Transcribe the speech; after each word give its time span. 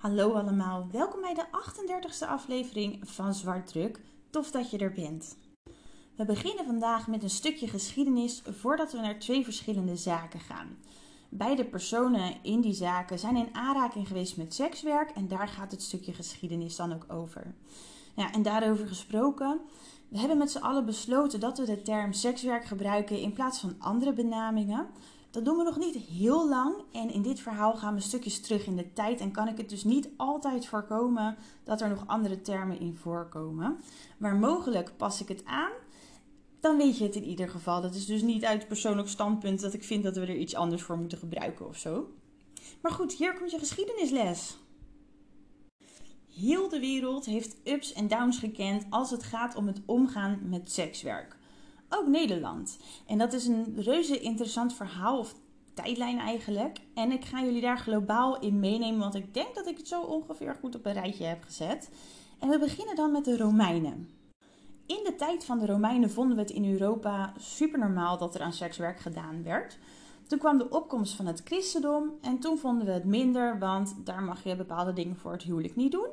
Hallo 0.00 0.32
allemaal, 0.32 0.88
welkom 0.92 1.20
bij 1.20 1.34
de 1.34 1.44
38e 1.46 2.28
aflevering 2.28 2.98
van 3.02 3.34
Zwartdruk. 3.34 4.00
Tof 4.30 4.50
dat 4.50 4.70
je 4.70 4.78
er 4.78 4.92
bent. 4.92 5.36
We 6.16 6.24
beginnen 6.24 6.64
vandaag 6.64 7.06
met 7.06 7.22
een 7.22 7.30
stukje 7.30 7.68
geschiedenis 7.68 8.42
voordat 8.46 8.92
we 8.92 8.98
naar 8.98 9.18
twee 9.18 9.44
verschillende 9.44 9.96
zaken 9.96 10.40
gaan. 10.40 10.78
Beide 11.28 11.64
personen 11.64 12.34
in 12.42 12.60
die 12.60 12.72
zaken 12.72 13.18
zijn 13.18 13.36
in 13.36 13.54
aanraking 13.54 14.06
geweest 14.06 14.36
met 14.36 14.54
sekswerk 14.54 15.10
en 15.10 15.28
daar 15.28 15.48
gaat 15.48 15.70
het 15.70 15.82
stukje 15.82 16.12
geschiedenis 16.12 16.76
dan 16.76 16.92
ook 16.92 17.04
over. 17.08 17.54
Ja, 18.16 18.32
en 18.32 18.42
daarover 18.42 18.86
gesproken, 18.86 19.60
we 20.08 20.18
hebben 20.18 20.38
met 20.38 20.50
z'n 20.50 20.58
allen 20.58 20.86
besloten 20.86 21.40
dat 21.40 21.58
we 21.58 21.64
de 21.64 21.82
term 21.82 22.12
sekswerk 22.12 22.64
gebruiken 22.64 23.18
in 23.18 23.32
plaats 23.32 23.58
van 23.58 23.74
andere 23.78 24.12
benamingen. 24.12 24.86
Dat 25.30 25.44
doen 25.44 25.56
we 25.56 25.62
nog 25.62 25.78
niet 25.78 25.96
heel 25.96 26.48
lang 26.48 26.74
en 26.92 27.10
in 27.10 27.22
dit 27.22 27.40
verhaal 27.40 27.76
gaan 27.76 27.94
we 27.94 28.00
stukjes 28.00 28.40
terug 28.40 28.66
in 28.66 28.76
de 28.76 28.92
tijd 28.92 29.20
en 29.20 29.30
kan 29.30 29.48
ik 29.48 29.56
het 29.56 29.68
dus 29.68 29.84
niet 29.84 30.08
altijd 30.16 30.66
voorkomen 30.66 31.36
dat 31.64 31.80
er 31.80 31.88
nog 31.88 32.06
andere 32.06 32.40
termen 32.40 32.80
in 32.80 32.96
voorkomen. 32.96 33.78
Maar 34.18 34.36
mogelijk 34.36 34.96
pas 34.96 35.20
ik 35.20 35.28
het 35.28 35.44
aan, 35.44 35.72
dan 36.60 36.76
weet 36.76 36.98
je 36.98 37.04
het 37.04 37.14
in 37.14 37.24
ieder 37.24 37.48
geval. 37.48 37.80
Dat 37.80 37.94
is 37.94 38.06
dus 38.06 38.22
niet 38.22 38.44
uit 38.44 38.68
persoonlijk 38.68 39.08
standpunt 39.08 39.60
dat 39.60 39.74
ik 39.74 39.84
vind 39.84 40.04
dat 40.04 40.16
we 40.16 40.20
er 40.20 40.36
iets 40.36 40.54
anders 40.54 40.82
voor 40.82 40.98
moeten 40.98 41.18
gebruiken 41.18 41.68
of 41.68 41.76
zo. 41.76 42.08
Maar 42.82 42.92
goed, 42.92 43.12
hier 43.12 43.38
komt 43.38 43.50
je 43.50 43.58
geschiedenisles. 43.58 44.56
Heel 46.34 46.68
de 46.68 46.80
wereld 46.80 47.24
heeft 47.24 47.56
ups 47.64 47.92
en 47.92 48.08
downs 48.08 48.38
gekend 48.38 48.86
als 48.90 49.10
het 49.10 49.22
gaat 49.22 49.54
om 49.54 49.66
het 49.66 49.80
omgaan 49.86 50.40
met 50.42 50.72
sekswerk 50.72 51.38
ook 51.90 52.06
Nederland. 52.06 52.78
En 53.06 53.18
dat 53.18 53.32
is 53.32 53.46
een 53.46 53.74
reuze 53.76 54.20
interessant 54.20 54.74
verhaal, 54.74 55.18
of 55.18 55.34
tijdlijn 55.74 56.18
eigenlijk. 56.18 56.78
En 56.94 57.12
ik 57.12 57.24
ga 57.24 57.42
jullie 57.42 57.60
daar 57.60 57.78
globaal 57.78 58.40
in 58.40 58.60
meenemen, 58.60 59.00
want 59.00 59.14
ik 59.14 59.34
denk 59.34 59.54
dat 59.54 59.66
ik 59.66 59.76
het 59.76 59.88
zo 59.88 60.02
ongeveer 60.02 60.56
goed 60.60 60.74
op 60.74 60.86
een 60.86 60.92
rijtje 60.92 61.24
heb 61.24 61.42
gezet. 61.42 61.90
En 62.38 62.48
we 62.48 62.58
beginnen 62.58 62.96
dan 62.96 63.12
met 63.12 63.24
de 63.24 63.36
Romeinen. 63.36 64.08
In 64.86 65.00
de 65.04 65.14
tijd 65.14 65.44
van 65.44 65.58
de 65.58 65.66
Romeinen 65.66 66.10
vonden 66.10 66.36
we 66.36 66.42
het 66.42 66.50
in 66.50 66.72
Europa 66.72 67.32
super 67.38 67.78
normaal 67.78 68.18
dat 68.18 68.34
er 68.34 68.40
aan 68.40 68.52
sekswerk 68.52 69.00
gedaan 69.00 69.42
werd. 69.42 69.78
Toen 70.26 70.38
kwam 70.38 70.58
de 70.58 70.70
opkomst 70.70 71.14
van 71.14 71.26
het 71.26 71.40
christendom 71.44 72.10
en 72.20 72.38
toen 72.38 72.58
vonden 72.58 72.86
we 72.86 72.92
het 72.92 73.04
minder, 73.04 73.58
want 73.58 73.96
daar 74.04 74.22
mag 74.22 74.44
je 74.44 74.56
bepaalde 74.56 74.92
dingen 74.92 75.16
voor 75.16 75.32
het 75.32 75.42
huwelijk 75.42 75.76
niet 75.76 75.92
doen. 75.92 76.08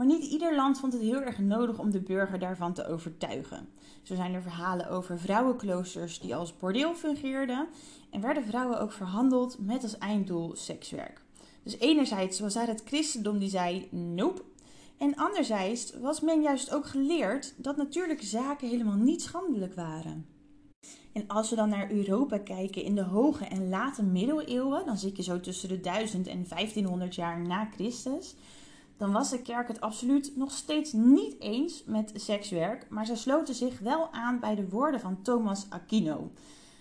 Maar 0.00 0.08
niet 0.08 0.24
ieder 0.24 0.54
land 0.54 0.78
vond 0.78 0.92
het 0.92 1.02
heel 1.02 1.20
erg 1.20 1.38
nodig 1.38 1.78
om 1.78 1.90
de 1.90 2.00
burger 2.00 2.38
daarvan 2.38 2.72
te 2.72 2.86
overtuigen. 2.86 3.68
Zo 4.02 4.14
zijn 4.14 4.34
er 4.34 4.42
verhalen 4.42 4.90
over 4.90 5.18
vrouwenkloosters 5.18 6.20
die 6.20 6.34
als 6.34 6.56
bordeel 6.56 6.94
fungeerden 6.94 7.68
en 8.10 8.20
werden 8.20 8.44
vrouwen 8.44 8.80
ook 8.80 8.92
verhandeld 8.92 9.56
met 9.58 9.82
als 9.82 9.98
einddoel 9.98 10.56
sekswerk. 10.56 11.22
Dus 11.62 11.78
enerzijds 11.78 12.40
was 12.40 12.54
daar 12.54 12.66
het 12.66 12.82
christendom 12.84 13.38
die 13.38 13.48
zei 13.48 13.88
nope. 13.90 14.42
En 14.98 15.16
anderzijds 15.16 15.92
was 15.98 16.20
men 16.20 16.42
juist 16.42 16.74
ook 16.74 16.86
geleerd 16.86 17.54
dat 17.56 17.76
natuurlijke 17.76 18.26
zaken 18.26 18.68
helemaal 18.68 18.96
niet 18.96 19.22
schandelijk 19.22 19.74
waren. 19.74 20.26
En 21.12 21.28
als 21.28 21.50
we 21.50 21.56
dan 21.56 21.68
naar 21.68 21.90
Europa 21.90 22.38
kijken 22.38 22.82
in 22.82 22.94
de 22.94 23.04
hoge 23.04 23.44
en 23.44 23.68
late 23.68 24.02
middeleeuwen, 24.02 24.86
dan 24.86 24.98
zit 24.98 25.16
je 25.16 25.22
zo 25.22 25.40
tussen 25.40 25.68
de 25.68 25.80
1000 25.80 26.26
en 26.26 26.44
1500 26.48 27.14
jaar 27.14 27.40
na 27.40 27.68
Christus, 27.74 28.34
dan 29.00 29.12
was 29.12 29.30
de 29.30 29.42
kerk 29.42 29.68
het 29.68 29.80
absoluut 29.80 30.36
nog 30.36 30.52
steeds 30.52 30.92
niet 30.92 31.40
eens 31.40 31.84
met 31.84 32.12
sekswerk, 32.14 32.86
maar 32.90 33.06
ze 33.06 33.16
sloten 33.16 33.54
zich 33.54 33.78
wel 33.78 34.12
aan 34.12 34.40
bij 34.40 34.54
de 34.54 34.68
woorden 34.68 35.00
van 35.00 35.22
Thomas 35.22 35.66
Aquino. 35.68 36.30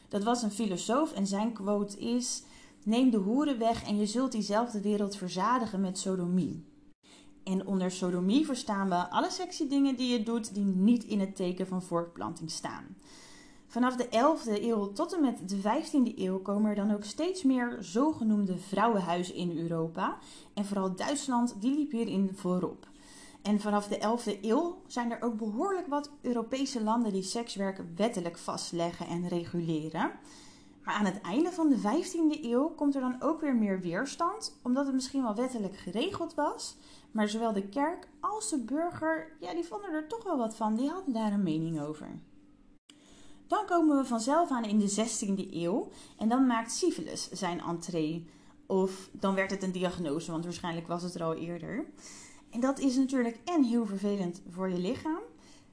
Dat 0.09 0.23
was 0.23 0.41
een 0.41 0.51
filosoof 0.51 1.11
en 1.11 1.27
zijn 1.27 1.53
quote 1.53 1.99
is: 1.99 2.43
Neem 2.83 3.09
de 3.09 3.17
hoeren 3.17 3.59
weg 3.59 3.83
en 3.83 3.97
je 3.97 4.05
zult 4.05 4.31
diezelfde 4.31 4.81
wereld 4.81 5.15
verzadigen 5.15 5.81
met 5.81 5.97
sodomie. 5.99 6.65
En 7.43 7.67
onder 7.67 7.91
sodomie 7.91 8.45
verstaan 8.45 8.89
we 8.89 9.09
alle 9.09 9.29
sexy 9.31 9.67
dingen 9.67 9.95
die 9.95 10.11
je 10.11 10.23
doet 10.23 10.53
die 10.53 10.65
niet 10.65 11.03
in 11.03 11.19
het 11.19 11.35
teken 11.35 11.67
van 11.67 11.83
voortplanting 11.83 12.51
staan. 12.51 12.97
Vanaf 13.69 13.95
de 13.95 14.05
11e 14.05 14.63
eeuw 14.63 14.91
tot 14.91 15.13
en 15.13 15.21
met 15.21 15.49
de 15.49 15.57
15e 15.57 16.17
eeuw 16.17 16.39
komen 16.39 16.69
er 16.69 16.75
dan 16.75 16.93
ook 16.93 17.03
steeds 17.03 17.43
meer 17.43 17.77
zogenoemde 17.79 18.57
vrouwenhuizen 18.57 19.35
in 19.35 19.57
Europa. 19.57 20.17
En 20.53 20.65
vooral 20.65 20.95
Duitsland 20.95 21.55
die 21.61 21.75
liep 21.75 21.91
hierin 21.91 22.31
voorop. 22.35 22.87
En 23.41 23.59
vanaf 23.59 23.87
de 23.87 23.97
11e 23.97 24.41
eeuw 24.41 24.81
zijn 24.87 25.11
er 25.11 25.21
ook 25.21 25.37
behoorlijk 25.37 25.87
wat 25.87 26.11
Europese 26.21 26.83
landen 26.83 27.13
die 27.13 27.23
sekswerk 27.23 27.81
wettelijk 27.95 28.37
vastleggen 28.37 29.07
en 29.07 29.27
reguleren. 29.27 30.11
Maar 30.83 30.93
aan 30.95 31.05
het 31.05 31.21
einde 31.21 31.51
van 31.51 31.69
de 31.69 31.77
15e 31.77 32.43
eeuw 32.43 32.69
komt 32.69 32.95
er 32.95 33.01
dan 33.01 33.21
ook 33.21 33.41
weer 33.41 33.55
meer 33.55 33.79
weerstand, 33.79 34.59
omdat 34.63 34.85
het 34.85 34.95
misschien 34.95 35.23
wel 35.23 35.35
wettelijk 35.35 35.77
geregeld 35.77 36.33
was. 36.33 36.77
Maar 37.11 37.29
zowel 37.29 37.53
de 37.53 37.67
kerk 37.67 38.07
als 38.19 38.49
de 38.49 38.59
burger, 38.59 39.31
ja, 39.39 39.53
die 39.53 39.65
vonden 39.65 39.93
er 39.93 40.07
toch 40.07 40.23
wel 40.23 40.37
wat 40.37 40.55
van, 40.55 40.75
die 40.75 40.89
hadden 40.89 41.13
daar 41.13 41.33
een 41.33 41.43
mening 41.43 41.81
over. 41.81 42.19
Dan 43.49 43.65
komen 43.65 43.97
we 43.97 44.05
vanzelf 44.05 44.51
aan 44.51 44.63
in 44.63 44.79
de 44.79 44.89
16e 44.89 45.53
eeuw 45.53 45.89
en 46.17 46.29
dan 46.29 46.47
maakt 46.47 46.71
syphilis 46.71 47.29
zijn 47.31 47.61
entree. 47.61 48.25
Of 48.65 49.09
dan 49.11 49.35
werd 49.35 49.51
het 49.51 49.63
een 49.63 49.71
diagnose, 49.71 50.31
want 50.31 50.43
waarschijnlijk 50.43 50.87
was 50.87 51.03
het 51.03 51.15
er 51.15 51.23
al 51.23 51.35
eerder. 51.35 51.85
En 52.49 52.59
dat 52.59 52.79
is 52.79 52.95
natuurlijk 52.95 53.39
en 53.45 53.63
heel 53.63 53.85
vervelend 53.85 54.41
voor 54.49 54.69
je 54.69 54.77
lichaam, 54.77 55.19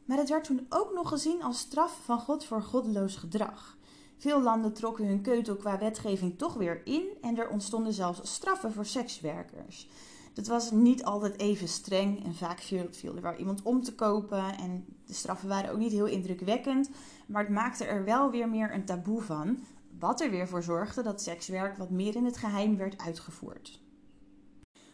maar 0.04 0.18
het 0.18 0.28
werd 0.28 0.44
toen 0.44 0.66
ook 0.68 0.92
nog 0.94 1.08
gezien 1.08 1.42
als 1.42 1.58
straf 1.58 2.00
van 2.04 2.20
God 2.20 2.44
voor 2.44 2.62
goddeloos 2.62 3.16
gedrag. 3.16 3.76
Veel 4.16 4.42
landen 4.42 4.72
trokken 4.72 5.06
hun 5.06 5.22
keutel 5.22 5.56
qua 5.56 5.78
wetgeving 5.78 6.38
toch 6.38 6.54
weer 6.54 6.80
in 6.84 7.06
en 7.20 7.38
er 7.38 7.48
ontstonden 7.48 7.92
zelfs 7.92 8.32
straffen 8.32 8.72
voor 8.72 8.86
sekswerkers. 8.86 9.88
Dat 10.36 10.46
was 10.46 10.70
niet 10.70 11.04
altijd 11.04 11.38
even 11.38 11.68
streng 11.68 12.24
en 12.24 12.34
vaak 12.34 12.60
viel, 12.60 13.16
er 13.16 13.22
wel 13.22 13.34
iemand 13.34 13.62
om 13.62 13.82
te 13.82 13.94
kopen 13.94 14.58
en 14.58 14.84
de 15.06 15.14
straffen 15.14 15.48
waren 15.48 15.70
ook 15.70 15.78
niet 15.78 15.92
heel 15.92 16.06
indrukwekkend, 16.06 16.90
maar 17.26 17.42
het 17.42 17.52
maakte 17.52 17.84
er 17.84 18.04
wel 18.04 18.30
weer 18.30 18.48
meer 18.48 18.74
een 18.74 18.84
taboe 18.84 19.22
van, 19.22 19.58
wat 19.98 20.20
er 20.20 20.30
weer 20.30 20.48
voor 20.48 20.62
zorgde 20.62 21.02
dat 21.02 21.22
sekswerk 21.22 21.76
wat 21.76 21.90
meer 21.90 22.16
in 22.16 22.24
het 22.24 22.36
geheim 22.36 22.76
werd 22.76 22.98
uitgevoerd. 22.98 23.80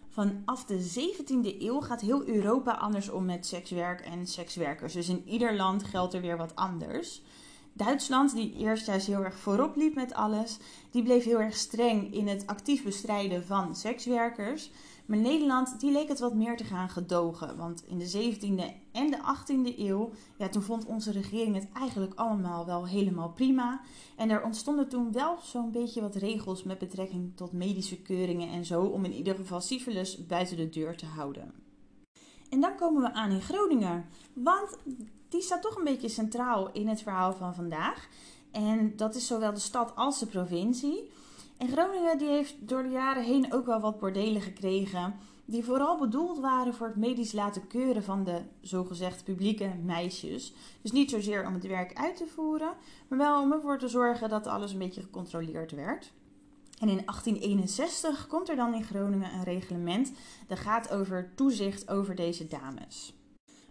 Vanaf 0.09 0.65
de 0.65 1.11
17e 1.11 1.61
eeuw 1.61 1.81
gaat 1.81 2.01
heel 2.01 2.27
Europa 2.27 2.73
anders 2.73 3.09
om 3.09 3.25
met 3.25 3.47
sekswerk 3.47 4.01
en 4.01 4.27
sekswerkers. 4.27 4.93
Dus 4.93 5.09
in 5.09 5.29
ieder 5.29 5.57
land 5.57 5.85
geldt 5.85 6.15
er 6.15 6.21
weer 6.21 6.37
wat 6.37 6.57
anders. 6.57 7.23
Duitsland, 7.73 8.35
die 8.35 8.57
eerst 8.57 8.87
juist 8.87 9.07
heel 9.07 9.25
erg 9.25 9.37
voorop 9.37 9.77
liep 9.77 9.95
met 9.95 10.15
alles, 10.15 10.59
die 10.91 11.03
bleef 11.03 11.25
heel 11.25 11.41
erg 11.41 11.57
streng 11.57 12.15
in 12.15 12.29
het 12.29 12.47
actief 12.47 12.85
bestrijden 12.85 13.45
van 13.45 13.77
sekswerkers. 13.77 14.71
Maar 15.07 15.19
Nederland, 15.19 15.81
die 15.81 15.93
leek 15.93 16.09
het 16.09 16.19
wat 16.19 16.35
meer 16.35 16.57
te 16.57 16.65
gaan 16.65 16.89
gedogen. 16.89 17.57
Want 17.57 17.85
in 17.87 17.99
de 17.99 18.11
17e 18.11 18.91
en 18.93 19.11
de 19.11 19.19
18e 19.19 19.79
eeuw, 19.79 20.11
ja, 20.39 20.49
toen 20.49 20.63
vond 20.63 20.85
onze 20.85 21.13
regering 21.13 21.55
het 21.55 21.69
eigenlijk 21.73 22.15
allemaal 22.15 22.67
wel 22.67 22.87
helemaal 22.87 23.33
prima. 23.33 23.81
En 24.17 24.31
er 24.31 24.43
ontstonden 24.43 24.89
toen 24.89 25.13
wel 25.13 25.39
zo'n 25.43 25.71
beetje 25.71 26.01
wat 26.01 26.15
regels 26.15 26.63
met 26.63 26.79
betrekking 26.79 27.37
tot 27.37 27.53
medische 27.53 28.03
keuringen 28.03 28.49
en 28.49 28.65
zo, 28.65 28.83
om 28.83 29.05
in 29.05 29.13
ieder 29.13 29.35
geval 29.35 29.61
syphilis 29.61 30.27
buiten 30.27 30.57
de 30.57 30.69
deur 30.69 30.97
te 30.97 31.07
houden. 31.07 31.55
En 32.51 32.61
dan 32.61 32.77
komen 32.77 33.03
we 33.03 33.13
aan 33.13 33.31
in 33.31 33.41
Groningen, 33.41 34.05
want 34.33 34.79
die 35.29 35.43
staat 35.43 35.63
toch 35.63 35.77
een 35.77 35.85
beetje 35.85 36.09
centraal 36.09 36.73
in 36.73 36.89
het 36.89 37.03
verhaal 37.03 37.33
van 37.33 37.55
vandaag. 37.55 38.09
En 38.51 38.97
dat 38.97 39.15
is 39.15 39.27
zowel 39.27 39.55
de 39.55 39.61
stad 39.61 39.97
als 39.97 40.19
de 40.19 40.27
provincie. 40.27 41.11
En 41.63 41.69
Groningen 41.69 42.19
die 42.19 42.29
heeft 42.29 42.69
door 42.69 42.83
de 42.83 42.89
jaren 42.89 43.23
heen 43.23 43.53
ook 43.53 43.67
wel 43.67 43.81
wat 43.81 43.99
bordelen 43.99 44.43
gekregen. 44.43 45.15
Die 45.45 45.65
vooral 45.65 45.99
bedoeld 45.99 46.39
waren 46.39 46.75
voor 46.75 46.87
het 46.87 46.97
medisch 46.97 47.33
laten 47.33 47.67
keuren 47.67 48.03
van 48.03 48.25
de 48.25 48.41
zogezegd 48.61 49.25
publieke 49.25 49.71
meisjes. 49.85 50.55
Dus 50.81 50.93
niet 50.93 51.11
zozeer 51.11 51.47
om 51.47 51.55
het 51.55 51.67
werk 51.67 51.95
uit 51.95 52.17
te 52.17 52.27
voeren, 52.27 52.73
maar 53.09 53.19
wel 53.19 53.43
om 53.43 53.53
ervoor 53.53 53.79
te 53.79 53.89
zorgen 53.89 54.29
dat 54.29 54.47
alles 54.47 54.73
een 54.73 54.79
beetje 54.79 55.03
gecontroleerd 55.03 55.73
werd. 55.73 56.13
En 56.79 56.89
in 56.89 57.03
1861 57.05 58.27
komt 58.27 58.49
er 58.49 58.57
dan 58.57 58.75
in 58.75 58.85
Groningen 58.85 59.35
een 59.35 59.45
reglement 59.45 60.13
dat 60.47 60.59
gaat 60.59 60.91
over 60.91 61.33
toezicht 61.35 61.91
over 61.91 62.15
deze 62.15 62.47
dames. 62.47 63.15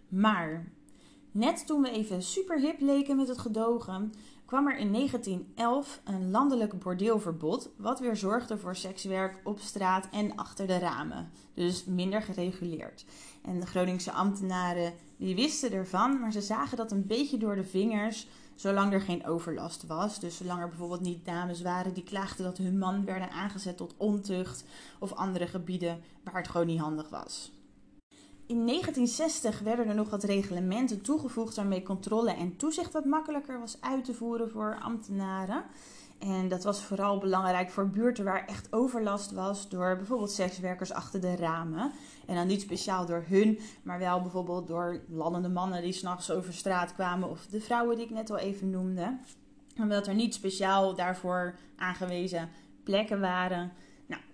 Maar 0.08 0.72
net 1.30 1.66
toen 1.66 1.82
we 1.82 1.90
even 1.90 2.22
super 2.22 2.60
hip 2.60 2.80
leken 2.80 3.16
met 3.16 3.28
het 3.28 3.38
gedogen, 3.38 4.12
kwam 4.52 4.68
er 4.68 4.78
in 4.78 4.92
1911 4.92 6.00
een 6.04 6.30
landelijk 6.30 6.78
bordeelverbod, 6.78 7.70
wat 7.76 8.00
weer 8.00 8.16
zorgde 8.16 8.58
voor 8.58 8.76
sekswerk 8.76 9.40
op 9.44 9.58
straat 9.58 10.08
en 10.10 10.36
achter 10.36 10.66
de 10.66 10.78
ramen. 10.78 11.30
Dus 11.54 11.84
minder 11.84 12.22
gereguleerd. 12.22 13.04
En 13.42 13.60
de 13.60 13.66
Groningse 13.66 14.12
ambtenaren 14.12 14.92
die 15.16 15.34
wisten 15.34 15.72
ervan, 15.72 16.20
maar 16.20 16.32
ze 16.32 16.40
zagen 16.40 16.76
dat 16.76 16.92
een 16.92 17.06
beetje 17.06 17.38
door 17.38 17.54
de 17.54 17.64
vingers, 17.64 18.26
zolang 18.54 18.92
er 18.92 19.00
geen 19.00 19.26
overlast 19.26 19.86
was. 19.86 20.20
Dus 20.20 20.36
zolang 20.36 20.60
er 20.60 20.68
bijvoorbeeld 20.68 21.00
niet 21.00 21.24
dames 21.24 21.62
waren 21.62 21.94
die 21.94 22.04
klaagden 22.04 22.44
dat 22.44 22.58
hun 22.58 22.78
man 22.78 23.04
werden 23.04 23.30
aangezet 23.30 23.76
tot 23.76 23.94
ontucht 23.96 24.64
of 24.98 25.12
andere 25.12 25.46
gebieden 25.46 26.00
waar 26.24 26.36
het 26.36 26.48
gewoon 26.48 26.66
niet 26.66 26.80
handig 26.80 27.08
was. 27.08 27.51
In 28.52 28.66
1960 28.66 29.60
werden 29.60 29.88
er 29.88 29.94
nog 29.94 30.10
wat 30.10 30.24
reglementen 30.24 31.00
toegevoegd 31.00 31.56
waarmee 31.56 31.82
controle 31.82 32.30
en 32.30 32.56
toezicht 32.56 32.92
wat 32.92 33.04
makkelijker 33.04 33.60
was 33.60 33.76
uit 33.80 34.04
te 34.04 34.14
voeren 34.14 34.50
voor 34.50 34.78
ambtenaren. 34.82 35.64
En 36.18 36.48
dat 36.48 36.64
was 36.64 36.82
vooral 36.82 37.18
belangrijk 37.18 37.70
voor 37.70 37.88
buurten 37.88 38.24
waar 38.24 38.46
echt 38.46 38.72
overlast 38.72 39.30
was 39.30 39.68
door 39.68 39.96
bijvoorbeeld 39.96 40.30
sekswerkers 40.30 40.92
achter 40.92 41.20
de 41.20 41.36
ramen. 41.36 41.92
En 42.26 42.34
dan 42.34 42.46
niet 42.46 42.60
speciaal 42.60 43.06
door 43.06 43.24
hun, 43.28 43.58
maar 43.82 43.98
wel 43.98 44.20
bijvoorbeeld 44.20 44.66
door 44.66 45.00
lallende 45.08 45.48
mannen 45.48 45.82
die 45.82 45.92
s'nachts 45.92 46.30
over 46.30 46.54
straat 46.54 46.94
kwamen 46.94 47.30
of 47.30 47.46
de 47.46 47.60
vrouwen 47.60 47.96
die 47.96 48.04
ik 48.04 48.10
net 48.10 48.30
al 48.30 48.38
even 48.38 48.70
noemde. 48.70 49.18
Omdat 49.78 50.06
er 50.06 50.14
niet 50.14 50.34
speciaal 50.34 50.94
daarvoor 50.94 51.54
aangewezen 51.76 52.48
plekken 52.84 53.20
waren. 53.20 53.72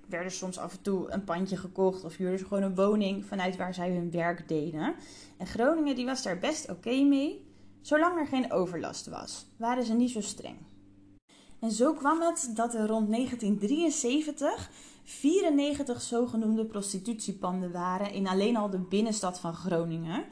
Werden 0.09 0.33
soms 0.33 0.59
af 0.59 0.73
en 0.73 0.83
toe 0.83 1.11
een 1.11 1.25
pandje 1.25 1.57
gekocht 1.57 2.05
of 2.05 2.17
huurden 2.17 2.39
ze 2.39 2.45
gewoon 2.45 2.63
een 2.63 2.75
woning 2.75 3.25
vanuit 3.25 3.57
waar 3.57 3.75
zij 3.75 3.91
hun 3.91 4.11
werk 4.11 4.49
deden. 4.49 4.95
En 5.39 5.47
Groningen 5.47 5.95
die 5.95 6.07
was 6.07 6.23
daar 6.23 6.39
best 6.39 6.71
oké 6.71 7.03
mee, 7.03 7.47
zolang 7.81 8.19
er 8.19 8.27
geen 8.27 8.53
overlast 8.53 9.07
was. 9.07 9.47
Waren 9.57 9.85
ze 9.85 9.95
niet 9.95 10.11
zo 10.11 10.21
streng. 10.21 10.57
En 11.61 11.71
zo 11.71 11.93
kwam 11.93 12.21
het 12.21 12.51
dat 12.55 12.75
er 12.75 12.87
rond 12.87 13.11
1973 13.11 14.71
94 15.05 16.01
zogenoemde 16.01 16.65
prostitutiepanden 16.65 17.73
waren 17.73 18.13
in 18.13 18.27
alleen 18.27 18.57
al 18.57 18.71
de 18.71 18.79
binnenstad 18.79 19.41
van 19.41 19.55
Groningen. 19.55 20.25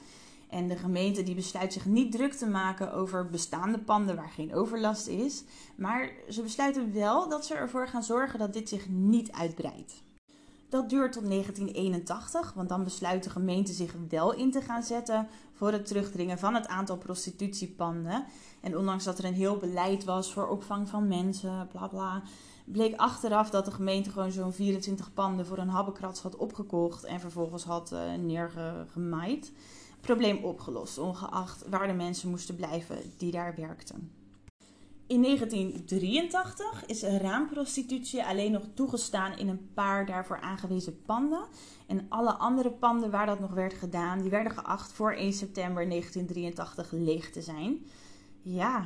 En 0.49 0.69
de 0.69 0.77
gemeente 0.77 1.23
die 1.23 1.35
besluit 1.35 1.73
zich 1.73 1.87
niet 1.87 2.13
druk 2.13 2.33
te 2.33 2.47
maken 2.47 2.93
over 2.93 3.31
bestaande 3.31 3.79
panden 3.79 4.17
waar 4.17 4.31
geen 4.31 4.55
overlast 4.55 5.07
is. 5.07 5.45
Maar 5.77 6.11
ze 6.29 6.43
besluiten 6.43 6.93
wel 6.93 7.29
dat 7.29 7.47
ze 7.47 7.55
ervoor 7.55 7.89
gaan 7.89 8.03
zorgen 8.03 8.39
dat 8.39 8.53
dit 8.53 8.69
zich 8.69 8.89
niet 8.89 9.33
uitbreidt. 9.33 10.05
Dat 10.69 10.91
duurt 10.91 11.13
tot 11.13 11.29
1981, 11.29 12.53
want 12.53 12.69
dan 12.69 12.85
besluit 12.85 13.25
de 13.25 13.31
gemeente 13.31 13.73
zich 13.73 13.95
wel 14.09 14.35
in 14.35 14.51
te 14.51 14.61
gaan 14.61 14.83
zetten 14.83 15.29
voor 15.53 15.73
het 15.73 15.87
terugdringen 15.87 16.39
van 16.39 16.55
het 16.55 16.67
aantal 16.67 16.97
prostitutiepanden. 16.97 18.25
En 18.61 18.77
ondanks 18.79 19.05
dat 19.05 19.19
er 19.19 19.25
een 19.25 19.35
heel 19.35 19.57
beleid 19.57 20.05
was 20.05 20.33
voor 20.33 20.49
opvang 20.49 20.89
van 20.89 21.09
mensen, 21.09 21.69
bla 21.73 21.89
bla, 21.89 22.23
bleek 22.65 22.97
achteraf 22.97 23.51
dat 23.51 23.65
de 23.65 23.71
gemeente 23.71 24.11
gewoon 24.11 24.33
zo'n 24.33 24.53
24 24.53 25.13
panden 25.15 25.47
voor 25.47 25.59
een 25.59 25.69
habbekrats 25.69 26.21
had 26.21 26.37
opgekocht 26.37 27.05
en 27.05 27.21
vervolgens 27.21 27.65
had 27.65 27.93
uh, 27.93 28.15
neergemaaid. 28.15 29.53
Probleem 30.07 30.45
opgelost, 30.45 30.99
ongeacht 30.99 31.69
waar 31.69 31.87
de 31.87 31.93
mensen 31.93 32.31
moesten 32.31 32.57
blijven 32.57 32.97
die 33.17 33.31
daar 33.31 33.55
werkten. 33.57 34.11
In 35.07 35.23
1983 35.23 36.87
is 36.87 37.03
raamprostitutie 37.03 38.25
alleen 38.25 38.53
nog 38.53 38.63
toegestaan 38.75 39.39
in 39.39 39.49
een 39.49 39.71
paar 39.75 40.07
daarvoor 40.07 40.41
aangewezen 40.41 41.03
panden. 41.03 41.47
En 41.87 42.07
alle 42.09 42.33
andere 42.33 42.71
panden 42.71 43.11
waar 43.11 43.27
dat 43.27 43.41
nog 43.41 43.51
werd 43.53 43.75
gedaan, 43.75 44.21
die 44.21 44.31
werden 44.31 44.53
geacht 44.53 44.93
voor 44.93 45.13
1 45.13 45.33
september 45.33 45.89
1983 45.89 46.93
leeg 46.93 47.31
te 47.31 47.43
zijn. 47.43 47.87
Ja, 48.43 48.85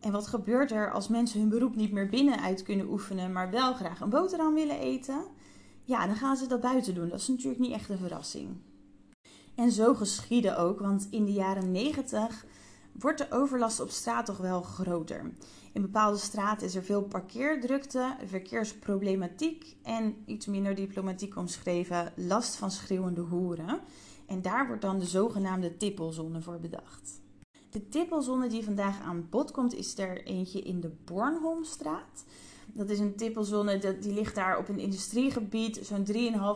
en 0.00 0.12
wat 0.12 0.26
gebeurt 0.26 0.70
er 0.70 0.92
als 0.92 1.08
mensen 1.08 1.40
hun 1.40 1.48
beroep 1.48 1.74
niet 1.74 1.92
meer 1.92 2.08
binnenuit 2.08 2.62
kunnen 2.62 2.90
oefenen, 2.90 3.32
maar 3.32 3.50
wel 3.50 3.74
graag 3.74 4.00
een 4.00 4.10
boterham 4.10 4.54
willen 4.54 4.78
eten? 4.78 5.24
Ja, 5.84 6.06
dan 6.06 6.16
gaan 6.16 6.36
ze 6.36 6.46
dat 6.46 6.60
buiten 6.60 6.94
doen. 6.94 7.08
Dat 7.08 7.20
is 7.20 7.28
natuurlijk 7.28 7.60
niet 7.60 7.72
echt 7.72 7.88
een 7.88 7.98
verrassing. 7.98 8.56
En 9.58 9.72
zo 9.72 9.94
geschiedde 9.94 10.56
ook, 10.56 10.80
want 10.80 11.06
in 11.10 11.24
de 11.24 11.32
jaren 11.32 11.72
90 11.72 12.44
wordt 12.92 13.18
de 13.18 13.30
overlast 13.30 13.80
op 13.80 13.90
straat 13.90 14.26
toch 14.26 14.36
wel 14.36 14.62
groter. 14.62 15.30
In 15.72 15.82
bepaalde 15.82 16.18
straten 16.18 16.66
is 16.66 16.74
er 16.74 16.82
veel 16.82 17.02
parkeerdrukte, 17.02 18.16
verkeersproblematiek 18.24 19.76
en 19.82 20.16
iets 20.26 20.46
minder 20.46 20.74
diplomatiek 20.74 21.36
omschreven 21.36 22.12
last 22.16 22.56
van 22.56 22.70
schreeuwende 22.70 23.20
hoeren. 23.20 23.80
En 24.26 24.42
daar 24.42 24.66
wordt 24.66 24.82
dan 24.82 24.98
de 24.98 25.06
zogenaamde 25.06 25.76
tippelzone 25.76 26.40
voor 26.40 26.60
bedacht. 26.60 27.20
De 27.70 27.88
tippelzone 27.88 28.48
die 28.48 28.64
vandaag 28.64 29.00
aan 29.00 29.26
bod 29.30 29.50
komt 29.50 29.74
is 29.74 29.98
er 29.98 30.24
eentje 30.24 30.60
in 30.60 30.80
de 30.80 30.90
Bornholmstraat. 31.04 32.24
Dat 32.66 32.90
is 32.90 32.98
een 32.98 33.16
tippelzone 33.16 33.98
die 34.00 34.12
ligt 34.12 34.34
daar 34.34 34.58
op 34.58 34.68
een 34.68 34.78
industriegebied 34.78 35.80
zo'n 35.82 36.06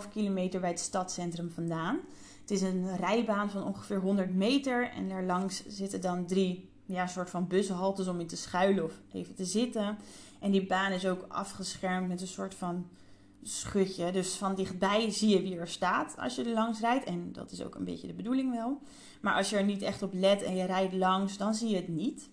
3,5 0.05 0.09
kilometer 0.13 0.61
bij 0.61 0.71
het 0.71 0.81
stadscentrum 0.81 1.51
vandaan. 1.51 2.01
Het 2.43 2.50
is 2.50 2.62
een 2.62 2.97
rijbaan 2.97 3.50
van 3.50 3.65
ongeveer 3.65 4.00
100 4.00 4.35
meter 4.35 4.91
en 4.91 5.09
daarlangs 5.09 5.67
zitten 5.67 6.00
dan 6.00 6.27
drie 6.27 6.71
ja, 6.85 7.06
soort 7.06 7.31
van 7.31 7.47
bushaltes 7.47 8.09
om 8.09 8.21
in 8.21 8.27
te 8.27 8.37
schuilen 8.37 8.85
of 8.85 8.93
even 9.12 9.35
te 9.35 9.44
zitten. 9.44 9.99
En 10.41 10.50
die 10.50 10.67
baan 10.67 10.93
is 10.93 11.06
ook 11.06 11.25
afgeschermd 11.29 12.09
met 12.09 12.21
een 12.21 12.27
soort 12.27 12.55
van 12.55 12.87
schutje. 13.43 14.12
Dus 14.12 14.35
van 14.35 14.55
dichtbij 14.55 15.11
zie 15.11 15.29
je 15.29 15.43
wie 15.43 15.59
er 15.59 15.69
staat 15.69 16.15
als 16.19 16.35
je 16.35 16.44
er 16.44 16.53
langs 16.53 16.81
rijdt. 16.81 17.05
En 17.05 17.33
dat 17.33 17.50
is 17.50 17.62
ook 17.62 17.75
een 17.75 17.85
beetje 17.85 18.06
de 18.06 18.12
bedoeling 18.12 18.50
wel. 18.50 18.81
Maar 19.21 19.35
als 19.35 19.50
je 19.50 19.56
er 19.56 19.65
niet 19.65 19.83
echt 19.83 20.03
op 20.03 20.12
let 20.15 20.43
en 20.43 20.56
je 20.56 20.65
rijdt 20.65 20.94
langs, 20.94 21.37
dan 21.37 21.55
zie 21.55 21.69
je 21.69 21.77
het 21.77 21.89
niet. 21.89 22.29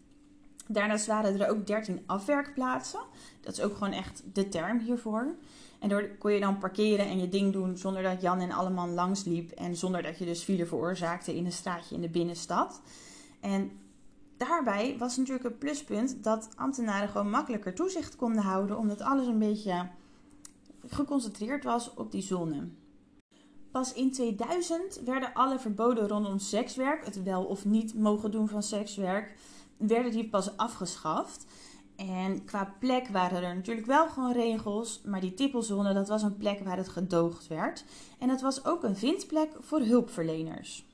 Daarnaast 0.68 1.06
waren 1.06 1.40
er 1.40 1.50
ook 1.50 1.68
13 1.68 2.04
afwerkplaatsen. 2.06 3.02
Dat 3.42 3.54
is 3.54 3.62
ook 3.62 3.74
gewoon 3.74 3.94
echt 3.94 4.24
de 4.34 4.50
term 4.50 4.80
hiervoor. 4.80 5.36
En 5.80 5.90
door 5.90 6.10
kon 6.18 6.32
je 6.32 6.40
dan 6.40 6.58
parkeren 6.58 7.06
en 7.06 7.20
je 7.20 7.30
ding 7.30 7.54
doen 7.54 7.78
zonder 7.78 8.04
dat 8.04 8.22
Jan 8.22 8.40
en 8.40 8.52
Alleman 8.52 8.94
langs 8.94 9.24
liep. 9.24 9.52
En 9.52 9.76
zonder 9.76 10.02
dat 10.02 10.18
je 10.18 10.26
dus 10.26 10.44
file 10.44 10.66
veroorzaakte 10.66 11.36
in 11.36 11.46
een 11.46 11.52
straatje 11.52 11.96
in 11.96 12.02
de 12.02 12.10
binnenstad. 12.10 12.82
En 13.40 13.72
daarbij 14.38 14.96
was 14.98 15.18
natuurlijk 15.18 15.46
een 15.46 15.58
pluspunt 15.58 16.24
dat 16.24 16.50
ambtenaren 16.56 17.10
gewoon 17.10 17.30
makkelijker 17.30 17.74
toezicht 17.74 18.16
konden 18.16 18.44
houden. 18.44 18.78
Omdat 18.78 19.02
alles 19.02 19.28
een 19.28 19.40
beetje 19.40 19.88
geconcentreerd 20.88 21.64
was 21.64 21.94
op 21.94 22.12
die 22.12 22.22
zone. 22.22 22.68
Pas 23.72 23.94
in 23.94 24.12
2000 24.12 25.02
werden 25.06 25.34
alle 25.34 25.60
verboden 25.60 26.08
rondom 26.08 26.40
sekswerk, 26.40 27.06
het 27.06 27.24
wel 27.24 27.44
of 27.44 27.66
niet 27.66 27.94
mogen 27.94 28.32
doen 28.32 28.48
van 28.48 28.64
sekswerk, 28.64 29.36
werden 29.78 30.12
die 30.12 30.30
pas 30.30 30.58
afgeschaft. 30.58 31.46
En 32.08 32.46
qua 32.46 32.76
plek 32.80 33.08
waren 33.08 33.44
er 33.44 33.56
natuurlijk 33.56 33.88
wel 33.88 34.10
gewoon 34.10 34.32
regels, 34.32 35.02
maar 35.06 35.22
die 35.22 35.34
tippelzone 35.34 35.94
dat 35.94 36.08
was 36.08 36.24
een 36.24 36.38
plek 36.38 36.60
waar 36.60 36.78
het 36.78 36.90
gedoogd 36.90 37.48
werd. 37.48 37.86
En 38.20 38.28
dat 38.28 38.42
was 38.42 38.66
ook 38.66 38.84
een 38.84 38.96
vindplek 38.96 39.50
voor 39.60 39.80
hulpverleners. 39.82 40.86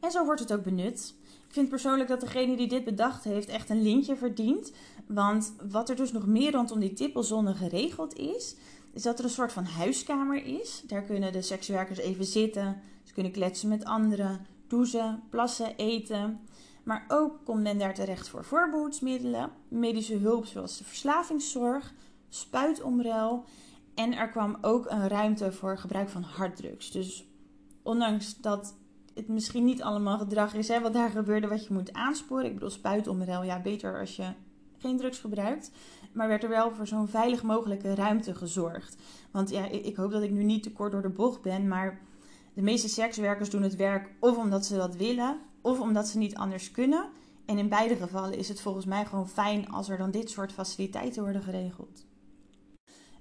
En 0.00 0.10
zo 0.10 0.24
wordt 0.24 0.40
het 0.40 0.52
ook 0.52 0.62
benut. 0.62 1.14
Ik 1.46 1.52
vind 1.52 1.68
persoonlijk 1.68 2.08
dat 2.08 2.20
degene 2.20 2.56
die 2.56 2.68
dit 2.68 2.84
bedacht 2.84 3.24
heeft 3.24 3.48
echt 3.48 3.70
een 3.70 3.82
lintje 3.82 4.16
verdient. 4.16 4.72
Want 5.06 5.52
wat 5.70 5.88
er 5.88 5.96
dus 5.96 6.12
nog 6.12 6.26
meer 6.26 6.52
rondom 6.52 6.80
die 6.80 6.92
tippelzone 6.92 7.54
geregeld 7.54 8.16
is, 8.16 8.56
is 8.92 9.02
dat 9.02 9.18
er 9.18 9.24
een 9.24 9.30
soort 9.30 9.52
van 9.52 9.64
huiskamer 9.64 10.44
is. 10.44 10.82
Daar 10.86 11.02
kunnen 11.02 11.32
de 11.32 11.42
sekswerkers 11.42 11.98
even 11.98 12.24
zitten. 12.24 12.80
Ze 13.04 13.12
kunnen 13.12 13.32
kletsen 13.32 13.68
met 13.68 13.84
anderen, 13.84 14.46
douchen, 14.66 15.22
plassen, 15.30 15.76
eten. 15.76 16.40
Maar 16.90 17.04
ook 17.08 17.44
komt 17.44 17.62
men 17.62 17.78
daar 17.78 17.94
terecht 17.94 18.28
voor 18.28 18.44
voorbehoedsmiddelen, 18.44 19.50
medische 19.68 20.16
hulp 20.16 20.46
zoals 20.46 20.78
de 20.78 20.84
verslavingszorg, 20.84 21.92
spuitomruil. 22.28 23.44
En 23.94 24.12
er 24.12 24.28
kwam 24.28 24.58
ook 24.60 24.90
een 24.90 25.08
ruimte 25.08 25.52
voor 25.52 25.78
gebruik 25.78 26.08
van 26.08 26.22
harddrugs. 26.22 26.90
Dus 26.90 27.24
ondanks 27.82 28.40
dat 28.40 28.74
het 29.14 29.28
misschien 29.28 29.64
niet 29.64 29.82
allemaal 29.82 30.18
gedrag 30.18 30.54
is 30.54 30.68
hè, 30.68 30.80
wat 30.80 30.92
daar 30.92 31.10
gebeurde, 31.10 31.48
wat 31.48 31.66
je 31.66 31.72
moet 31.72 31.92
aansporen. 31.92 32.46
Ik 32.46 32.54
bedoel, 32.54 32.70
spuitomruil, 32.70 33.42
ja, 33.42 33.60
beter 33.60 34.00
als 34.00 34.16
je 34.16 34.32
geen 34.78 34.96
drugs 34.96 35.18
gebruikt. 35.18 35.70
Maar 36.12 36.28
werd 36.28 36.42
er 36.42 36.48
wel 36.48 36.74
voor 36.74 36.86
zo'n 36.86 37.08
veilig 37.08 37.42
mogelijke 37.42 37.94
ruimte 37.94 38.34
gezorgd. 38.34 38.96
Want 39.30 39.50
ja, 39.50 39.66
ik 39.66 39.96
hoop 39.96 40.10
dat 40.10 40.22
ik 40.22 40.30
nu 40.30 40.42
niet 40.42 40.62
te 40.62 40.72
kort 40.72 40.92
door 40.92 41.02
de 41.02 41.08
bocht 41.08 41.42
ben, 41.42 41.68
maar 41.68 42.00
de 42.54 42.62
meeste 42.62 42.88
sekswerkers 42.88 43.50
doen 43.50 43.62
het 43.62 43.76
werk 43.76 44.10
of 44.20 44.36
omdat 44.36 44.66
ze 44.66 44.76
dat 44.76 44.96
willen, 44.96 45.40
of 45.60 45.80
omdat 45.80 46.08
ze 46.08 46.18
niet 46.18 46.34
anders 46.34 46.70
kunnen. 46.70 47.08
En 47.44 47.58
in 47.58 47.68
beide 47.68 47.96
gevallen 47.96 48.38
is 48.38 48.48
het 48.48 48.60
volgens 48.60 48.84
mij 48.84 49.06
gewoon 49.06 49.28
fijn 49.28 49.68
als 49.68 49.88
er 49.88 49.98
dan 49.98 50.10
dit 50.10 50.30
soort 50.30 50.52
faciliteiten 50.52 51.22
worden 51.22 51.42
geregeld. 51.42 52.06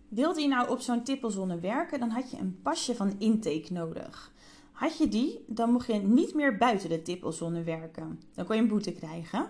Wilde 0.07 0.41
je 0.41 0.47
nou 0.47 0.69
op 0.69 0.79
zo'n 0.79 1.03
tippelzone 1.03 1.59
werken, 1.59 1.99
dan 1.99 2.09
had 2.09 2.31
je 2.31 2.37
een 2.37 2.59
pasje 2.61 2.95
van 2.95 3.15
intake 3.17 3.73
nodig. 3.73 4.33
Had 4.71 4.97
je 4.97 5.07
die, 5.07 5.43
dan 5.47 5.71
mocht 5.71 5.87
je 5.87 5.93
niet 5.93 6.33
meer 6.33 6.57
buiten 6.57 6.89
de 6.89 7.01
tippelzone 7.01 7.63
werken. 7.63 8.21
Dan 8.33 8.45
kon 8.45 8.55
je 8.55 8.61
een 8.61 8.67
boete 8.67 8.91
krijgen. 8.91 9.47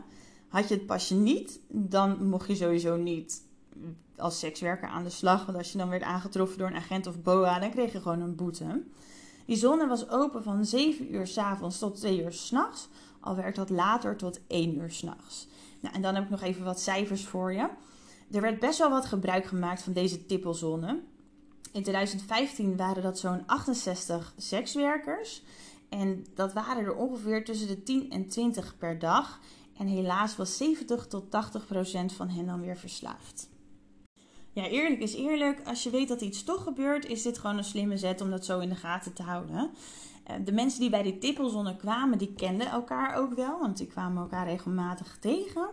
Had 0.48 0.67
je 0.67 0.74
het 0.74 0.86
pasje 0.86 1.15
niet, 1.15 1.60
dan 1.67 2.29
mocht 2.29 2.48
je 2.48 2.55
sowieso 2.55 2.98
niet 2.98 3.43
als 4.17 4.39
sekswerker 4.39 4.88
aan 4.88 5.03
de 5.03 5.10
slag. 5.10 5.46
Want 5.46 5.58
als 5.58 5.72
je 5.72 5.77
dan 5.77 5.89
werd 5.89 6.03
aangetroffen 6.03 6.58
door 6.58 6.67
een 6.67 6.75
agent 6.75 7.08
of 7.08 7.22
BOA, 7.22 7.60
dan 7.60 7.72
kreeg 7.72 7.91
je 7.91 8.01
gewoon 8.01 8.22
een 8.22 8.36
boete. 8.36 8.84
Die 9.50 9.58
zone 9.58 9.88
was 9.88 10.10
open 10.10 10.44
van 10.44 10.65
7 10.65 11.13
uur 11.13 11.27
s 11.27 11.38
avonds 11.38 11.79
tot 11.79 11.96
2 11.96 12.24
uur 12.24 12.32
s'nachts. 12.32 12.88
Al 13.20 13.36
werd 13.36 13.56
dat 13.56 13.70
later 13.70 14.15
tot 14.15 14.39
1 14.48 14.77
uur 14.77 14.91
s'nachts. 14.91 15.48
Nou, 15.79 15.96
en 15.96 16.01
dan 16.01 16.15
heb 16.15 16.24
ik 16.24 16.29
nog 16.29 16.41
even 16.41 16.63
wat 16.63 16.79
cijfers 16.79 17.25
voor 17.25 17.53
je. 17.53 17.70
Er 18.32 18.41
werd 18.41 18.60
best 18.60 18.79
wel 18.79 18.89
wat 18.89 19.06
gebruik 19.06 19.46
gemaakt 19.46 19.82
van 19.82 19.94
deze 19.94 20.25
tippelzone. 20.25 21.00
In 21.72 21.84
2015 21.84 22.77
waren 22.77 23.03
dat 23.03 23.20
zo'n 23.20 23.44
68 23.46 24.34
sekswerkers. 24.38 25.44
En 25.89 26.25
dat 26.36 26.53
waren 26.53 26.86
er 26.86 26.96
ongeveer 26.96 27.46
tussen 27.46 27.68
de 27.68 27.84
10 27.84 28.12
en 28.12 28.27
20 28.27 28.77
per 28.77 29.00
dag. 29.00 29.39
En 29.77 29.88
helaas 29.88 30.36
was 30.36 30.58
70 30.58 31.08
tot 31.08 31.32
80 31.32 31.65
procent 31.65 32.13
van 32.13 32.29
hen 32.29 32.46
dan 32.46 32.62
weer 32.62 32.77
verslaafd. 32.77 33.50
Ja, 34.60 34.68
eerlijk 34.68 35.01
is 35.01 35.16
eerlijk. 35.16 35.62
Als 35.66 35.84
je 35.84 35.89
weet 35.89 36.08
dat 36.08 36.22
iets 36.22 36.44
toch 36.44 36.63
gebeurt, 36.63 37.06
is 37.06 37.22
dit 37.22 37.38
gewoon 37.38 37.58
een 37.58 37.63
slimme 37.63 37.98
zet 37.98 38.22
om 38.22 38.30
dat 38.30 38.46
zo 38.46 38.60
in 38.60 38.70
de 38.70 38.75
gaten 38.75 39.13
te 39.13 39.24
houden. 39.24 39.72
Eh, 40.24 40.36
de 40.46 40.51
mensen 40.51 40.80
die 40.80 40.89
bij 40.89 41.04
die 41.04 41.18
tippelzone 41.18 41.75
kwamen, 41.75 42.18
die 42.18 42.34
kenden 42.34 42.68
elkaar 42.68 43.16
ook 43.16 43.34
wel, 43.34 43.60
want 43.60 43.78
die 43.78 43.88
kwamen 43.88 44.22
elkaar 44.22 44.46
regelmatig 44.46 45.18
tegen. 45.20 45.70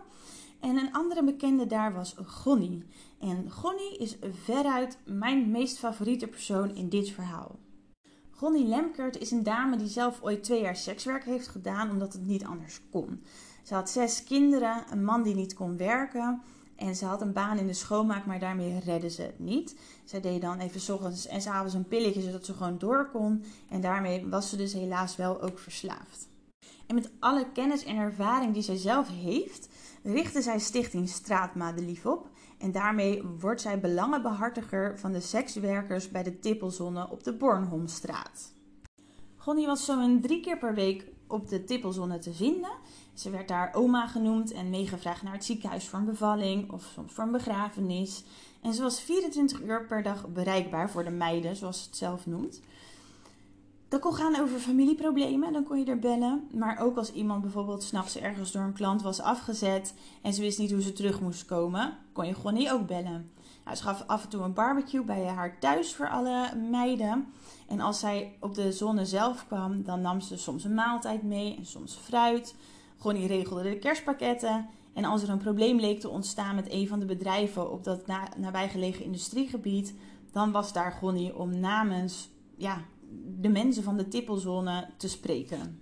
En 0.59 0.77
een 0.77 0.93
andere 0.93 1.23
bekende 1.23 1.65
daar 1.65 1.93
was 1.93 2.15
Gonnie. 2.25 2.83
En 3.19 3.51
Gonnie 3.51 3.97
is 3.97 4.17
veruit 4.43 4.97
mijn 5.05 5.51
meest 5.51 5.77
favoriete 5.77 6.27
persoon 6.27 6.75
in 6.75 6.89
dit 6.89 7.09
verhaal. 7.09 7.59
Gonnie 8.31 8.67
Lemkert 8.67 9.17
is 9.17 9.31
een 9.31 9.43
dame 9.43 9.77
die 9.77 9.87
zelf 9.87 10.21
ooit 10.21 10.43
twee 10.43 10.61
jaar 10.61 10.75
sekswerk 10.75 11.23
heeft 11.23 11.47
gedaan 11.47 11.89
omdat 11.89 12.13
het 12.13 12.25
niet 12.25 12.45
anders 12.45 12.81
kon. 12.91 13.23
Ze 13.63 13.73
had 13.73 13.89
zes 13.89 14.23
kinderen, 14.23 14.83
een 14.89 15.03
man 15.03 15.23
die 15.23 15.35
niet 15.35 15.53
kon 15.53 15.77
werken 15.77 16.41
en 16.77 16.95
ze 16.95 17.05
had 17.05 17.21
een 17.21 17.33
baan 17.33 17.57
in 17.57 17.67
de 17.67 17.73
schoonmaak, 17.73 18.25
maar 18.25 18.39
daarmee 18.39 18.79
redde 18.79 19.09
ze 19.09 19.21
het 19.21 19.39
niet. 19.39 19.75
Zij 20.05 20.21
deed 20.21 20.41
dan 20.41 20.59
even 20.59 20.81
s 20.81 20.89
ochtends 20.89 21.27
en 21.27 21.41
s 21.41 21.47
avonds 21.47 21.73
een 21.73 21.87
pilletje 21.87 22.21
zodat 22.21 22.45
ze 22.45 22.53
gewoon 22.53 22.77
door 22.77 23.09
kon 23.11 23.43
en 23.69 23.81
daarmee 23.81 24.27
was 24.27 24.49
ze 24.49 24.57
dus 24.57 24.73
helaas 24.73 25.15
wel 25.15 25.41
ook 25.41 25.59
verslaafd. 25.59 26.27
En 26.87 26.95
met 26.95 27.09
alle 27.19 27.51
kennis 27.53 27.83
en 27.83 27.97
ervaring 27.97 28.53
die 28.53 28.63
zij 28.63 28.75
zelf 28.75 29.09
heeft, 29.09 29.69
richtte 30.03 30.41
zij 30.41 30.59
Stichting 30.59 31.09
Straatmadelief 31.09 32.05
op. 32.05 32.29
En 32.57 32.71
daarmee 32.71 33.23
wordt 33.39 33.61
zij 33.61 33.79
belangenbehartiger 33.79 34.99
van 34.99 35.11
de 35.11 35.19
sekswerkers 35.19 36.09
bij 36.09 36.23
de 36.23 36.39
Tippelzone 36.39 37.09
op 37.09 37.23
de 37.23 37.33
Bornholmstraat. 37.33 38.51
Gonnie 39.35 39.65
was 39.65 39.85
zo'n 39.85 40.21
drie 40.21 40.41
keer 40.41 40.57
per 40.57 40.73
week 40.73 41.05
op 41.27 41.47
de 41.47 41.63
Tippelzone 41.63 42.19
te 42.19 42.33
vinden. 42.33 42.71
Ze 43.17 43.29
werd 43.29 43.47
daar 43.47 43.73
oma 43.73 44.07
genoemd 44.07 44.51
en 44.51 44.69
meegevraagd 44.69 45.23
naar 45.23 45.33
het 45.33 45.45
ziekenhuis 45.45 45.87
voor 45.87 45.99
een 45.99 46.05
bevalling 46.05 46.71
of 46.71 46.89
soms 46.93 47.13
voor 47.13 47.23
een 47.23 47.31
begrafenis. 47.31 48.23
En 48.61 48.73
ze 48.73 48.81
was 48.81 48.99
24 48.99 49.61
uur 49.61 49.85
per 49.85 50.03
dag 50.03 50.27
bereikbaar 50.27 50.89
voor 50.89 51.03
de 51.03 51.09
meiden, 51.09 51.55
zoals 51.55 51.79
ze 51.79 51.85
het 51.85 51.97
zelf 51.97 52.25
noemt. 52.25 52.61
Dat 53.87 53.99
kon 53.99 54.13
gaan 54.13 54.39
over 54.39 54.59
familieproblemen, 54.59 55.53
dan 55.53 55.63
kon 55.63 55.79
je 55.79 55.85
er 55.85 55.99
bellen. 55.99 56.47
Maar 56.53 56.79
ook 56.79 56.97
als 56.97 57.13
iemand 57.13 57.41
bijvoorbeeld 57.41 57.83
s'nachts 57.83 58.17
ergens 58.17 58.51
door 58.51 58.63
een 58.63 58.73
klant 58.73 59.01
was 59.01 59.19
afgezet 59.19 59.93
en 60.21 60.33
ze 60.33 60.41
wist 60.41 60.59
niet 60.59 60.71
hoe 60.71 60.81
ze 60.81 60.93
terug 60.93 61.21
moest 61.21 61.45
komen, 61.45 61.97
kon 62.11 62.27
je 62.27 62.35
gewoon 62.35 62.53
niet 62.53 62.71
ook 62.71 62.87
bellen. 62.87 63.31
Nou, 63.63 63.77
ze 63.77 63.83
gaf 63.83 64.03
af 64.07 64.23
en 64.23 64.29
toe 64.29 64.41
een 64.41 64.53
barbecue 64.53 65.03
bij 65.03 65.25
haar 65.25 65.59
thuis 65.59 65.95
voor 65.95 66.09
alle 66.09 66.55
meiden. 66.69 67.33
En 67.67 67.79
als 67.79 67.99
zij 67.99 68.37
op 68.39 68.55
de 68.55 68.71
zone 68.71 69.05
zelf 69.05 69.47
kwam, 69.47 69.83
dan 69.83 70.01
nam 70.01 70.21
ze 70.21 70.37
soms 70.37 70.63
een 70.63 70.73
maaltijd 70.73 71.23
mee 71.23 71.55
en 71.57 71.65
soms 71.65 71.95
fruit. 71.95 72.55
Gonnie 72.97 73.27
regelde 73.27 73.63
de 73.63 73.79
kerstpakketten. 73.79 74.69
En 74.93 75.05
als 75.05 75.23
er 75.23 75.29
een 75.29 75.37
probleem 75.37 75.79
leek 75.79 75.99
te 75.99 76.09
ontstaan 76.09 76.55
met 76.55 76.71
een 76.71 76.87
van 76.87 76.99
de 76.99 77.05
bedrijven 77.05 77.71
op 77.71 77.83
dat 77.83 78.07
nabijgelegen 78.37 79.05
industriegebied, 79.05 79.93
dan 80.31 80.51
was 80.51 80.73
daar 80.73 80.91
Gonnie 80.91 81.35
om 81.35 81.59
namens 81.59 82.29
ja, 82.55 82.81
de 83.39 83.49
mensen 83.49 83.83
van 83.83 83.97
de 83.97 84.07
tippelzone 84.07 84.89
te 84.97 85.09
spreken. 85.09 85.81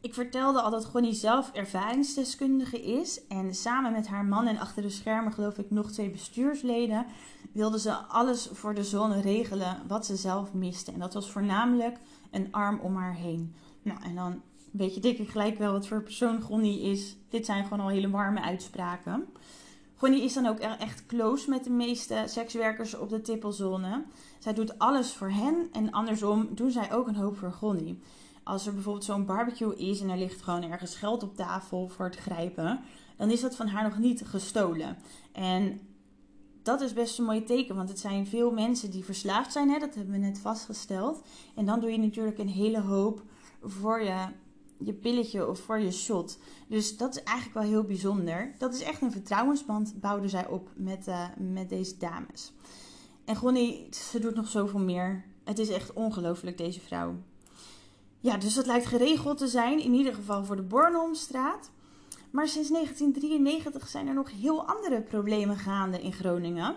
Ik 0.00 0.14
vertelde 0.14 0.60
al 0.60 0.70
dat 0.70 0.84
Gonnie 0.84 1.12
zelf 1.12 1.52
ervaringsdeskundige 1.52 2.82
is. 2.82 3.26
En 3.26 3.54
samen 3.54 3.92
met 3.92 4.06
haar 4.06 4.24
man 4.24 4.46
en 4.46 4.58
achter 4.58 4.82
de 4.82 4.90
schermen, 4.90 5.32
geloof 5.32 5.58
ik, 5.58 5.70
nog 5.70 5.90
twee 5.90 6.10
bestuursleden, 6.10 7.06
wilde 7.52 7.78
ze 7.78 7.92
alles 7.94 8.48
voor 8.52 8.74
de 8.74 8.84
zone 8.84 9.20
regelen 9.20 9.82
wat 9.86 10.06
ze 10.06 10.16
zelf 10.16 10.52
miste. 10.52 10.92
En 10.92 10.98
dat 10.98 11.14
was 11.14 11.30
voornamelijk 11.30 11.98
een 12.30 12.52
arm 12.52 12.80
om 12.80 12.96
haar 12.96 13.14
heen. 13.14 13.54
Nou, 13.82 14.02
en 14.02 14.14
dan 14.14 14.42
weet 14.70 14.94
je 14.94 15.00
dik 15.00 15.18
ik 15.18 15.28
gelijk 15.28 15.58
wel 15.58 15.72
wat 15.72 15.86
voor 15.86 16.02
persoon 16.02 16.40
Gonnie 16.40 16.80
is. 16.80 17.16
Dit 17.28 17.46
zijn 17.46 17.62
gewoon 17.62 17.80
al 17.80 17.88
hele 17.88 18.10
warme 18.10 18.40
uitspraken. 18.40 19.26
Gonnie 19.96 20.22
is 20.22 20.34
dan 20.34 20.46
ook 20.46 20.58
echt 20.58 21.06
close 21.06 21.50
met 21.50 21.64
de 21.64 21.70
meeste 21.70 22.24
sekswerkers 22.26 22.94
op 22.96 23.08
de 23.08 23.20
tippelzone. 23.20 24.04
Zij 24.38 24.54
doet 24.54 24.78
alles 24.78 25.12
voor 25.12 25.30
hen 25.30 25.68
en 25.72 25.90
andersom 25.90 26.48
doen 26.54 26.70
zij 26.70 26.92
ook 26.92 27.06
een 27.06 27.16
hoop 27.16 27.36
voor 27.36 27.52
Gonnie. 27.52 28.02
Als 28.42 28.66
er 28.66 28.74
bijvoorbeeld 28.74 29.04
zo'n 29.04 29.26
barbecue 29.26 29.76
is 29.76 30.00
en 30.00 30.08
er 30.08 30.18
ligt 30.18 30.42
gewoon 30.42 30.70
ergens 30.70 30.94
geld 30.94 31.22
op 31.22 31.36
tafel 31.36 31.88
voor 31.88 32.04
het 32.04 32.16
grijpen, 32.16 32.80
dan 33.16 33.30
is 33.30 33.40
dat 33.40 33.56
van 33.56 33.66
haar 33.66 33.82
nog 33.82 33.98
niet 33.98 34.22
gestolen. 34.26 34.96
En 35.32 35.80
dat 36.62 36.80
is 36.80 36.92
best 36.92 37.18
een 37.18 37.24
mooi 37.24 37.44
teken, 37.44 37.76
want 37.76 37.88
het 37.88 37.98
zijn 37.98 38.26
veel 38.26 38.50
mensen 38.50 38.90
die 38.90 39.04
verslaafd 39.04 39.52
zijn, 39.52 39.70
hè? 39.70 39.78
dat 39.78 39.94
hebben 39.94 40.12
we 40.12 40.18
net 40.18 40.38
vastgesteld. 40.38 41.22
En 41.54 41.66
dan 41.66 41.80
doe 41.80 41.90
je 41.90 41.98
natuurlijk 41.98 42.38
een 42.38 42.48
hele 42.48 42.80
hoop 42.80 43.22
voor 43.62 44.02
je 44.02 44.26
je 44.78 44.92
pilletje 44.92 45.48
of 45.48 45.60
voor 45.60 45.78
je 45.78 45.90
shot. 45.90 46.38
Dus 46.68 46.96
dat 46.96 47.16
is 47.16 47.22
eigenlijk 47.22 47.58
wel 47.58 47.68
heel 47.68 47.84
bijzonder. 47.84 48.54
Dat 48.58 48.74
is 48.74 48.82
echt 48.82 49.02
een 49.02 49.12
vertrouwensband, 49.12 50.00
bouwden 50.00 50.30
zij 50.30 50.46
op 50.46 50.68
met, 50.76 51.08
uh, 51.08 51.26
met 51.36 51.68
deze 51.68 51.96
dames. 51.96 52.52
En 53.24 53.36
Gonnie, 53.36 53.86
ze 53.90 54.18
doet 54.18 54.34
nog 54.34 54.48
zoveel 54.48 54.80
meer. 54.80 55.24
Het 55.44 55.58
is 55.58 55.68
echt 55.68 55.92
ongelooflijk, 55.92 56.58
deze 56.58 56.80
vrouw. 56.80 57.14
Ja, 58.20 58.36
dus 58.36 58.54
dat 58.54 58.66
lijkt 58.66 58.86
geregeld 58.86 59.38
te 59.38 59.48
zijn, 59.48 59.82
in 59.82 59.94
ieder 59.94 60.14
geval 60.14 60.44
voor 60.44 60.56
de 60.56 60.62
Bornholmstraat. 60.62 61.70
Maar 62.30 62.48
sinds 62.48 62.70
1993 62.70 63.88
zijn 63.88 64.08
er 64.08 64.14
nog 64.14 64.30
heel 64.30 64.66
andere 64.66 65.02
problemen 65.02 65.56
gaande 65.56 66.02
in 66.02 66.12
Groningen. 66.12 66.76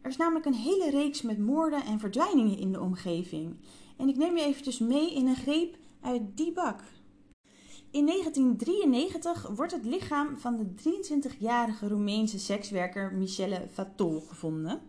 Er 0.00 0.10
is 0.10 0.16
namelijk 0.16 0.46
een 0.46 0.54
hele 0.54 0.90
reeks 0.90 1.22
met 1.22 1.38
moorden 1.38 1.84
en 1.84 1.98
verdwijningen 1.98 2.58
in 2.58 2.72
de 2.72 2.80
omgeving. 2.80 3.56
En 3.96 4.08
ik 4.08 4.16
neem 4.16 4.36
je 4.36 4.44
eventjes 4.44 4.78
mee 4.78 5.14
in 5.14 5.26
een 5.26 5.36
greep 5.36 5.76
uit 6.00 6.22
die 6.34 6.52
bak. 6.52 6.80
In 7.94 8.06
1993 8.06 9.48
wordt 9.54 9.72
het 9.72 9.84
lichaam 9.84 10.38
van 10.38 10.56
de 10.56 10.66
23-jarige 10.66 11.88
Roemeense 11.88 12.38
sekswerker 12.38 13.12
Michelle 13.12 13.66
Vatol 13.72 14.20
gevonden. 14.20 14.80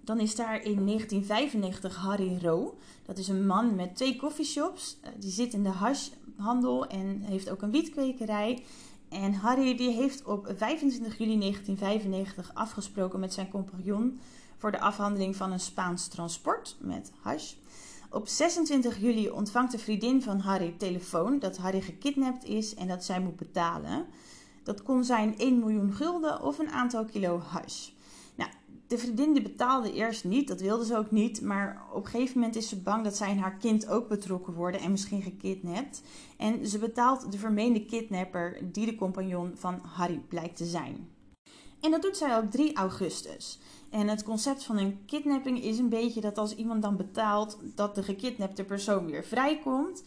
Dan 0.00 0.20
is 0.20 0.34
daar 0.34 0.62
in 0.62 0.86
1995 0.86 1.96
Harry 1.96 2.38
Rowe. 2.42 2.72
Dat 3.06 3.18
is 3.18 3.28
een 3.28 3.46
man 3.46 3.74
met 3.74 3.96
twee 3.96 4.16
coffeeshops. 4.16 4.98
Eh, 5.00 5.10
die 5.18 5.30
zit 5.30 5.52
in 5.52 5.62
de 5.62 5.68
hashhandel 5.68 6.86
en 6.86 7.20
heeft 7.20 7.50
ook 7.50 7.62
een 7.62 7.70
wietkwekerij. 7.70 8.62
En 9.08 9.34
Harry 9.34 9.76
die 9.76 9.90
heeft 9.90 10.24
op 10.24 10.52
25 10.56 11.18
juli 11.18 11.38
1995 11.38 12.54
afgesproken 12.54 13.20
met 13.20 13.32
zijn 13.32 13.50
compagnon 13.50 14.20
voor 14.56 14.70
de 14.70 14.80
afhandeling 14.80 15.36
van 15.36 15.52
een 15.52 15.60
Spaans 15.60 16.08
transport 16.08 16.76
met 16.80 17.12
hash. 17.20 17.54
Op 18.12 18.28
26 18.28 19.00
juli 19.00 19.30
ontvangt 19.30 19.72
de 19.72 19.78
vriendin 19.78 20.22
van 20.22 20.38
Harry 20.38 20.74
telefoon 20.78 21.38
dat 21.38 21.56
Harry 21.56 21.80
gekidnapt 21.80 22.44
is 22.44 22.74
en 22.74 22.88
dat 22.88 23.04
zij 23.04 23.20
moet 23.20 23.36
betalen. 23.36 24.06
Dat 24.62 24.82
kon 24.82 25.04
zijn 25.04 25.38
1 25.38 25.58
miljoen 25.58 25.92
gulden 25.92 26.42
of 26.42 26.58
een 26.58 26.70
aantal 26.70 27.04
kilo 27.04 27.38
hash. 27.38 27.88
Nou, 28.34 28.50
de 28.86 28.98
vriendin 28.98 29.32
die 29.32 29.42
betaalde 29.42 29.92
eerst 29.92 30.24
niet, 30.24 30.48
dat 30.48 30.60
wilde 30.60 30.84
ze 30.84 30.96
ook 30.96 31.10
niet, 31.10 31.42
maar 31.42 31.82
op 31.92 32.04
een 32.04 32.10
gegeven 32.10 32.38
moment 32.38 32.56
is 32.56 32.68
ze 32.68 32.76
bang 32.76 33.04
dat 33.04 33.16
zij 33.16 33.30
en 33.30 33.38
haar 33.38 33.56
kind 33.56 33.88
ook 33.88 34.08
betrokken 34.08 34.52
worden 34.52 34.80
en 34.80 34.90
misschien 34.90 35.22
gekidnapt. 35.22 36.02
En 36.36 36.66
ze 36.66 36.78
betaalt 36.78 37.32
de 37.32 37.38
vermeende 37.38 37.84
kidnapper 37.84 38.58
die 38.72 38.86
de 38.86 38.94
compagnon 38.94 39.52
van 39.54 39.80
Harry 39.82 40.22
blijkt 40.28 40.56
te 40.56 40.66
zijn. 40.66 41.08
En 41.80 41.90
dat 41.90 42.02
doet 42.02 42.16
zij 42.16 42.38
op 42.38 42.50
3 42.50 42.76
augustus. 42.76 43.58
En 43.90 44.08
het 44.08 44.22
concept 44.22 44.64
van 44.64 44.78
een 44.78 45.04
kidnapping 45.06 45.62
is 45.62 45.78
een 45.78 45.88
beetje 45.88 46.20
dat 46.20 46.38
als 46.38 46.54
iemand 46.54 46.82
dan 46.82 46.96
betaalt, 46.96 47.58
dat 47.74 47.94
de 47.94 48.02
gekidnapte 48.02 48.64
persoon 48.64 49.06
weer 49.06 49.24
vrijkomt. 49.24 50.02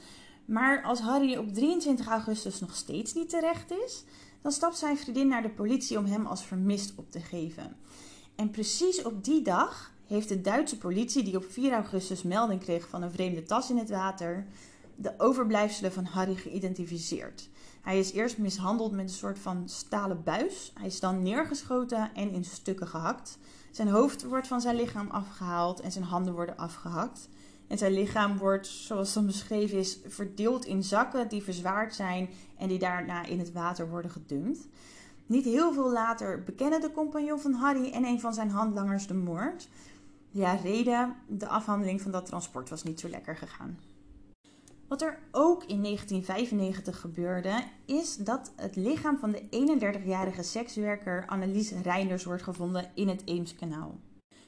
Maar 0.45 0.83
als 0.83 0.99
Harry 0.99 1.37
op 1.37 1.53
23 1.53 2.07
augustus 2.07 2.59
nog 2.59 2.75
steeds 2.75 3.13
niet 3.13 3.29
terecht 3.29 3.71
is, 3.71 4.03
dan 4.41 4.51
stapt 4.51 4.77
zijn 4.77 4.97
vriendin 4.97 5.27
naar 5.27 5.41
de 5.41 5.49
politie 5.49 5.97
om 5.97 6.05
hem 6.05 6.25
als 6.25 6.45
vermist 6.45 6.93
op 6.95 7.11
te 7.11 7.19
geven. 7.19 7.75
En 8.35 8.51
precies 8.51 9.03
op 9.03 9.23
die 9.23 9.41
dag 9.41 9.91
heeft 10.05 10.29
de 10.29 10.41
Duitse 10.41 10.77
politie, 10.77 11.23
die 11.23 11.37
op 11.37 11.45
4 11.45 11.71
augustus 11.71 12.23
melding 12.23 12.61
kreeg 12.61 12.87
van 12.87 13.01
een 13.01 13.11
vreemde 13.11 13.43
tas 13.43 13.69
in 13.69 13.77
het 13.77 13.89
water, 13.89 14.47
de 14.95 15.13
overblijfselen 15.17 15.91
van 15.91 16.05
Harry 16.05 16.35
geïdentificeerd. 16.35 17.49
Hij 17.81 17.99
is 17.99 18.11
eerst 18.11 18.37
mishandeld 18.37 18.91
met 18.91 19.03
een 19.03 19.09
soort 19.09 19.39
van 19.39 19.69
stalen 19.69 20.23
buis. 20.23 20.71
Hij 20.73 20.87
is 20.87 20.99
dan 20.99 21.23
neergeschoten 21.23 22.11
en 22.13 22.31
in 22.31 22.45
stukken 22.45 22.87
gehakt. 22.87 23.37
Zijn 23.73 23.87
hoofd 23.87 24.23
wordt 24.23 24.47
van 24.47 24.61
zijn 24.61 24.75
lichaam 24.75 25.09
afgehaald 25.09 25.79
en 25.79 25.91
zijn 25.91 26.03
handen 26.03 26.33
worden 26.33 26.57
afgehakt. 26.57 27.29
En 27.67 27.77
zijn 27.77 27.93
lichaam 27.93 28.37
wordt, 28.37 28.67
zoals 28.67 29.13
dan 29.13 29.25
beschreven 29.25 29.77
is, 29.77 29.99
verdeeld 30.07 30.65
in 30.65 30.83
zakken 30.83 31.27
die 31.27 31.43
verzwaard 31.43 31.95
zijn 31.95 32.29
en 32.57 32.67
die 32.67 32.79
daarna 32.79 33.25
in 33.25 33.39
het 33.39 33.51
water 33.51 33.89
worden 33.89 34.11
gedumpt. 34.11 34.67
Niet 35.25 35.45
heel 35.45 35.73
veel 35.73 35.91
later 35.91 36.43
bekennen 36.43 36.81
de 36.81 36.91
compagnon 36.91 37.39
van 37.39 37.53
Harry 37.53 37.91
en 37.91 38.05
een 38.05 38.19
van 38.19 38.33
zijn 38.33 38.49
handlangers 38.49 39.07
de 39.07 39.13
moord. 39.13 39.69
Ja, 40.29 40.53
reden, 40.53 41.15
de 41.27 41.47
afhandeling 41.47 42.01
van 42.01 42.11
dat 42.11 42.25
transport 42.25 42.69
was 42.69 42.83
niet 42.83 42.99
zo 42.99 43.09
lekker 43.09 43.35
gegaan. 43.35 43.77
Wat 44.93 45.01
er 45.01 45.19
ook 45.31 45.63
in 45.63 45.83
1995 45.83 46.99
gebeurde, 46.99 47.63
is 47.85 48.17
dat 48.17 48.51
het 48.55 48.75
lichaam 48.75 49.17
van 49.17 49.31
de 49.31 49.41
31-jarige 49.41 50.43
sekswerker 50.43 51.25
Annelies 51.27 51.71
Reinders 51.71 52.23
wordt 52.23 52.43
gevonden 52.43 52.91
in 52.93 53.07
het 53.07 53.21
Eemskanaal. 53.25 53.99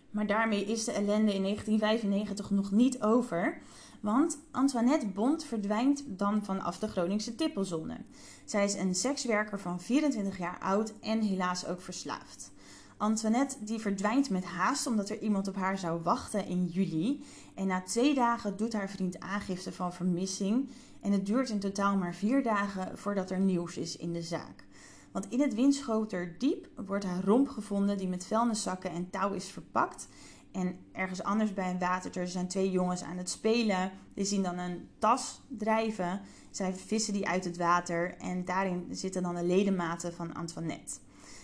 Maar 0.09 0.27
daarmee 0.27 0.65
is 0.65 0.83
de 0.83 0.91
ellende 0.91 1.33
in 1.33 1.41
1995 1.41 2.49
nog 2.49 2.71
niet 2.71 3.01
over, 3.01 3.61
want 3.99 4.39
Antoinette 4.51 5.07
Bond 5.07 5.43
verdwijnt 5.43 6.03
dan 6.07 6.43
vanaf 6.43 6.79
de 6.79 6.87
Groningse 6.87 7.35
tippelzone. 7.35 7.97
Zij 8.45 8.63
is 8.63 8.73
een 8.73 8.95
sekswerker 8.95 9.59
van 9.59 9.79
24 9.79 10.37
jaar 10.37 10.59
oud 10.59 10.93
en 11.01 11.21
helaas 11.21 11.65
ook 11.65 11.81
verslaafd. 11.81 12.53
Antoinette 12.97 13.63
die 13.63 13.79
verdwijnt 13.79 14.29
met 14.29 14.45
haast 14.45 14.87
omdat 14.87 15.09
er 15.09 15.19
iemand 15.21 15.47
op 15.47 15.55
haar 15.55 15.77
zou 15.77 16.01
wachten 16.01 16.47
in 16.47 16.65
juli. 16.65 17.23
En 17.55 17.67
na 17.67 17.81
twee 17.81 18.13
dagen 18.13 18.57
doet 18.57 18.73
haar 18.73 18.89
vriend 18.89 19.19
aangifte 19.19 19.71
van 19.71 19.93
vermissing. 19.93 20.69
En 21.01 21.11
het 21.11 21.25
duurt 21.25 21.49
in 21.49 21.59
totaal 21.59 21.97
maar 21.97 22.15
vier 22.15 22.43
dagen 22.43 22.97
voordat 22.97 23.31
er 23.31 23.39
nieuws 23.39 23.77
is 23.77 23.97
in 23.97 24.13
de 24.13 24.21
zaak. 24.21 24.65
Want 25.11 25.29
in 25.29 25.41
het 25.41 25.55
Winschoterdiep 25.55 26.67
wordt 26.85 27.05
haar 27.05 27.23
romp 27.23 27.49
gevonden 27.49 27.97
die 27.97 28.07
met 28.07 28.25
vuilniszakken 28.25 28.91
en 28.91 29.09
touw 29.09 29.33
is 29.33 29.45
verpakt. 29.45 30.07
En 30.51 30.79
ergens 30.91 31.23
anders 31.23 31.53
bij 31.53 31.69
een 31.69 31.79
waterter 31.79 32.27
zijn 32.27 32.47
twee 32.47 32.71
jongens 32.71 33.03
aan 33.03 33.17
het 33.17 33.29
spelen. 33.29 33.91
Die 34.13 34.25
zien 34.25 34.43
dan 34.43 34.57
een 34.57 34.87
tas 34.99 35.41
drijven. 35.47 36.21
Zij 36.51 36.73
vissen 36.73 37.13
die 37.13 37.27
uit 37.27 37.45
het 37.45 37.57
water 37.57 38.17
en 38.17 38.45
daarin 38.45 38.87
zitten 38.91 39.23
dan 39.23 39.35
de 39.35 39.43
ledematen 39.43 40.13
van 40.13 40.33
Antoinette. 40.33 40.93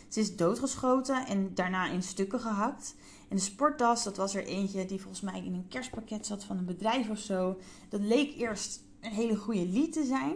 Ze 0.07 0.19
is 0.19 0.35
doodgeschoten 0.35 1.27
en 1.27 1.53
daarna 1.53 1.89
in 1.89 2.03
stukken 2.03 2.39
gehakt. 2.39 2.95
En 3.31 3.37
de 3.37 3.43
sporttas, 3.43 4.03
dat 4.03 4.17
was 4.17 4.35
er 4.35 4.45
eentje 4.45 4.85
die 4.85 5.01
volgens 5.01 5.21
mij 5.21 5.43
in 5.45 5.53
een 5.53 5.67
kerstpakket 5.67 6.25
zat 6.25 6.43
van 6.43 6.57
een 6.57 6.65
bedrijf 6.65 7.09
of 7.09 7.17
zo. 7.17 7.57
Dat 7.89 8.01
leek 8.01 8.35
eerst 8.35 8.83
een 8.99 9.11
hele 9.11 9.35
goede 9.35 9.65
lied 9.65 9.93
te 9.93 10.05
zijn. 10.05 10.35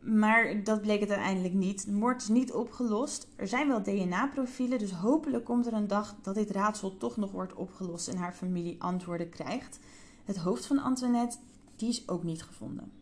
Maar 0.00 0.64
dat 0.64 0.80
bleek 0.80 1.00
het 1.00 1.10
uiteindelijk 1.10 1.54
niet. 1.54 1.84
De 1.84 1.92
moord 1.92 2.22
is 2.22 2.28
niet 2.28 2.52
opgelost. 2.52 3.28
Er 3.36 3.48
zijn 3.48 3.68
wel 3.68 3.82
DNA-profielen, 3.82 4.78
dus 4.78 4.90
hopelijk 4.90 5.44
komt 5.44 5.66
er 5.66 5.72
een 5.72 5.86
dag 5.86 6.14
dat 6.22 6.34
dit 6.34 6.50
raadsel 6.50 6.96
toch 6.96 7.16
nog 7.16 7.30
wordt 7.30 7.54
opgelost 7.54 8.08
en 8.08 8.16
haar 8.16 8.32
familie 8.32 8.82
antwoorden 8.82 9.28
krijgt. 9.28 9.78
Het 10.24 10.36
hoofd 10.36 10.66
van 10.66 10.78
Antoinette, 10.78 11.36
die 11.76 11.88
is 11.88 12.08
ook 12.08 12.22
niet 12.22 12.42
gevonden. 12.42 12.92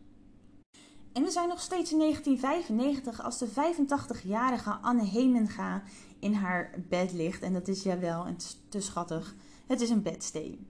En 1.13 1.23
we 1.23 1.29
zijn 1.29 1.47
nog 1.47 1.61
steeds 1.61 1.91
in 1.91 1.99
1995 1.99 3.23
als 3.23 3.37
de 3.37 3.47
85-jarige 3.47 4.71
Anne 4.71 5.05
Hemenga 5.05 5.83
in 6.21 6.33
haar 6.33 6.69
bed 6.89 7.13
ligt. 7.13 7.41
En 7.41 7.53
dat 7.53 7.67
is 7.67 7.83
jawel, 7.83 8.25
en 8.25 8.37
te 8.69 8.81
schattig. 8.81 9.35
Het 9.67 9.81
is 9.81 9.89
een 9.89 10.01
bedsteen. 10.01 10.67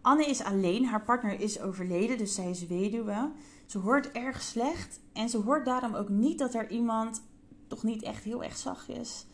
Anne 0.00 0.26
is 0.26 0.42
alleen, 0.42 0.84
haar 0.84 1.04
partner 1.04 1.40
is 1.40 1.60
overleden, 1.60 2.18
dus 2.18 2.34
zij 2.34 2.50
is 2.50 2.66
weduwe. 2.66 3.30
Ze 3.66 3.78
hoort 3.78 4.12
erg 4.12 4.42
slecht 4.42 5.00
en 5.12 5.28
ze 5.28 5.38
hoort 5.38 5.64
daarom 5.64 5.94
ook 5.94 6.08
niet 6.08 6.38
dat 6.38 6.54
er 6.54 6.70
iemand, 6.70 7.22
toch 7.66 7.82
niet 7.82 8.02
echt 8.02 8.24
heel 8.24 8.44
erg 8.44 8.56
zachtjes, 8.56 9.26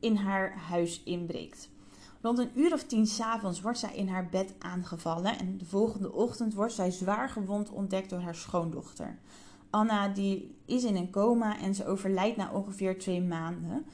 in 0.00 0.16
haar 0.16 0.58
huis 0.58 1.02
inbreekt. 1.04 1.70
Rond 2.20 2.38
een 2.38 2.50
uur 2.54 2.72
of 2.72 2.84
tien 2.84 3.06
s'avonds 3.06 3.60
wordt 3.60 3.78
zij 3.78 3.94
in 3.94 4.08
haar 4.08 4.28
bed 4.28 4.54
aangevallen 4.58 5.38
en 5.38 5.58
de 5.58 5.64
volgende 5.64 6.12
ochtend 6.12 6.54
wordt 6.54 6.72
zij 6.72 6.90
zwaar 6.90 7.28
gewond 7.28 7.70
ontdekt 7.70 8.10
door 8.10 8.20
haar 8.20 8.34
schoondochter. 8.34 9.18
Anna 9.70 10.08
die 10.08 10.56
is 10.66 10.84
in 10.84 10.96
een 10.96 11.10
coma 11.10 11.58
en 11.58 11.74
ze 11.74 11.86
overlijdt 11.86 12.36
na 12.36 12.52
ongeveer 12.52 12.98
twee 12.98 13.22
maanden. 13.22 13.86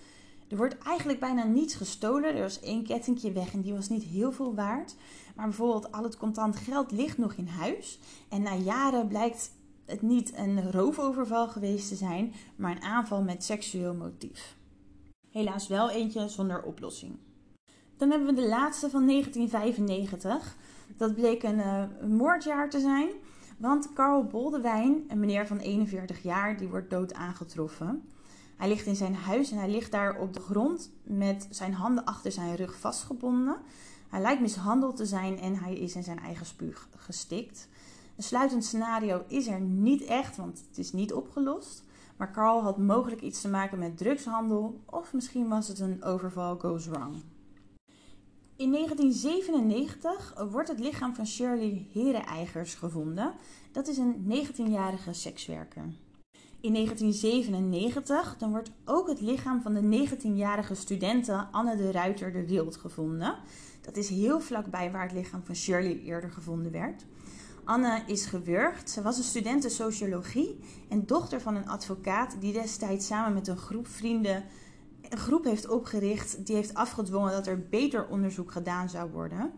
Er 0.49 0.57
wordt 0.57 0.79
eigenlijk 0.79 1.21
bijna 1.21 1.45
niets 1.45 1.75
gestolen. 1.75 2.35
Er 2.35 2.43
was 2.43 2.61
één 2.61 2.85
kettingje 2.85 3.33
weg 3.33 3.53
en 3.53 3.61
die 3.61 3.75
was 3.75 3.89
niet 3.89 4.05
heel 4.05 4.33
veel 4.33 4.55
waard. 4.55 4.95
Maar 5.37 5.47
bijvoorbeeld 5.47 5.93
al 5.93 6.03
het 6.03 6.17
contant 6.17 6.57
geld 6.57 6.91
ligt 6.91 7.19
nog 7.19 7.35
in 7.35 7.47
huis. 7.47 7.99
En 8.29 8.43
na 8.43 8.55
jaren 8.55 9.09
blijkt 9.09 9.51
het 9.85 10.03
niet 10.03 10.37
een 10.37 10.73
roofoverval 10.73 11.49
geweest 11.49 11.89
te 11.89 11.95
zijn, 11.95 12.33
maar 12.57 12.71
een 12.71 12.83
aanval 12.83 13.23
met 13.23 13.45
seksueel 13.45 13.95
motief. 13.95 14.57
Helaas 15.31 15.69
wel 15.69 15.91
eentje 15.91 16.29
zonder 16.29 16.63
oplossing. 16.63 17.17
Dan 17.97 18.11
hebben 18.11 18.35
we 18.35 18.41
de 18.41 18.49
laatste 18.49 18.91
van 18.91 19.07
1995. 19.07 20.57
Dat 20.97 21.15
bleek 21.15 21.43
een, 21.43 21.59
uh, 21.59 21.85
moordjaar 22.09 22.71
te 22.71 22.81
zijn. 22.81 23.09
Want 23.59 23.93
Carl 23.93 24.25
Boldewijn, 24.25 25.05
een 25.09 25.21
meneer 25.21 25.47
van 25.47 25.59
41 25.59 26.23
jaar, 26.23 26.57
die 26.57 26.69
wordt 26.69 26.91
dood 26.91 27.15
aangetroffen. 27.15 28.03
Hij 28.59 28.69
ligt 28.69 28.87
in 28.87 28.97
zijn 28.97 29.15
huis 29.15 29.51
en 29.51 29.59
hij 29.59 29.71
ligt 29.71 29.91
daar 29.91 30.19
op 30.19 30.33
de 30.35 30.41
grond 30.41 30.91
met 31.03 31.49
zijn 31.51 31.75
handen 31.75 32.05
achter 32.05 32.33
zijn 32.33 32.57
rug 32.57 32.79
vastgebonden. 32.79 33.57
Hij 34.09 34.21
lijkt 34.21 34.41
mishandeld 34.41 34.97
te 34.97 35.07
zijn 35.07 35.39
en 35.39 35.57
hij 35.57 35.75
is 35.75 35.95
in 35.95 36.03
zijn 36.03 36.19
eigen 36.19 36.47
spuug 36.47 36.89
gestikt. 36.97 37.69
Een 38.17 38.23
sluitend 38.23 38.65
scenario 38.65 39.25
is 39.29 39.47
er 39.47 39.61
niet 39.61 40.05
echt, 40.05 40.37
want 40.37 40.65
het 40.69 40.79
is 40.79 40.93
niet 40.93 41.13
opgelost. 41.13 41.83
Maar 42.17 42.33
Carl 42.33 42.63
had 42.63 42.79
mogelijk 42.79 43.21
iets 43.21 43.41
te 43.41 43.49
maken 43.49 43.79
met 43.79 43.99
drugshandel 43.99 44.81
of 44.85 45.13
misschien 45.13 45.49
was 45.49 45.69
het 45.69 45.79
een 45.79 46.05
overval 46.05 46.59
goes 46.59 46.87
wrong. 46.87 47.23
In 48.57 48.73
1997 48.73 50.47
wordt 50.51 50.69
het 50.69 50.81
lichaam 50.81 51.15
van 51.15 51.27
Shirley 51.27 51.89
Hereneigers 51.93 52.75
gevonden. 52.75 53.35
Dat 53.73 53.89
is 53.89 53.99
een 53.99 54.33
19-jarige 54.33 55.13
sekswerker. 55.13 55.85
In 56.61 56.73
1997 56.73 58.37
dan 58.39 58.51
wordt 58.51 58.71
ook 58.85 59.09
het 59.09 59.21
lichaam 59.21 59.63
van 59.63 59.75
de 59.75 60.09
19-jarige 60.09 60.75
studente 60.75 61.47
Anne 61.51 61.77
de 61.77 61.91
Ruiter 61.91 62.33
de 62.33 62.47
Wild 62.47 62.77
gevonden. 62.77 63.37
Dat 63.81 63.97
is 63.97 64.09
heel 64.09 64.41
vlakbij 64.41 64.91
waar 64.91 65.03
het 65.03 65.13
lichaam 65.13 65.43
van 65.45 65.55
Shirley 65.55 66.01
eerder 66.03 66.31
gevonden 66.31 66.73
werd. 66.73 67.05
Anne 67.65 68.03
is 68.07 68.27
gewurgd. 68.27 68.91
Ze 68.91 69.03
was 69.03 69.17
een 69.17 69.25
studente 69.25 69.69
sociologie 69.69 70.59
en 70.89 71.07
dochter 71.07 71.41
van 71.41 71.57
een 71.57 71.69
advocaat 71.69 72.37
die 72.41 72.53
destijds 72.53 73.07
samen 73.07 73.35
met 73.35 73.49
een 73.49 73.57
groep 73.57 73.89
vrienden 73.89 74.45
een 75.11 75.19
groep 75.19 75.45
heeft 75.45 75.69
opgericht 75.69 76.47
die 76.47 76.55
heeft 76.55 76.75
afgedwongen 76.75 77.33
dat 77.33 77.47
er 77.47 77.69
beter 77.69 78.09
onderzoek 78.09 78.53
gedaan 78.53 78.89
zou 78.89 79.11
worden. 79.11 79.53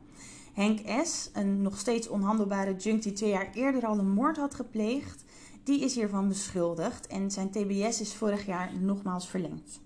Henk 0.52 1.06
S., 1.06 1.30
een 1.32 1.62
nog 1.62 1.78
steeds 1.78 2.08
onhandelbare 2.08 2.76
junk 2.76 3.02
die 3.02 3.12
twee 3.12 3.30
jaar 3.30 3.50
eerder 3.54 3.86
al 3.86 3.98
een 3.98 4.10
moord 4.10 4.36
had 4.36 4.54
gepleegd, 4.54 5.24
die 5.64 5.80
is 5.80 5.94
hiervan 5.94 6.28
beschuldigd 6.28 7.06
en 7.06 7.30
zijn 7.30 7.50
TBS 7.50 8.00
is 8.00 8.14
vorig 8.14 8.46
jaar 8.46 8.72
nogmaals 8.80 9.28
verlengd. 9.28 9.80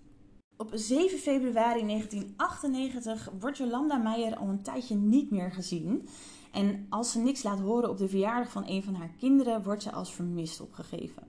Op 0.57 0.71
7 0.73 1.19
februari 1.19 1.87
1998 1.87 3.31
wordt 3.41 3.59
Jolanda 3.59 3.97
Meijer 3.97 4.37
al 4.37 4.49
een 4.49 4.63
tijdje 4.63 4.95
niet 4.95 5.31
meer 5.31 5.53
gezien. 5.53 6.09
En 6.53 6.87
als 6.89 7.13
ze 7.13 7.19
niks 7.19 7.43
laat 7.43 7.61
horen 7.61 7.91
op 7.91 7.99
de 7.99 8.09
verjaardag 8.09 8.51
van 8.51 8.65
een 8.67 8.83
van 8.83 8.95
haar 8.95 9.15
kinderen, 9.19 9.63
wordt 9.63 9.83
ze 9.83 9.93
als 9.93 10.15
vermist 10.15 10.61
opgegeven. 10.61 11.23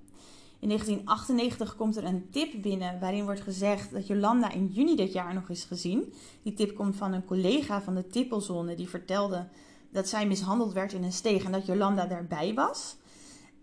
In 0.60 0.68
1998 0.68 1.76
komt 1.76 1.98
er 1.98 2.04
een 2.04 2.30
tip 2.30 2.62
binnen 2.62 3.00
waarin 3.00 3.24
wordt 3.24 3.42
gezegd 3.42 3.92
dat 3.92 4.08
Jolanda 4.08 4.52
in 4.52 4.68
juni 4.68 4.96
dit 4.96 5.14
jaar 5.14 5.34
nog 5.34 5.50
is 5.50 5.64
gezien. 5.64 6.14
Die 6.44 6.54
tip 6.54 6.76
komt 6.76 6.96
van 6.96 7.14
een 7.14 7.26
collega 7.26 7.82
van 7.82 7.96
de 7.96 8.08
tippelzone 8.08 8.76
die 8.76 8.90
vertelde 8.90 9.48
dat 9.92 10.08
zij 10.08 10.28
mishandeld 10.28 10.74
werd 10.74 10.94
in 10.94 11.04
een 11.04 11.12
steeg 11.12 11.44
en 11.44 11.52
dat 11.52 11.66
Jolanda 11.66 12.06
daarbij 12.06 12.54
was. 12.54 12.98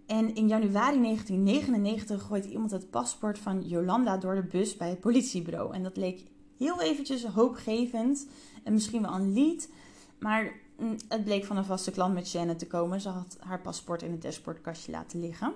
En 0.06 0.34
in 0.34 0.48
januari 0.48 1.00
1999 1.00 2.22
gooit 2.22 2.44
iemand 2.44 2.70
het 2.70 2.90
paspoort 2.90 3.38
van 3.38 3.62
Jolanda 3.62 4.16
door 4.16 4.34
de 4.34 4.42
bus 4.42 4.76
bij 4.76 4.88
het 4.88 5.00
politiebureau. 5.00 5.74
En 5.74 5.82
dat 5.82 5.96
leek 5.96 6.24
heel 6.58 6.80
eventjes 6.80 7.24
hoopgevend 7.24 8.26
en 8.62 8.72
misschien 8.72 9.02
wel 9.02 9.14
een 9.14 9.32
lied. 9.32 9.72
Maar 10.18 10.52
mm, 10.78 10.96
het 11.08 11.24
bleek 11.24 11.44
van 11.44 11.56
een 11.56 11.64
vaste 11.64 11.90
klant 11.90 12.14
met 12.14 12.28
Shannon 12.28 12.56
te 12.56 12.66
komen. 12.66 13.00
Ze 13.00 13.08
had 13.08 13.36
haar 13.40 13.60
paspoort 13.60 14.02
in 14.02 14.10
het 14.10 14.22
dashboardkastje 14.22 14.92
laten 14.92 15.20
liggen. 15.20 15.52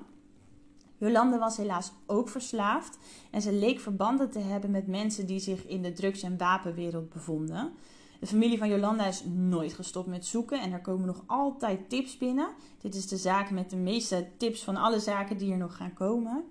Jolande 0.98 1.38
was 1.38 1.56
helaas 1.56 1.92
ook 2.06 2.28
verslaafd 2.28 2.98
en 3.30 3.42
ze 3.42 3.52
leek 3.52 3.80
verbanden 3.80 4.30
te 4.30 4.38
hebben 4.38 4.70
met 4.70 4.86
mensen 4.86 5.26
die 5.26 5.38
zich 5.38 5.66
in 5.66 5.82
de 5.82 5.92
drugs- 5.92 6.22
en 6.22 6.38
wapenwereld 6.38 7.12
bevonden. 7.12 7.72
De 8.20 8.26
familie 8.26 8.58
van 8.58 8.68
Jolanda 8.68 9.06
is 9.06 9.24
nooit 9.24 9.72
gestopt 9.72 10.06
met 10.06 10.26
zoeken 10.26 10.60
en 10.60 10.72
er 10.72 10.80
komen 10.80 11.06
nog 11.06 11.22
altijd 11.26 11.88
tips 11.88 12.18
binnen. 12.18 12.48
Dit 12.80 12.94
is 12.94 13.08
de 13.08 13.16
zaak 13.16 13.50
met 13.50 13.70
de 13.70 13.76
meeste 13.76 14.26
tips 14.36 14.64
van 14.64 14.76
alle 14.76 15.00
zaken 15.00 15.38
die 15.38 15.52
er 15.52 15.58
nog 15.58 15.76
gaan 15.76 15.94
komen. 15.94 16.44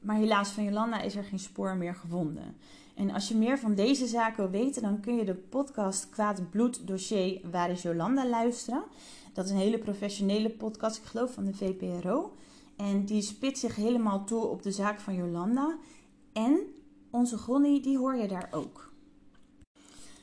Maar 0.00 0.16
helaas 0.16 0.50
van 0.50 0.64
Jolanda 0.64 1.00
is 1.00 1.16
er 1.16 1.24
geen 1.24 1.38
spoor 1.38 1.76
meer 1.76 1.94
gevonden. 1.94 2.56
En 2.94 3.10
als 3.10 3.28
je 3.28 3.36
meer 3.36 3.58
van 3.58 3.74
deze 3.74 4.06
zaak 4.06 4.36
wil 4.36 4.50
weten, 4.50 4.82
dan 4.82 5.00
kun 5.00 5.16
je 5.16 5.24
de 5.24 5.34
podcast 5.34 6.08
Kwaad 6.08 6.50
Bloed 6.50 6.86
Dossier 6.86 7.40
Waar 7.50 7.70
is 7.70 7.82
Jolanda 7.82 8.28
luisteren. 8.28 8.82
Dat 9.32 9.44
is 9.44 9.50
een 9.50 9.56
hele 9.56 9.78
professionele 9.78 10.50
podcast, 10.50 10.96
ik 10.96 11.04
geloof 11.04 11.32
van 11.32 11.44
de 11.44 11.54
VPRO. 11.54 12.32
En 12.76 13.04
die 13.04 13.22
spitst 13.22 13.60
zich 13.60 13.76
helemaal 13.76 14.24
toe 14.24 14.46
op 14.46 14.62
de 14.62 14.72
zaak 14.72 15.00
van 15.00 15.14
Jolanda. 15.14 15.78
En 16.32 16.60
onze 17.10 17.38
Gonnie, 17.38 17.80
die 17.80 17.98
hoor 17.98 18.16
je 18.16 18.28
daar 18.28 18.48
ook. 18.50 18.92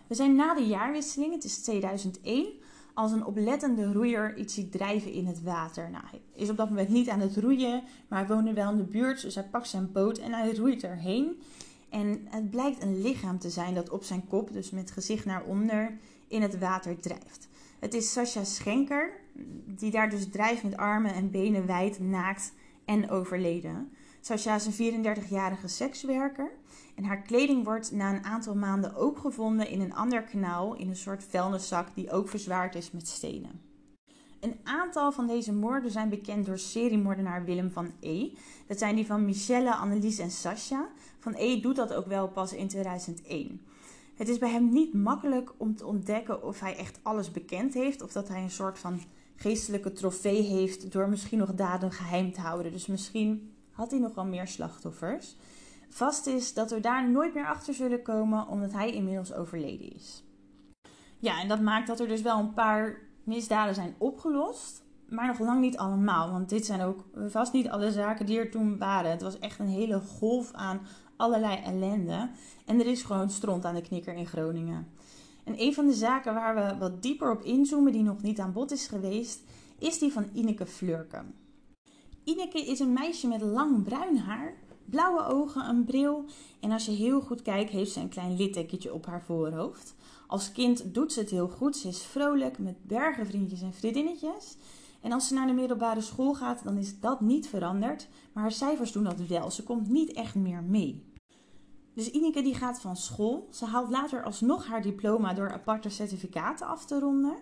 We 0.08 0.16
zijn 0.16 0.36
na 0.36 0.54
de 0.54 0.66
jaarwisseling, 0.66 1.34
het 1.34 1.44
is 1.44 1.62
2001, 1.62 2.46
als 2.94 3.12
een 3.12 3.26
oplettende 3.26 3.92
roeier 3.92 4.38
iets 4.38 4.54
ziet 4.54 4.72
drijven 4.72 5.12
in 5.12 5.26
het 5.26 5.44
water. 5.44 5.90
Nou, 5.90 6.04
hij 6.10 6.22
is 6.36 6.50
op 6.50 6.58
dat 6.58 6.70
moment 6.70 6.90
niet 6.90 7.10
aan 7.10 7.20
het 7.20 7.38
roeien, 7.38 7.84
maar 8.08 8.20
hij 8.20 8.36
woonde 8.36 8.54
wel 8.54 8.72
in 8.72 8.78
de 8.78 8.84
buurt, 8.84 9.22
dus 9.22 9.36
hij 9.36 9.44
pakt 9.44 9.68
zijn 9.68 9.92
boot 9.92 10.18
en 10.18 10.32
hij 10.34 10.56
roeit 10.56 10.84
erheen. 10.84 11.42
En 11.90 12.28
het 12.30 12.50
blijkt 12.50 12.82
een 12.82 13.02
lichaam 13.02 13.40
te 13.40 13.50
zijn 13.50 13.74
dat 13.74 13.90
op 13.90 14.04
zijn 14.04 14.28
kop, 14.28 14.54
dus 14.54 14.72
met 14.72 14.92
gezicht 14.92 15.26
naar 15.26 15.44
onder, 15.44 15.98
in 16.28 16.42
het 16.42 16.60
water 16.60 17.00
drijft. 17.00 17.48
Het 17.80 17.94
is 17.94 18.12
Sascha 18.12 18.44
Schenker, 18.44 19.12
die 19.66 19.92
daar 19.92 20.10
dus 20.10 20.30
drijft 20.30 20.64
met 20.64 20.78
armen 20.78 21.14
en 21.14 21.32
benen 21.32 21.66
wijd, 21.66 22.00
naakt 22.00 22.54
en 22.86 23.10
overleden. 23.10 23.92
Sascha 24.26 24.56
is 24.56 24.66
een 24.66 25.06
34-jarige 25.06 25.68
sekswerker. 25.68 26.52
En 26.96 27.04
haar 27.04 27.22
kleding 27.22 27.64
wordt 27.64 27.92
na 27.92 28.14
een 28.14 28.24
aantal 28.24 28.56
maanden 28.56 28.96
ook 28.96 29.18
gevonden 29.18 29.70
in 29.70 29.82
een 29.82 29.94
ander 29.94 30.24
kanaal, 30.24 30.76
in 30.76 30.90
een 30.90 30.96
soort 30.96 31.24
vuilniszak 31.24 31.88
die 31.96 32.12
ook 32.12 32.30
verzwaard 32.30 32.76
is 32.76 32.92
met 32.92 33.08
stenen. 33.08 33.62
Een 34.40 34.60
aantal 34.64 35.12
van 35.12 35.28
deze 35.28 35.54
moorden 35.54 35.92
zijn 35.92 36.10
bekend 36.10 36.46
door 36.46 36.58
seriemoordenaar 36.58 37.46
Willem 37.46 37.72
van 37.72 37.92
E. 38.00 38.30
Dat 38.68 38.78
zijn 38.78 38.96
die 38.96 39.06
van 39.06 39.26
Michelle, 39.26 39.76
Annelies 39.76 40.20
en 40.20 40.32
Sascha. 40.32 40.90
Van 41.20 41.34
E 41.38 41.60
doet 41.60 41.76
dat 41.76 41.94
ook 41.94 42.08
wel 42.08 42.28
pas 42.28 42.54
in 42.54 42.68
2001. 42.68 43.62
Het 44.16 44.28
is 44.28 44.38
bij 44.38 44.50
hem 44.50 44.70
niet 44.70 44.94
makkelijk 44.94 45.52
om 45.58 45.76
te 45.76 45.86
ontdekken 45.86 46.44
of 46.44 46.60
hij 46.60 46.76
echt 46.76 47.00
alles 47.02 47.32
bekend 47.32 47.74
heeft 47.74 48.02
of 48.02 48.12
dat 48.12 48.28
hij 48.28 48.42
een 48.42 48.52
soort 48.52 48.80
van 48.80 49.02
geestelijke 49.36 49.92
trofee 49.92 50.42
heeft 50.42 50.92
door 50.92 51.10
misschien 51.10 51.40
nog 51.40 51.54
daden 51.54 51.92
geheim 51.92 52.34
te 52.34 52.42
houden. 52.42 52.72
Dus 52.72 52.88
misschien 52.88 53.53
had 53.74 53.92
hij 53.92 54.00
nog 54.00 54.16
wel 54.16 54.26
meer 54.26 54.48
slachtoffers. 54.48 55.36
Vast 55.90 56.28
is 56.28 56.54
dat 56.54 56.72
we 56.72 56.80
daar 56.80 57.10
nooit 57.10 57.34
meer 57.34 57.48
achter 57.48 57.74
zullen 57.74 58.02
komen 58.02 58.48
omdat 58.48 58.72
hij 58.72 58.92
inmiddels 58.92 59.34
overleden 59.34 59.94
is. 59.94 60.24
Ja, 61.20 61.42
en 61.42 61.48
dat 61.48 61.62
maakt 61.62 61.88
dat 61.88 62.00
er 62.00 62.08
dus 62.08 62.22
wel 62.22 62.40
een 62.40 62.54
paar 62.54 63.00
misdaden 63.24 63.76
zijn 63.76 63.96
opgelost, 63.98 64.84
maar 65.10 65.28
nog 65.28 65.40
lang 65.40 65.62
niet 65.62 65.78
allemaal. 65.78 66.32
Want 66.32 66.50
dit 66.50 66.66
zijn 66.66 66.82
ook 66.82 67.04
vast 67.28 67.54
niet 67.54 67.70
alle 67.70 67.92
zaken 67.92 68.26
die 68.26 68.40
er 68.40 68.52
toen 68.52 68.78
waren. 68.78 69.12
Het 69.12 69.22
was 69.22 69.40
echt 69.40 69.60
een 69.60 69.68
hele 69.68 70.00
golf 70.00 70.54
aan 70.54 70.82
allerlei 71.16 71.62
ellende. 71.64 72.30
En 72.66 72.80
er 72.80 72.88
is 72.88 73.04
gewoon 73.04 73.30
stront 73.30 73.66
aan 73.66 73.76
de 73.76 73.82
knikker 73.82 74.14
in 74.14 74.28
Groningen. 74.28 74.88
En 75.44 75.62
een 75.62 75.74
van 75.74 75.86
de 75.86 75.94
zaken 75.94 76.34
waar 76.34 76.56
we 76.56 76.78
wat 76.78 77.02
dieper 77.02 77.32
op 77.32 77.42
inzoomen, 77.42 77.92
die 77.92 78.04
nog 78.04 78.22
niet 78.22 78.40
aan 78.40 78.54
bod 78.54 78.72
is 78.72 78.88
geweest, 78.88 79.44
is 79.80 80.00
die 80.00 80.12
van 80.12 80.30
Ineke 80.34 80.66
Fleurken. 80.66 81.43
Ineke 82.24 82.66
is 82.66 82.80
een 82.80 82.94
meisje 82.94 83.28
met 83.28 83.42
lang 83.42 83.84
bruin 83.84 84.18
haar, 84.18 84.54
blauwe 84.86 85.26
ogen, 85.26 85.70
een 85.70 85.86
bril 85.86 86.26
en 86.60 86.72
als 86.72 86.86
je 86.86 86.92
heel 86.92 87.22
goed 87.22 87.42
kijkt 87.42 87.72
heeft 87.72 87.92
ze 87.92 88.00
een 88.00 88.10
klein 88.10 88.36
littekentje 88.36 88.94
op 88.94 89.06
haar 89.06 89.24
voorhoofd. 89.24 89.96
Als 90.28 90.52
kind 90.52 90.94
doet 90.94 91.14
ze 91.14 91.20
het 91.20 91.30
heel 91.30 91.48
goed, 91.48 91.78
ze 91.78 91.88
is 91.88 92.04
vrolijk 92.04 92.60
met 92.60 92.76
bergen 92.82 93.26
vriendjes 93.26 93.62
en 93.62 93.74
vriendinnetjes. 93.74 94.58
En 95.02 95.12
als 95.12 95.28
ze 95.28 95.34
naar 95.34 95.48
de 95.48 95.54
middelbare 95.54 96.02
school 96.02 96.34
gaat, 96.34 96.64
dan 96.64 96.78
is 96.78 97.00
dat 97.00 97.22
niet 97.22 97.48
veranderd, 97.48 98.08
maar 98.34 98.44
haar 98.44 98.52
cijfers 98.52 98.92
doen 98.92 99.04
dat 99.04 99.28
wel. 99.28 99.52
Ze 99.52 99.64
komt 99.64 99.90
niet 99.90 100.12
echt 100.12 100.36
meer 100.36 100.64
mee. 100.64 101.04
Dus 101.94 102.12
Ineke 102.12 102.42
die 102.42 102.56
gaat 102.56 102.82
van 102.82 102.96
school. 102.96 103.48
Ze 103.52 103.66
haalt 103.66 103.90
later 103.90 104.24
alsnog 104.24 104.68
haar 104.68 104.82
diploma 104.82 105.34
door 105.34 105.52
aparte 105.52 105.90
certificaten 105.90 106.68
af 106.68 106.86
te 106.86 107.00
ronden. 107.00 107.38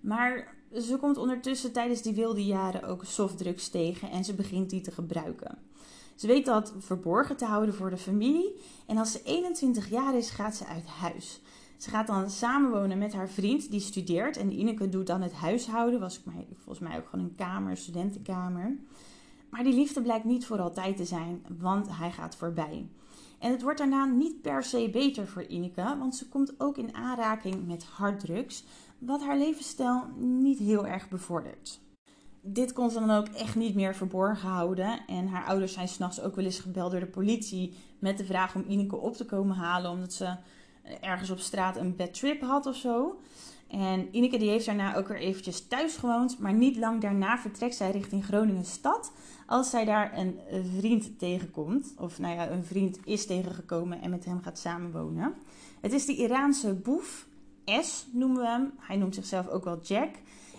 Maar 0.00 0.54
ze 0.82 0.96
komt 0.96 1.16
ondertussen 1.16 1.72
tijdens 1.72 2.02
die 2.02 2.14
wilde 2.14 2.44
jaren 2.44 2.82
ook 2.82 3.04
softdrugs 3.04 3.68
tegen 3.68 4.10
en 4.10 4.24
ze 4.24 4.34
begint 4.34 4.70
die 4.70 4.80
te 4.80 4.90
gebruiken. 4.90 5.58
Ze 6.14 6.26
weet 6.26 6.44
dat 6.44 6.72
verborgen 6.78 7.36
te 7.36 7.44
houden 7.44 7.74
voor 7.74 7.90
de 7.90 7.96
familie 7.96 8.54
en 8.86 8.98
als 8.98 9.12
ze 9.12 9.20
21 9.24 9.90
jaar 9.90 10.16
is 10.16 10.30
gaat 10.30 10.56
ze 10.56 10.66
uit 10.66 10.86
huis. 10.86 11.40
Ze 11.76 11.90
gaat 11.90 12.06
dan 12.06 12.30
samenwonen 12.30 12.98
met 12.98 13.12
haar 13.12 13.28
vriend 13.28 13.70
die 13.70 13.80
studeert 13.80 14.36
en 14.36 14.58
Ineke 14.58 14.88
doet 14.88 15.06
dan 15.06 15.22
het 15.22 15.32
huishouden. 15.32 16.00
Was 16.00 16.20
volgens 16.54 16.88
mij 16.88 16.98
ook 16.98 17.08
gewoon 17.08 17.24
een 17.24 17.34
kamer, 17.34 17.76
studentenkamer. 17.76 18.76
Maar 19.50 19.64
die 19.64 19.74
liefde 19.74 20.02
blijkt 20.02 20.24
niet 20.24 20.46
voor 20.46 20.60
altijd 20.60 20.96
te 20.96 21.04
zijn, 21.04 21.44
want 21.58 21.86
hij 21.90 22.10
gaat 22.10 22.36
voorbij. 22.36 22.86
En 23.38 23.50
het 23.50 23.62
wordt 23.62 23.78
daarna 23.78 24.04
niet 24.04 24.42
per 24.42 24.62
se 24.62 24.88
beter 24.92 25.26
voor 25.26 25.42
Ineke, 25.42 25.96
want 25.98 26.16
ze 26.16 26.28
komt 26.28 26.60
ook 26.60 26.78
in 26.78 26.94
aanraking 26.94 27.66
met 27.66 27.84
harddrugs, 27.84 28.64
wat 29.06 29.22
haar 29.22 29.38
levensstijl 29.38 30.04
niet 30.18 30.58
heel 30.58 30.86
erg 30.86 31.08
bevordert. 31.08 31.80
Dit 32.40 32.72
kon 32.72 32.90
ze 32.90 32.98
dan 32.98 33.10
ook 33.10 33.26
echt 33.26 33.56
niet 33.56 33.74
meer 33.74 33.94
verborgen 33.94 34.48
houden. 34.48 35.06
En 35.06 35.28
haar 35.28 35.44
ouders 35.44 35.72
zijn 35.72 35.88
s'nachts 35.88 36.20
ook 36.20 36.36
wel 36.36 36.44
eens 36.44 36.58
gebeld 36.58 36.90
door 36.90 37.00
de 37.00 37.06
politie 37.06 37.76
met 37.98 38.18
de 38.18 38.24
vraag 38.24 38.54
om 38.54 38.64
Ineke 38.68 38.96
op 38.96 39.16
te 39.16 39.24
komen 39.24 39.56
halen, 39.56 39.90
omdat 39.90 40.12
ze 40.12 40.36
ergens 41.00 41.30
op 41.30 41.38
straat 41.38 41.76
een 41.76 41.96
bad 41.96 42.14
trip 42.14 42.40
had 42.40 42.66
of 42.66 42.76
zo. 42.76 43.18
En 43.68 44.08
Ineke 44.10 44.38
die 44.38 44.48
heeft 44.48 44.66
daarna 44.66 44.96
ook 44.96 45.08
weer 45.08 45.18
eventjes 45.18 45.66
thuis 45.66 45.96
gewoond, 45.96 46.38
maar 46.38 46.52
niet 46.52 46.76
lang 46.76 47.00
daarna 47.00 47.38
vertrekt 47.38 47.74
zij 47.74 47.90
richting 47.90 48.24
Groningen 48.24 48.64
stad. 48.64 49.12
Als 49.46 49.70
zij 49.70 49.84
daar 49.84 50.18
een 50.18 50.38
vriend 50.78 51.18
tegenkomt, 51.18 51.94
of 51.98 52.18
nou 52.18 52.34
ja, 52.34 52.50
een 52.50 52.64
vriend 52.64 52.98
is 53.04 53.26
tegengekomen 53.26 54.00
en 54.00 54.10
met 54.10 54.24
hem 54.24 54.42
gaat 54.42 54.58
samenwonen. 54.58 55.34
Het 55.80 55.92
is 55.92 56.06
de 56.06 56.16
Iraanse 56.16 56.74
boef, 56.74 57.26
S 57.64 58.06
noemen 58.12 58.40
we 58.40 58.48
hem. 58.48 58.72
Hij 58.76 58.96
noemt 58.96 59.14
zichzelf 59.14 59.48
ook 59.48 59.64
wel 59.64 59.80
Jack. 59.82 60.10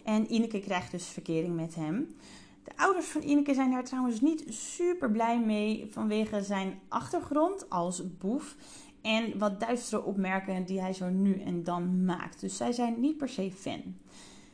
En 0.03 0.33
Ineke 0.33 0.59
krijgt 0.59 0.91
dus 0.91 1.05
verkering 1.07 1.55
met 1.55 1.75
hem. 1.75 2.15
De 2.63 2.71
ouders 2.75 3.05
van 3.05 3.21
Ineke 3.21 3.53
zijn 3.53 3.71
daar 3.71 3.83
trouwens 3.83 4.21
niet 4.21 4.43
super 4.47 5.11
blij 5.11 5.39
mee 5.39 5.87
vanwege 5.91 6.43
zijn 6.43 6.79
achtergrond 6.87 7.69
als 7.69 8.17
boef 8.17 8.55
en 9.01 9.37
wat 9.37 9.59
duistere 9.59 10.03
opmerkingen 10.03 10.65
die 10.65 10.81
hij 10.81 10.93
zo 10.93 11.09
nu 11.09 11.41
en 11.41 11.63
dan 11.63 12.05
maakt. 12.05 12.39
Dus 12.39 12.57
zij 12.57 12.71
zijn 12.71 12.99
niet 12.99 13.17
per 13.17 13.29
se 13.29 13.51
fan. 13.51 13.81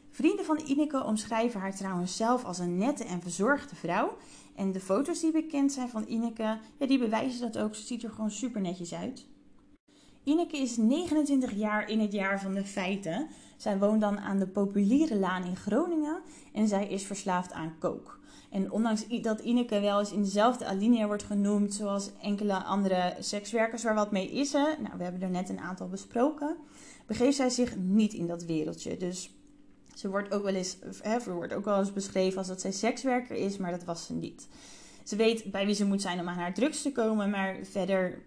Vrienden 0.10 0.46
van 0.46 0.62
Ineke 0.66 1.04
omschrijven 1.04 1.60
haar 1.60 1.76
trouwens 1.76 2.16
zelf 2.16 2.46
als 2.46 2.60
een 2.60 2.78
nette 2.78 3.04
en 3.04 3.22
verzorgde 3.22 3.76
vrouw. 3.76 4.18
En 4.56 4.72
de 4.72 4.80
foto's 4.80 5.20
die 5.20 5.32
bekend 5.32 5.72
zijn 5.72 5.90
van 5.90 6.06
Ineke, 6.08 6.60
ja, 6.78 6.86
die 6.86 7.00
bewijzen 7.00 7.52
dat 7.52 7.64
ook. 7.64 7.76
Ze 7.76 7.86
ziet 7.86 8.04
er 8.04 8.10
gewoon 8.10 8.32
super 8.32 8.62
netjes 8.62 8.94
uit. 8.94 9.26
Ineke 10.24 10.58
is 10.58 10.78
29 10.78 11.52
jaar 11.52 11.90
in 11.90 12.00
het 12.00 12.12
jaar 12.12 12.42
van 12.42 12.54
de 12.54 12.66
feiten. 12.66 13.28
Zij 13.58 13.78
woont 13.78 14.02
dan 14.02 14.20
aan 14.20 14.40
de 14.40 14.48
Populiere 14.48 15.16
Laan 15.16 15.44
in 15.44 15.56
Groningen 15.56 16.22
en 16.54 16.68
zij 16.68 16.88
is 16.88 17.04
verslaafd 17.04 17.52
aan 17.52 17.76
kook. 17.80 18.20
En 18.50 18.72
ondanks 18.72 19.08
dat 19.22 19.40
Ineke 19.40 19.80
wel 19.80 20.00
eens 20.00 20.12
in 20.12 20.22
dezelfde 20.22 20.66
alinea 20.66 21.08
wordt 21.08 21.24
genoemd, 21.24 21.74
zoals 21.74 22.10
enkele 22.22 22.64
andere 22.64 23.16
sekswerkers 23.20 23.84
waar 23.84 23.96
wat 23.96 24.12
mee 24.12 24.32
is, 24.32 24.54
hè? 24.54 24.64
nou 24.82 24.98
we 24.98 25.04
hebben 25.04 25.22
er 25.22 25.30
net 25.30 25.50
een 25.50 25.60
aantal 25.60 25.88
besproken, 25.88 26.58
begeeft 27.06 27.36
zij 27.36 27.50
zich 27.50 27.76
niet 27.78 28.14
in 28.14 28.28
dat 28.28 28.44
wereldje. 28.44 28.98
Dus 28.98 29.32
ze 29.96 30.10
wordt 30.10 30.34
ook 30.34 30.44
wel 30.44 30.54
eens, 30.54 30.78
hè, 31.02 31.34
wordt 31.34 31.54
ook 31.54 31.66
wel 31.66 31.80
eens 31.80 31.94
beschreven 31.94 32.38
als 32.38 32.48
dat 32.48 32.62
zij 32.62 32.72
sekswerker 32.72 33.36
is, 33.36 33.58
maar 33.58 33.72
dat 33.72 33.84
was 33.84 34.06
ze 34.06 34.14
niet. 34.14 34.48
Ze 35.04 35.16
weet 35.16 35.52
bij 35.52 35.66
wie 35.66 35.76
ze 35.76 35.86
moet 35.86 36.02
zijn 36.02 36.20
om 36.20 36.30
aan 36.30 36.38
haar 36.38 36.54
drugs 36.54 36.82
te 36.82 36.92
komen, 36.92 37.30
maar 37.30 37.58
verder 37.62 38.22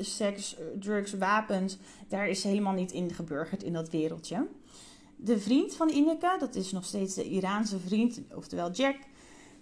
seks, 0.00 0.56
drugs, 0.78 1.12
wapens, 1.12 1.78
daar 2.08 2.28
is 2.28 2.42
helemaal 2.42 2.72
niet 2.72 2.92
in 2.92 3.14
geburgerd 3.14 3.62
in 3.62 3.72
dat 3.72 3.90
wereldje. 3.90 4.46
De 5.16 5.38
vriend 5.38 5.74
van 5.74 5.88
Ineke, 5.88 6.36
dat 6.38 6.54
is 6.54 6.72
nog 6.72 6.84
steeds 6.84 7.14
de 7.14 7.24
Iraanse 7.24 7.78
vriend, 7.78 8.20
oftewel 8.34 8.70
Jack, 8.70 8.96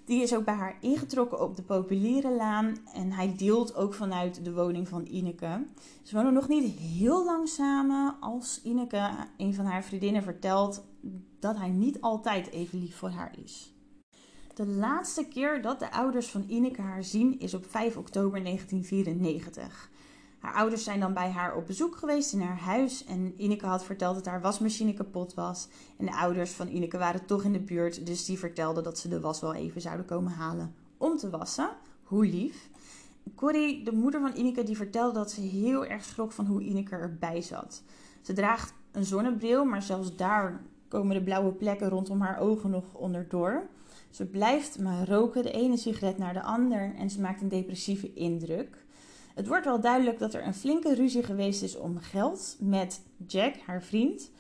die 0.04 0.22
is 0.22 0.34
ook 0.34 0.44
bij 0.44 0.54
haar 0.54 0.76
ingetrokken 0.80 1.40
op 1.40 1.56
de 1.56 1.62
populiere 1.62 2.30
laan 2.30 2.76
en 2.92 3.12
hij 3.12 3.34
deelt 3.37 3.74
ook 3.74 3.94
vanuit 3.94 4.44
de 4.44 4.52
woning 4.52 4.88
van 4.88 5.06
Ineke. 5.06 5.64
Ze 6.02 6.14
wonen 6.14 6.32
nog 6.32 6.48
niet 6.48 6.78
heel 6.78 7.24
lang 7.24 7.48
samen 7.48 8.16
als 8.20 8.60
Ineke, 8.62 9.10
een 9.37 9.54
van 9.54 9.64
haar 9.64 9.84
vriendinnen, 9.84 10.22
vertelt 10.22 10.84
dat 11.38 11.56
hij 11.56 11.68
niet 11.68 12.00
altijd 12.00 12.50
even 12.50 12.78
lief 12.78 12.96
voor 12.96 13.10
haar 13.10 13.38
is. 13.44 13.72
De 14.54 14.66
laatste 14.66 15.28
keer 15.28 15.62
dat 15.62 15.78
de 15.78 15.92
ouders 15.92 16.26
van 16.26 16.44
Ineke 16.46 16.80
haar 16.80 17.04
zien 17.04 17.38
is 17.38 17.54
op 17.54 17.66
5 17.70 17.96
oktober 17.96 18.42
1994. 18.42 19.90
Haar 20.44 20.54
ouders 20.54 20.85
zijn 20.85 21.00
dan 21.00 21.14
bij 21.14 21.30
haar 21.30 21.57
op 21.57 21.66
bezoek 21.66 21.96
geweest 21.96 22.33
in 22.33 22.40
haar 22.40 22.59
huis 22.59 23.04
en 23.04 23.35
Ineke 23.37 23.66
had 23.66 23.85
verteld 23.85 24.14
dat 24.14 24.26
haar 24.26 24.40
wasmachine 24.40 24.94
kapot 24.94 25.35
was. 25.35 25.68
En 25.96 26.07
de 26.07 26.16
ouders 26.16 26.50
van 26.50 26.68
Ineke 26.68 26.98
waren 26.98 27.26
toch 27.26 27.44
in 27.44 27.52
de 27.52 27.61
buurt, 27.61 28.07
dus 28.07 28.24
die 28.24 28.38
vertelden 28.38 28.83
dat 28.83 28.98
ze 28.98 29.09
de 29.09 29.20
was 29.20 29.40
wel 29.40 29.54
even 29.54 29.80
zouden 29.80 30.07
komen 30.07 30.33
halen 30.33 30.74
om 30.96 31.16
te 31.16 31.30
wassen. 31.30 31.68
Hoe 32.02 32.26
lief. 32.26 32.68
Corrie, 33.35 33.85
de 33.85 33.92
moeder 33.92 34.20
van 34.20 34.37
Ineke, 34.37 34.62
die 34.62 34.76
vertelde 34.76 35.18
dat 35.18 35.30
ze 35.30 35.40
heel 35.40 35.87
erg 35.87 36.04
schrok 36.04 36.33
van 36.33 36.46
hoe 36.46 36.62
Ineke 36.62 36.96
erbij 36.96 37.42
zat. 37.42 37.83
Ze 38.22 38.33
draagt 38.33 38.74
een 38.92 39.04
zonnebril, 39.04 39.64
maar 39.64 39.83
zelfs 39.83 40.16
daar 40.16 40.62
komen 40.88 41.16
de 41.16 41.22
blauwe 41.22 41.52
plekken 41.52 41.88
rondom 41.88 42.20
haar 42.20 42.38
ogen 42.38 42.70
nog 42.70 42.85
onderdoor. 42.92 43.66
Ze 44.11 44.26
blijft 44.26 44.78
maar 44.78 45.09
roken, 45.09 45.42
de 45.42 45.50
ene 45.50 45.76
sigaret 45.76 46.18
naar 46.18 46.33
de 46.33 46.42
ander 46.42 46.94
en 46.94 47.11
ze 47.11 47.20
maakt 47.20 47.40
een 47.40 47.48
depressieve 47.48 48.12
indruk. 48.12 48.83
Het 49.34 49.46
wordt 49.46 49.64
wel 49.64 49.80
duidelijk 49.80 50.18
dat 50.18 50.34
er 50.34 50.46
een 50.46 50.54
flinke 50.54 50.94
ruzie 50.94 51.22
geweest 51.22 51.62
is 51.62 51.76
om 51.76 51.98
geld 51.98 52.56
met 52.60 53.00
Jack, 53.26 53.54
haar 53.66 53.82
vriend. 53.82 54.30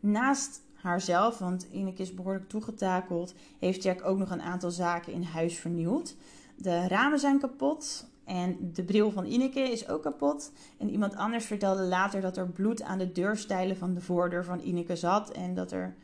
Naast 0.00 0.60
haarzelf, 0.74 1.38
want 1.38 1.66
Ineke 1.70 2.02
is 2.02 2.14
behoorlijk 2.14 2.48
toegetakeld, 2.48 3.34
heeft 3.58 3.82
Jack 3.82 4.04
ook 4.04 4.18
nog 4.18 4.30
een 4.30 4.42
aantal 4.42 4.70
zaken 4.70 5.12
in 5.12 5.22
huis 5.22 5.58
vernieuwd. 5.58 6.16
De 6.56 6.88
ramen 6.88 7.18
zijn 7.18 7.38
kapot 7.38 8.06
en 8.24 8.70
de 8.72 8.84
bril 8.84 9.10
van 9.10 9.24
Ineke 9.24 9.60
is 9.60 9.88
ook 9.88 10.02
kapot. 10.02 10.52
En 10.78 10.90
iemand 10.90 11.16
anders 11.16 11.44
vertelde 11.44 11.82
later 11.82 12.20
dat 12.20 12.36
er 12.36 12.48
bloed 12.48 12.82
aan 12.82 12.98
de 12.98 13.12
deurstijlen 13.12 13.76
van 13.76 13.94
de 13.94 14.00
voordeur 14.00 14.44
van 14.44 14.60
Ineke 14.60 14.96
zat 14.96 15.30
en 15.30 15.54
dat 15.54 15.72
er 15.72 15.94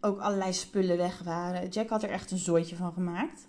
ook 0.00 0.20
allerlei 0.20 0.52
spullen 0.52 0.96
weg 0.96 1.22
waren. 1.22 1.68
Jack 1.68 1.88
had 1.88 2.02
er 2.02 2.10
echt 2.10 2.30
een 2.30 2.38
zooitje 2.38 2.76
van 2.76 2.92
gemaakt. 2.92 3.48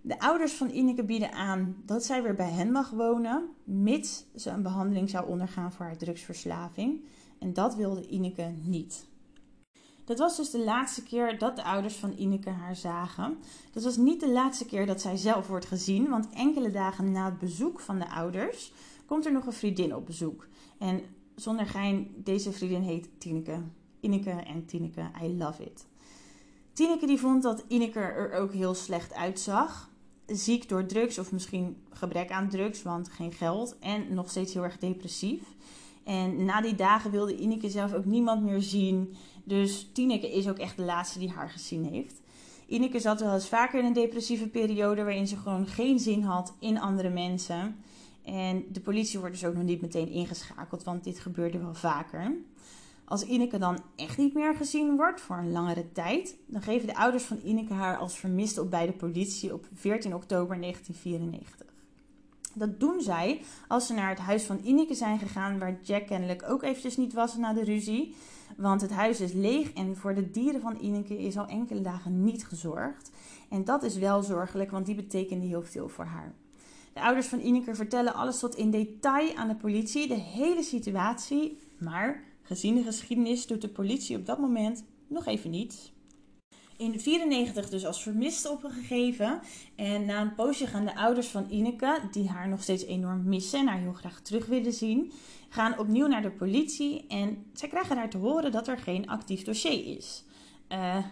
De 0.00 0.20
ouders 0.20 0.52
van 0.52 0.70
Ineke 0.70 1.04
bieden 1.04 1.32
aan 1.32 1.76
dat 1.84 2.04
zij 2.04 2.22
weer 2.22 2.34
bij 2.34 2.50
hen 2.50 2.72
mag 2.72 2.90
wonen, 2.90 3.48
mits 3.64 4.24
ze 4.34 4.50
een 4.50 4.62
behandeling 4.62 5.10
zou 5.10 5.28
ondergaan 5.28 5.72
voor 5.72 5.84
haar 5.86 5.96
drugsverslaving. 5.96 7.04
En 7.38 7.52
dat 7.52 7.74
wilde 7.74 8.08
Ineke 8.08 8.52
niet. 8.62 9.06
Dat 10.04 10.18
was 10.18 10.36
dus 10.36 10.50
de 10.50 10.64
laatste 10.64 11.02
keer 11.02 11.38
dat 11.38 11.56
de 11.56 11.62
ouders 11.62 11.94
van 11.94 12.12
Ineke 12.16 12.50
haar 12.50 12.76
zagen. 12.76 13.38
Dat 13.72 13.82
was 13.82 13.96
niet 13.96 14.20
de 14.20 14.30
laatste 14.30 14.64
keer 14.66 14.86
dat 14.86 15.00
zij 15.00 15.16
zelf 15.16 15.48
wordt 15.48 15.66
gezien, 15.66 16.08
want 16.08 16.28
enkele 16.30 16.70
dagen 16.70 17.12
na 17.12 17.24
het 17.24 17.38
bezoek 17.38 17.80
van 17.80 17.98
de 17.98 18.08
ouders 18.10 18.72
komt 19.06 19.26
er 19.26 19.32
nog 19.32 19.46
een 19.46 19.52
vriendin 19.52 19.94
op 19.94 20.06
bezoek. 20.06 20.46
En 20.78 21.02
zonder 21.34 21.66
gein, 21.66 22.10
deze 22.16 22.52
vriendin 22.52 22.82
heet 22.82 23.08
Tineke. 23.18 23.62
Ineke 24.00 24.30
en 24.30 24.66
Tineke, 24.66 25.10
I 25.22 25.36
love 25.36 25.64
it. 25.64 25.86
Tineke 26.78 27.06
die 27.06 27.18
vond 27.18 27.42
dat 27.42 27.64
Ineke 27.68 28.00
er 28.00 28.32
ook 28.32 28.52
heel 28.52 28.74
slecht 28.74 29.14
uitzag. 29.14 29.90
Ziek 30.26 30.68
door 30.68 30.86
drugs 30.86 31.18
of 31.18 31.32
misschien 31.32 31.76
gebrek 31.90 32.30
aan 32.30 32.48
drugs, 32.48 32.82
want 32.82 33.08
geen 33.08 33.32
geld. 33.32 33.78
En 33.78 34.14
nog 34.14 34.30
steeds 34.30 34.52
heel 34.54 34.62
erg 34.62 34.78
depressief. 34.78 35.42
En 36.04 36.44
na 36.44 36.60
die 36.60 36.74
dagen 36.74 37.10
wilde 37.10 37.36
Ineke 37.36 37.70
zelf 37.70 37.94
ook 37.94 38.04
niemand 38.04 38.42
meer 38.42 38.62
zien. 38.62 39.14
Dus 39.44 39.90
Tineke 39.92 40.32
is 40.32 40.48
ook 40.48 40.58
echt 40.58 40.76
de 40.76 40.82
laatste 40.82 41.18
die 41.18 41.30
haar 41.30 41.50
gezien 41.50 41.84
heeft. 41.84 42.20
Ineke 42.66 43.00
zat 43.00 43.20
wel 43.20 43.34
eens 43.34 43.48
vaker 43.48 43.78
in 43.78 43.84
een 43.84 43.92
depressieve 43.92 44.48
periode 44.48 45.02
waarin 45.02 45.28
ze 45.28 45.36
gewoon 45.36 45.66
geen 45.66 45.98
zin 45.98 46.22
had 46.22 46.54
in 46.58 46.80
andere 46.80 47.10
mensen. 47.10 47.76
En 48.24 48.64
de 48.72 48.80
politie 48.80 49.18
wordt 49.18 49.34
dus 49.34 49.44
ook 49.44 49.54
nog 49.54 49.64
niet 49.64 49.80
meteen 49.80 50.08
ingeschakeld, 50.08 50.84
want 50.84 51.04
dit 51.04 51.18
gebeurde 51.18 51.58
wel 51.58 51.74
vaker. 51.74 52.36
Als 53.08 53.22
Ineke 53.22 53.58
dan 53.58 53.78
echt 53.96 54.18
niet 54.18 54.34
meer 54.34 54.54
gezien 54.54 54.96
wordt 54.96 55.20
voor 55.20 55.36
een 55.36 55.52
langere 55.52 55.92
tijd, 55.92 56.36
dan 56.46 56.62
geven 56.62 56.86
de 56.86 56.96
ouders 56.96 57.24
van 57.24 57.40
Ineke 57.44 57.72
haar 57.72 57.96
als 57.96 58.18
vermist 58.18 58.58
op 58.58 58.70
bij 58.70 58.86
de 58.86 58.92
politie 58.92 59.52
op 59.52 59.66
14 59.74 60.14
oktober 60.14 60.60
1994. 60.60 61.66
Dat 62.54 62.80
doen 62.80 63.00
zij 63.00 63.40
als 63.68 63.86
ze 63.86 63.94
naar 63.94 64.08
het 64.08 64.18
huis 64.18 64.44
van 64.44 64.60
Ineke 64.62 64.94
zijn 64.94 65.18
gegaan, 65.18 65.58
waar 65.58 65.78
Jack 65.82 66.06
kennelijk 66.06 66.44
ook 66.48 66.62
eventjes 66.62 66.96
niet 66.96 67.12
was 67.12 67.36
na 67.36 67.52
de 67.52 67.64
ruzie. 67.64 68.14
Want 68.56 68.80
het 68.80 68.90
huis 68.90 69.20
is 69.20 69.32
leeg 69.32 69.72
en 69.72 69.96
voor 69.96 70.14
de 70.14 70.30
dieren 70.30 70.60
van 70.60 70.76
Ineke 70.80 71.18
is 71.18 71.38
al 71.38 71.46
enkele 71.46 71.80
dagen 71.80 72.24
niet 72.24 72.46
gezorgd. 72.46 73.10
En 73.50 73.64
dat 73.64 73.82
is 73.82 73.96
wel 73.96 74.22
zorgelijk, 74.22 74.70
want 74.70 74.86
die 74.86 74.94
betekende 74.94 75.46
heel 75.46 75.62
veel 75.62 75.88
voor 75.88 76.04
haar. 76.04 76.34
De 76.92 77.00
ouders 77.00 77.26
van 77.26 77.40
Ineke 77.40 77.74
vertellen 77.74 78.14
alles 78.14 78.38
tot 78.38 78.54
in 78.54 78.70
detail 78.70 79.36
aan 79.36 79.48
de 79.48 79.54
politie, 79.54 80.08
de 80.08 80.14
hele 80.14 80.62
situatie. 80.62 81.58
Maar 81.78 82.27
gezien 82.48 82.74
de 82.74 82.82
geschiedenis 82.82 83.46
doet 83.46 83.60
de 83.60 83.68
politie 83.68 84.16
op 84.16 84.26
dat 84.26 84.38
moment 84.38 84.84
nog 85.06 85.26
even 85.26 85.50
niets. 85.50 85.92
In 86.76 86.86
1994 86.86 87.68
dus 87.68 87.86
als 87.86 88.02
vermist 88.02 88.50
opgegeven. 88.50 89.40
En 89.76 90.04
na 90.04 90.20
een 90.20 90.34
poosje 90.34 90.66
gaan 90.66 90.84
de 90.84 90.96
ouders 90.96 91.26
van 91.26 91.46
Ineke, 91.50 92.00
die 92.10 92.28
haar 92.28 92.48
nog 92.48 92.62
steeds 92.62 92.84
enorm 92.84 93.28
missen 93.28 93.60
en 93.60 93.66
haar 93.66 93.78
heel 93.78 93.92
graag 93.92 94.20
terug 94.20 94.46
willen 94.46 94.72
zien, 94.72 95.12
gaan 95.48 95.78
opnieuw 95.78 96.06
naar 96.06 96.22
de 96.22 96.30
politie. 96.30 97.06
En 97.08 97.46
zij 97.52 97.68
krijgen 97.68 97.96
daar 97.96 98.10
te 98.10 98.18
horen 98.18 98.52
dat 98.52 98.68
er 98.68 98.78
geen 98.78 99.08
actief 99.08 99.42
dossier 99.42 99.96
is. 99.96 100.24
Eh, 100.68 101.04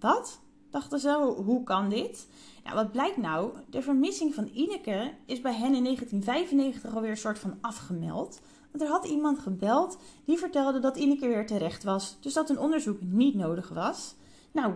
wat? 0.00 0.40
Dachten 0.70 1.00
ze, 1.00 1.34
hoe 1.44 1.62
kan 1.62 1.88
dit? 1.88 2.28
Nou, 2.64 2.76
wat 2.76 2.92
blijkt 2.92 3.16
nou? 3.16 3.52
De 3.70 3.82
vermissing 3.82 4.34
van 4.34 4.50
Ineke 4.52 5.12
is 5.26 5.40
bij 5.40 5.54
hen 5.54 5.74
in 5.74 5.82
1995 5.82 6.94
alweer 6.94 7.10
een 7.10 7.16
soort 7.16 7.38
van 7.38 7.58
afgemeld. 7.60 8.40
Er 8.78 8.88
had 8.88 9.06
iemand 9.06 9.38
gebeld 9.38 9.98
die 10.24 10.38
vertelde 10.38 10.78
dat 10.78 10.96
Ineke 10.96 11.26
weer 11.26 11.46
terecht 11.46 11.84
was. 11.84 12.16
Dus 12.20 12.32
dat 12.32 12.50
een 12.50 12.58
onderzoek 12.58 13.02
niet 13.02 13.34
nodig 13.34 13.68
was. 13.68 14.14
Nou, 14.52 14.74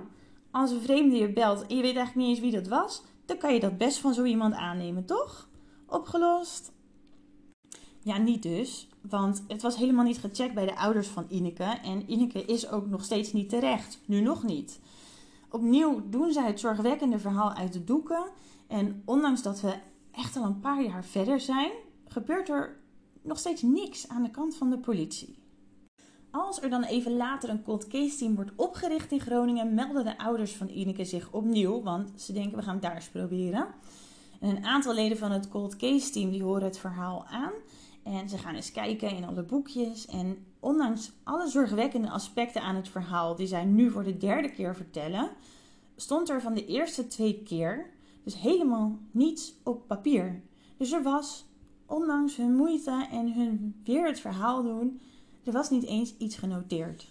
als 0.50 0.70
een 0.70 0.80
vreemde 0.80 1.16
je 1.16 1.32
belt 1.32 1.66
en 1.66 1.76
je 1.76 1.82
weet 1.82 1.96
eigenlijk 1.96 2.14
niet 2.14 2.28
eens 2.28 2.40
wie 2.40 2.60
dat 2.60 2.68
was, 2.68 3.02
dan 3.24 3.36
kan 3.36 3.54
je 3.54 3.60
dat 3.60 3.78
best 3.78 3.98
van 3.98 4.14
zo 4.14 4.24
iemand 4.24 4.54
aannemen, 4.54 5.04
toch? 5.04 5.48
Opgelost? 5.86 6.72
Ja, 8.02 8.18
niet 8.18 8.42
dus. 8.42 8.88
Want 9.00 9.44
het 9.48 9.62
was 9.62 9.76
helemaal 9.76 10.04
niet 10.04 10.18
gecheckt 10.18 10.54
bij 10.54 10.66
de 10.66 10.76
ouders 10.76 11.08
van 11.08 11.26
Ineke. 11.28 11.64
En 11.64 12.10
Ineke 12.10 12.44
is 12.44 12.70
ook 12.70 12.86
nog 12.86 13.04
steeds 13.04 13.32
niet 13.32 13.48
terecht. 13.48 13.98
Nu 14.04 14.20
nog 14.20 14.42
niet. 14.42 14.80
Opnieuw 15.50 16.02
doen 16.10 16.32
zij 16.32 16.46
het 16.46 16.60
zorgwekkende 16.60 17.18
verhaal 17.18 17.52
uit 17.52 17.72
de 17.72 17.84
doeken. 17.84 18.24
En 18.66 19.02
ondanks 19.04 19.42
dat 19.42 19.60
we 19.60 19.74
echt 20.12 20.36
al 20.36 20.44
een 20.44 20.60
paar 20.60 20.82
jaar 20.82 21.04
verder 21.04 21.40
zijn, 21.40 21.70
gebeurt 22.06 22.48
er 22.48 22.79
nog 23.22 23.38
steeds 23.38 23.62
niks 23.62 24.09
aan 24.09 24.22
de 24.22 24.30
kant 24.30 24.56
van 24.56 24.70
de 24.70 24.78
politie. 24.78 25.38
Als 26.30 26.62
er 26.62 26.70
dan 26.70 26.83
even 26.83 27.16
later 27.16 27.48
een 27.48 27.62
cold 27.62 27.87
case 27.87 28.16
team 28.16 28.35
wordt 28.35 28.52
opgericht 28.56 29.12
in 29.12 29.20
Groningen, 29.20 29.74
melden 29.74 30.04
de 30.04 30.18
ouders 30.18 30.52
van 30.52 30.68
Ineke 30.68 31.04
zich 31.04 31.33
opnieuw, 31.33 31.83
want 31.83 32.20
ze 32.20 32.33
denken 32.33 32.56
we 32.56 32.62
gaan 32.62 32.72
het 32.72 32.83
daar 32.83 32.94
eens 32.94 33.09
proberen. 33.09 33.66
En 34.40 34.56
een 34.56 34.64
aantal 34.64 34.94
leden 34.94 35.18
van 35.18 35.30
het 35.30 35.48
cold 35.48 35.76
case 35.76 36.11
team 36.11 36.30
die 36.30 36.42
horen 36.42 36.64
het 36.64 36.78
verhaal 36.78 37.26
aan 37.26 37.52
en 38.02 38.28
ze 38.28 38.38
gaan 38.38 38.54
eens 38.54 38.72
kijken 38.72 39.16
in 39.16 39.24
alle 39.24 39.42
boekjes. 39.42 40.06
En 40.06 40.46
ondanks 40.61 41.12
alle 41.24 41.48
zorgwekkende 41.48 42.11
aspecten 42.11 42.62
aan 42.62 42.76
het 42.76 42.88
verhaal 42.88 43.37
die 43.37 43.46
zij 43.46 43.64
nu 43.64 43.90
voor 43.90 44.04
de 44.04 44.16
derde 44.16 44.50
keer 44.50 44.76
vertellen, 44.76 45.30
stond 45.96 46.28
er 46.28 46.40
van 46.40 46.54
de 46.54 46.66
eerste 46.66 47.06
twee 47.06 47.42
keer 47.42 47.90
dus 48.24 48.40
helemaal 48.40 48.98
niets 49.11 49.54
op 49.62 49.87
papier. 49.87 50.42
Dus 50.76 50.92
er 50.92 51.02
was, 51.02 51.46
ondanks 51.90 52.37
hun 52.37 52.55
moeite 52.55 53.07
en 53.11 53.33
hun 53.33 53.81
weer 53.85 54.07
het 54.07 54.20
verhaal 54.20 54.62
doen, 54.62 55.00
er 55.44 55.53
was 55.53 55.70
niet 55.70 55.85
eens 55.85 56.16
iets 56.18 56.37
genoteerd. 56.37 57.09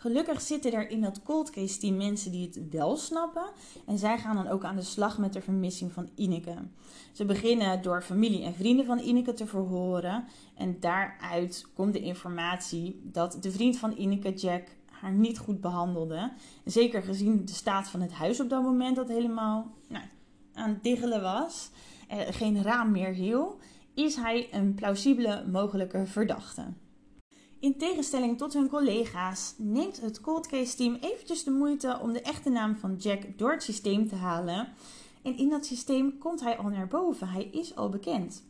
Gelukkig 0.00 0.40
zitten 0.40 0.72
er 0.72 0.90
in 0.90 1.00
dat 1.00 1.22
cold 1.22 1.50
case 1.50 1.78
team 1.78 1.96
mensen 1.96 2.32
die 2.32 2.46
het 2.46 2.70
wel 2.70 2.96
snappen. 2.96 3.50
En 3.86 3.98
zij 3.98 4.18
gaan 4.18 4.36
dan 4.36 4.48
ook 4.48 4.64
aan 4.64 4.76
de 4.76 4.82
slag 4.82 5.18
met 5.18 5.32
de 5.32 5.40
vermissing 5.40 5.92
van 5.92 6.08
Ineke. 6.14 6.54
Ze 7.12 7.24
beginnen 7.24 7.82
door 7.82 8.02
familie 8.02 8.44
en 8.44 8.54
vrienden 8.54 8.86
van 8.86 8.98
Ineke 8.98 9.32
te 9.32 9.46
verhoren. 9.46 10.24
En 10.54 10.76
daaruit 10.80 11.66
komt 11.74 11.92
de 11.92 12.00
informatie 12.00 13.00
dat 13.04 13.36
de 13.40 13.50
vriend 13.50 13.78
van 13.78 13.92
Ineke, 13.96 14.34
Jack, 14.34 14.68
haar 14.90 15.12
niet 15.12 15.38
goed 15.38 15.60
behandelde. 15.60 16.32
Zeker 16.64 17.02
gezien 17.02 17.44
de 17.44 17.52
staat 17.52 17.88
van 17.88 18.00
het 18.00 18.12
huis 18.12 18.40
op 18.40 18.50
dat 18.50 18.62
moment, 18.62 18.96
dat 18.96 19.08
helemaal 19.08 19.70
nou, 19.88 20.04
aan 20.54 20.68
het 20.68 20.82
diggelen 20.82 21.22
was. 21.22 21.70
Eh, 22.10 22.18
geen 22.30 22.62
raam 22.62 22.90
meer 22.90 23.12
hiel. 23.12 23.58
Is 23.94 24.16
hij 24.16 24.48
een 24.50 24.74
plausibele 24.74 25.44
mogelijke 25.50 26.06
verdachte. 26.06 26.62
In 27.58 27.78
tegenstelling 27.78 28.38
tot 28.38 28.52
hun 28.52 28.68
collega's 28.68 29.54
neemt 29.58 30.00
het 30.00 30.20
cold 30.20 30.46
case 30.46 30.76
team 30.76 30.98
eventjes 31.00 31.44
de 31.44 31.50
moeite 31.50 31.98
om 32.02 32.12
de 32.12 32.20
echte 32.20 32.50
naam 32.50 32.76
van 32.76 32.96
Jack 32.96 33.38
door 33.38 33.52
het 33.52 33.62
systeem 33.62 34.08
te 34.08 34.14
halen. 34.14 34.68
En 35.22 35.36
in 35.36 35.48
dat 35.48 35.66
systeem 35.66 36.18
komt 36.18 36.40
hij 36.40 36.56
al 36.56 36.68
naar 36.68 36.88
boven. 36.88 37.28
Hij 37.28 37.44
is 37.44 37.76
al 37.76 37.88
bekend. 37.88 38.44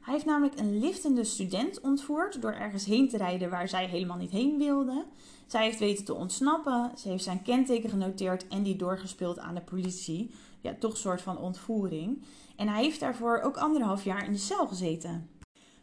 Hij 0.00 0.14
heeft 0.14 0.26
namelijk 0.26 0.58
een 0.58 0.78
liftende 0.78 1.24
student 1.24 1.80
ontvoerd 1.80 2.42
door 2.42 2.52
ergens 2.52 2.84
heen 2.84 3.08
te 3.08 3.16
rijden 3.16 3.50
waar 3.50 3.68
zij 3.68 3.86
helemaal 3.86 4.16
niet 4.16 4.30
heen 4.30 4.58
wilde. 4.58 5.04
Zij 5.46 5.64
heeft 5.64 5.78
weten 5.78 6.04
te 6.04 6.14
ontsnappen. 6.14 6.90
Ze 6.96 7.08
heeft 7.08 7.24
zijn 7.24 7.42
kenteken 7.42 7.90
genoteerd 7.90 8.48
en 8.48 8.62
die 8.62 8.76
doorgespeeld 8.76 9.38
aan 9.38 9.54
de 9.54 9.60
politie. 9.60 10.30
Ja, 10.60 10.74
toch 10.78 10.90
een 10.90 10.96
soort 10.96 11.22
van 11.22 11.38
ontvoering. 11.38 12.22
En 12.56 12.68
hij 12.68 12.82
heeft 12.82 13.00
daarvoor 13.00 13.40
ook 13.40 13.56
anderhalf 13.56 14.04
jaar 14.04 14.24
in 14.24 14.32
de 14.32 14.38
cel 14.38 14.66
gezeten. 14.66 15.30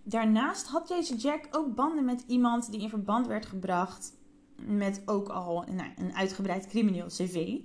Daarnaast 0.03 0.67
had 0.67 0.87
deze 0.87 1.15
Jack 1.15 1.47
ook 1.51 1.75
banden 1.75 2.05
met 2.05 2.23
iemand 2.27 2.71
die 2.71 2.81
in 2.81 2.89
verband 2.89 3.27
werd 3.27 3.45
gebracht 3.45 4.13
met 4.55 5.01
ook 5.05 5.29
al 5.29 5.63
nou, 5.71 5.89
een 5.95 6.15
uitgebreid 6.15 6.67
crimineel 6.67 7.07
cv. 7.07 7.57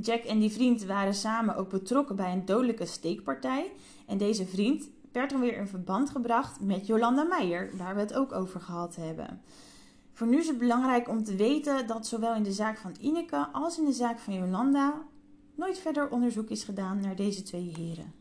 Jack 0.00 0.22
en 0.22 0.38
die 0.38 0.50
vriend 0.50 0.84
waren 0.84 1.14
samen 1.14 1.56
ook 1.56 1.68
betrokken 1.68 2.16
bij 2.16 2.32
een 2.32 2.44
dodelijke 2.44 2.86
steekpartij. 2.86 3.72
En 4.06 4.18
deze 4.18 4.46
vriend 4.46 4.88
werd 5.12 5.30
dan 5.30 5.40
weer 5.40 5.56
in 5.56 5.66
verband 5.66 6.10
gebracht 6.10 6.60
met 6.60 6.86
Jolanda 6.86 7.22
Meijer, 7.22 7.76
waar 7.76 7.94
we 7.94 8.00
het 8.00 8.14
ook 8.14 8.32
over 8.32 8.60
gehad 8.60 8.96
hebben. 8.96 9.40
Voor 10.12 10.26
nu 10.26 10.38
is 10.38 10.48
het 10.48 10.58
belangrijk 10.58 11.08
om 11.08 11.24
te 11.24 11.36
weten 11.36 11.86
dat 11.86 12.06
zowel 12.06 12.34
in 12.34 12.42
de 12.42 12.52
zaak 12.52 12.78
van 12.78 12.96
Ineke 13.00 13.48
als 13.52 13.78
in 13.78 13.84
de 13.84 13.92
zaak 13.92 14.18
van 14.18 14.34
Jolanda 14.34 14.94
nooit 15.62 15.78
verder 15.78 16.10
onderzoek 16.10 16.50
is 16.50 16.64
gedaan 16.64 17.00
naar 17.00 17.16
deze 17.16 17.42
twee 17.42 17.72
heren. 17.76 18.12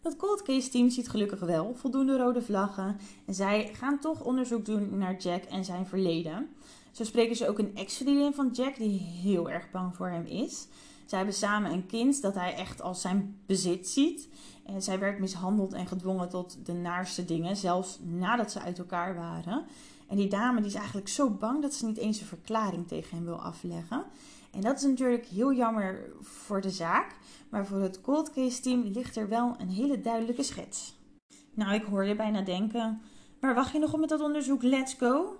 Dat 0.00 0.16
cold 0.16 0.42
case 0.42 0.68
team 0.68 0.90
ziet 0.90 1.08
gelukkig 1.08 1.40
wel 1.40 1.74
voldoende 1.74 2.16
rode 2.16 2.42
vlaggen 2.42 2.96
en 3.26 3.34
zij 3.34 3.70
gaan 3.74 3.98
toch 4.00 4.24
onderzoek 4.24 4.64
doen 4.64 4.98
naar 4.98 5.16
Jack 5.16 5.44
en 5.44 5.64
zijn 5.64 5.86
verleden. 5.86 6.48
Zo 6.92 7.04
spreken 7.04 7.36
ze 7.36 7.48
ook 7.48 7.58
een 7.58 7.76
ex-vriendin 7.76 8.34
van 8.34 8.50
Jack 8.52 8.76
die 8.76 8.98
heel 8.98 9.50
erg 9.50 9.70
bang 9.70 9.96
voor 9.96 10.08
hem 10.08 10.26
is. 10.26 10.66
Zij 11.06 11.18
hebben 11.18 11.36
samen 11.36 11.72
een 11.72 11.86
kind 11.86 12.22
dat 12.22 12.34
hij 12.34 12.54
echt 12.54 12.82
als 12.82 13.00
zijn 13.00 13.38
bezit 13.46 13.88
ziet. 13.88 14.28
En 14.64 14.82
zij 14.82 14.98
werd 14.98 15.18
mishandeld 15.18 15.72
en 15.72 15.86
gedwongen 15.86 16.28
tot 16.28 16.66
de 16.66 16.72
naarste 16.72 17.24
dingen, 17.24 17.56
zelfs 17.56 17.98
nadat 18.02 18.52
ze 18.52 18.60
uit 18.60 18.78
elkaar 18.78 19.14
waren. 19.14 19.64
En 20.08 20.16
die 20.16 20.28
dame 20.28 20.60
die 20.60 20.68
is 20.70 20.74
eigenlijk 20.74 21.08
zo 21.08 21.30
bang 21.30 21.62
dat 21.62 21.74
ze 21.74 21.86
niet 21.86 21.98
eens 21.98 22.20
een 22.20 22.26
verklaring 22.26 22.88
tegen 22.88 23.16
hem 23.16 23.24
wil 23.24 23.40
afleggen. 23.40 24.04
En 24.50 24.60
dat 24.60 24.76
is 24.76 24.82
natuurlijk 24.82 25.26
heel 25.26 25.52
jammer 25.52 26.12
voor 26.20 26.60
de 26.60 26.70
zaak. 26.70 27.16
Maar 27.50 27.66
voor 27.66 27.80
het 27.80 28.00
cold 28.00 28.30
case 28.30 28.60
team 28.60 28.82
ligt 28.82 29.16
er 29.16 29.28
wel 29.28 29.54
een 29.58 29.68
hele 29.68 30.00
duidelijke 30.00 30.42
schets. 30.42 30.98
Nou, 31.54 31.74
ik 31.74 31.84
hoor 31.84 32.04
je 32.04 32.16
bijna 32.16 32.42
denken: 32.42 33.00
waar 33.40 33.54
wacht 33.54 33.72
je 33.72 33.78
nog 33.78 33.92
op 33.92 34.00
met 34.00 34.08
dat 34.08 34.20
onderzoek? 34.20 34.62
Let's 34.62 34.94
go! 34.94 35.36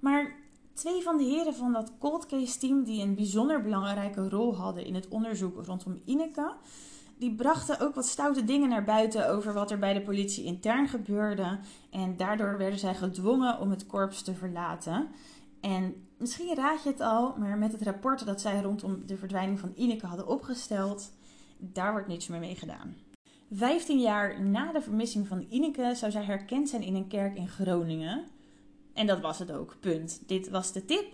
Maar 0.00 0.36
twee 0.74 1.02
van 1.02 1.16
de 1.16 1.24
heren 1.24 1.54
van 1.54 1.72
dat 1.72 1.92
cold 1.98 2.26
case 2.26 2.58
team, 2.58 2.84
die 2.84 3.02
een 3.02 3.14
bijzonder 3.14 3.62
belangrijke 3.62 4.28
rol 4.28 4.56
hadden 4.56 4.84
in 4.84 4.94
het 4.94 5.08
onderzoek 5.08 5.64
rondom 5.64 6.00
Ineke, 6.04 6.52
die 7.18 7.34
brachten 7.34 7.80
ook 7.80 7.94
wat 7.94 8.06
stoute 8.06 8.44
dingen 8.44 8.68
naar 8.68 8.84
buiten 8.84 9.30
over 9.30 9.52
wat 9.52 9.70
er 9.70 9.78
bij 9.78 9.92
de 9.94 10.02
politie 10.02 10.44
intern 10.44 10.88
gebeurde. 10.88 11.58
En 11.90 12.16
daardoor 12.16 12.58
werden 12.58 12.78
zij 12.78 12.94
gedwongen 12.94 13.60
om 13.60 13.70
het 13.70 13.86
korps 13.86 14.22
te 14.22 14.34
verlaten. 14.34 15.08
En 15.60 16.07
misschien 16.18 16.54
raad 16.54 16.82
je 16.82 16.88
het 16.88 17.00
al, 17.00 17.34
maar 17.36 17.58
met 17.58 17.72
het 17.72 17.82
rapport 17.82 18.26
dat 18.26 18.40
zij 18.40 18.60
rondom 18.60 19.06
de 19.06 19.16
verdwijning 19.16 19.58
van 19.58 19.72
Ineke 19.76 20.06
hadden 20.06 20.26
opgesteld, 20.26 21.12
daar 21.58 21.92
wordt 21.92 22.08
niets 22.08 22.26
meer 22.26 22.40
mee 22.40 22.56
gedaan. 22.56 22.96
Vijftien 23.52 24.00
jaar 24.00 24.42
na 24.42 24.72
de 24.72 24.82
vermissing 24.82 25.26
van 25.28 25.46
Ineke 25.48 25.92
zou 25.94 26.12
zij 26.12 26.24
herkend 26.24 26.68
zijn 26.68 26.82
in 26.82 26.94
een 26.94 27.08
kerk 27.08 27.36
in 27.36 27.48
Groningen. 27.48 28.24
En 28.94 29.06
dat 29.06 29.20
was 29.20 29.38
het 29.38 29.52
ook, 29.52 29.76
punt. 29.80 30.22
Dit 30.26 30.48
was 30.48 30.72
de 30.72 30.84
tip. 30.84 31.12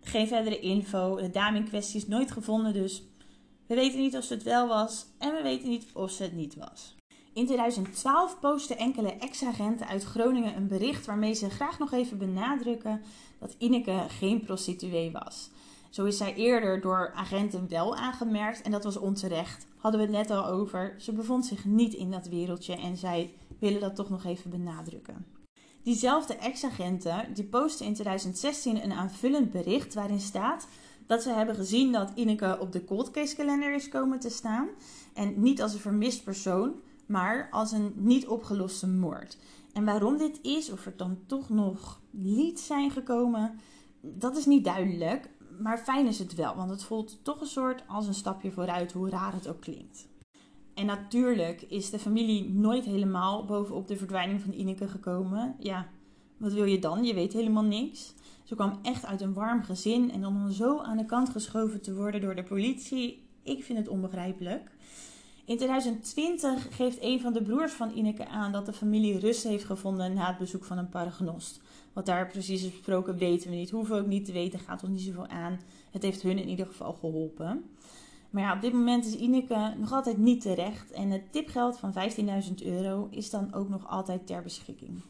Geen 0.00 0.26
verdere 0.26 0.60
info. 0.60 1.16
De 1.16 1.30
dame 1.30 1.58
in 1.58 1.68
kwestie 1.68 2.00
is 2.00 2.06
nooit 2.06 2.30
gevonden, 2.30 2.72
dus 2.72 3.02
we 3.66 3.74
weten 3.74 4.00
niet 4.00 4.16
of 4.16 4.24
ze 4.24 4.34
het 4.34 4.42
wel 4.42 4.68
was 4.68 5.06
en 5.18 5.32
we 5.34 5.42
weten 5.42 5.68
niet 5.68 5.86
of 5.92 6.10
ze 6.10 6.22
het 6.22 6.32
niet 6.32 6.54
was. 6.54 6.94
In 7.34 7.46
2012 7.46 8.40
posten 8.40 8.78
enkele 8.78 9.12
ex-agenten 9.12 9.86
uit 9.86 10.04
Groningen 10.04 10.56
een 10.56 10.68
bericht 10.68 11.06
waarmee 11.06 11.34
ze 11.34 11.50
graag 11.50 11.78
nog 11.78 11.92
even 11.92 12.18
benadrukken 12.18 13.02
dat 13.38 13.54
Ineke 13.58 14.04
geen 14.08 14.40
prostituee 14.40 15.12
was. 15.12 15.50
Zo 15.90 16.04
is 16.04 16.16
zij 16.16 16.34
eerder 16.34 16.80
door 16.80 17.12
agenten 17.14 17.68
wel 17.68 17.96
aangemerkt 17.96 18.62
en 18.62 18.70
dat 18.70 18.84
was 18.84 18.96
onterecht. 18.96 19.66
Hadden 19.76 20.00
we 20.00 20.06
het 20.06 20.16
net 20.16 20.36
al 20.36 20.46
over. 20.46 20.94
Ze 20.98 21.12
bevond 21.12 21.46
zich 21.46 21.64
niet 21.64 21.94
in 21.94 22.10
dat 22.10 22.26
wereldje 22.26 22.76
en 22.76 22.96
zij 22.96 23.34
willen 23.58 23.80
dat 23.80 23.96
toch 23.96 24.10
nog 24.10 24.24
even 24.24 24.50
benadrukken. 24.50 25.26
Diezelfde 25.82 26.34
ex-agenten 26.34 27.34
die 27.34 27.44
posten 27.44 27.86
in 27.86 27.94
2016 27.94 28.84
een 28.84 28.92
aanvullend 28.92 29.50
bericht 29.50 29.94
waarin 29.94 30.20
staat 30.20 30.66
dat 31.06 31.22
ze 31.22 31.30
hebben 31.30 31.54
gezien 31.54 31.92
dat 31.92 32.12
Ineke 32.14 32.58
op 32.60 32.72
de 32.72 32.84
cold 32.84 33.10
case 33.10 33.36
kalender 33.36 33.74
is 33.74 33.88
komen 33.88 34.20
te 34.20 34.30
staan. 34.30 34.68
En 35.14 35.40
niet 35.42 35.62
als 35.62 35.72
een 35.74 35.80
vermist 35.80 36.24
persoon, 36.24 36.74
maar 37.06 37.48
als 37.50 37.72
een 37.72 37.92
niet 37.96 38.26
opgeloste 38.26 38.88
moord. 38.88 39.38
En 39.72 39.84
waarom 39.84 40.18
dit 40.18 40.38
is, 40.42 40.70
of 40.70 40.86
er 40.86 40.96
dan 40.96 41.18
toch 41.26 41.48
nog 41.48 42.00
leads 42.10 42.66
zijn 42.66 42.90
gekomen, 42.90 43.58
dat 44.00 44.36
is 44.36 44.46
niet 44.46 44.64
duidelijk. 44.64 45.30
Maar 45.60 45.78
fijn 45.78 46.06
is 46.06 46.18
het 46.18 46.34
wel, 46.34 46.56
want 46.56 46.70
het 46.70 46.84
voelt 46.84 47.24
toch 47.24 47.40
een 47.40 47.46
soort 47.46 47.82
als 47.86 48.06
een 48.06 48.14
stapje 48.14 48.50
vooruit, 48.50 48.92
hoe 48.92 49.10
raar 49.10 49.32
het 49.32 49.48
ook 49.48 49.60
klinkt. 49.60 50.08
En 50.74 50.86
natuurlijk 50.86 51.62
is 51.62 51.90
de 51.90 51.98
familie 51.98 52.50
nooit 52.50 52.84
helemaal 52.84 53.44
bovenop 53.44 53.88
de 53.88 53.96
verdwijning 53.96 54.40
van 54.40 54.52
Ineke 54.52 54.88
gekomen. 54.88 55.56
Ja, 55.58 55.88
wat 56.36 56.52
wil 56.52 56.64
je 56.64 56.78
dan? 56.78 57.04
Je 57.04 57.14
weet 57.14 57.32
helemaal 57.32 57.64
niks. 57.64 58.14
Ze 58.44 58.54
kwam 58.54 58.78
echt 58.82 59.06
uit 59.06 59.20
een 59.20 59.32
warm 59.32 59.62
gezin 59.62 60.10
en 60.10 60.26
om 60.26 60.50
zo 60.50 60.78
aan 60.78 60.96
de 60.96 61.04
kant 61.04 61.28
geschoven 61.28 61.82
te 61.82 61.94
worden 61.94 62.20
door 62.20 62.34
de 62.34 62.42
politie, 62.42 63.26
ik 63.42 63.64
vind 63.64 63.78
het 63.78 63.88
onbegrijpelijk. 63.88 64.70
In 65.46 65.56
2020 65.56 66.76
geeft 66.76 66.98
een 67.00 67.20
van 67.20 67.32
de 67.32 67.42
broers 67.42 67.72
van 67.72 67.90
Ineke 67.94 68.28
aan 68.28 68.52
dat 68.52 68.66
de 68.66 68.72
familie 68.72 69.18
rust 69.18 69.42
heeft 69.42 69.64
gevonden 69.64 70.14
na 70.14 70.26
het 70.26 70.38
bezoek 70.38 70.64
van 70.64 70.78
een 70.78 70.88
paragnost. 70.88 71.60
Wat 71.92 72.06
daar 72.06 72.26
precies 72.26 72.62
is 72.62 72.70
besproken 72.70 73.16
weten 73.16 73.50
we 73.50 73.56
niet. 73.56 73.70
Hoeven 73.70 73.94
we 73.94 74.00
ook 74.00 74.06
niet 74.06 74.24
te 74.24 74.32
weten, 74.32 74.58
gaat 74.58 74.82
ons 74.82 74.92
niet 74.92 75.00
zoveel 75.00 75.26
aan. 75.26 75.60
Het 75.90 76.02
heeft 76.02 76.22
hun 76.22 76.38
in 76.38 76.48
ieder 76.48 76.66
geval 76.66 76.92
geholpen. 76.92 77.64
Maar 78.30 78.42
ja, 78.42 78.54
op 78.54 78.60
dit 78.60 78.72
moment 78.72 79.06
is 79.06 79.16
Ineke 79.16 79.74
nog 79.78 79.92
altijd 79.92 80.18
niet 80.18 80.40
terecht. 80.40 80.90
En 80.90 81.10
het 81.10 81.32
tipgeld 81.32 81.78
van 81.78 81.94
15.000 82.48 82.54
euro 82.64 83.08
is 83.10 83.30
dan 83.30 83.54
ook 83.54 83.68
nog 83.68 83.88
altijd 83.88 84.26
ter 84.26 84.42
beschikking. 84.42 85.02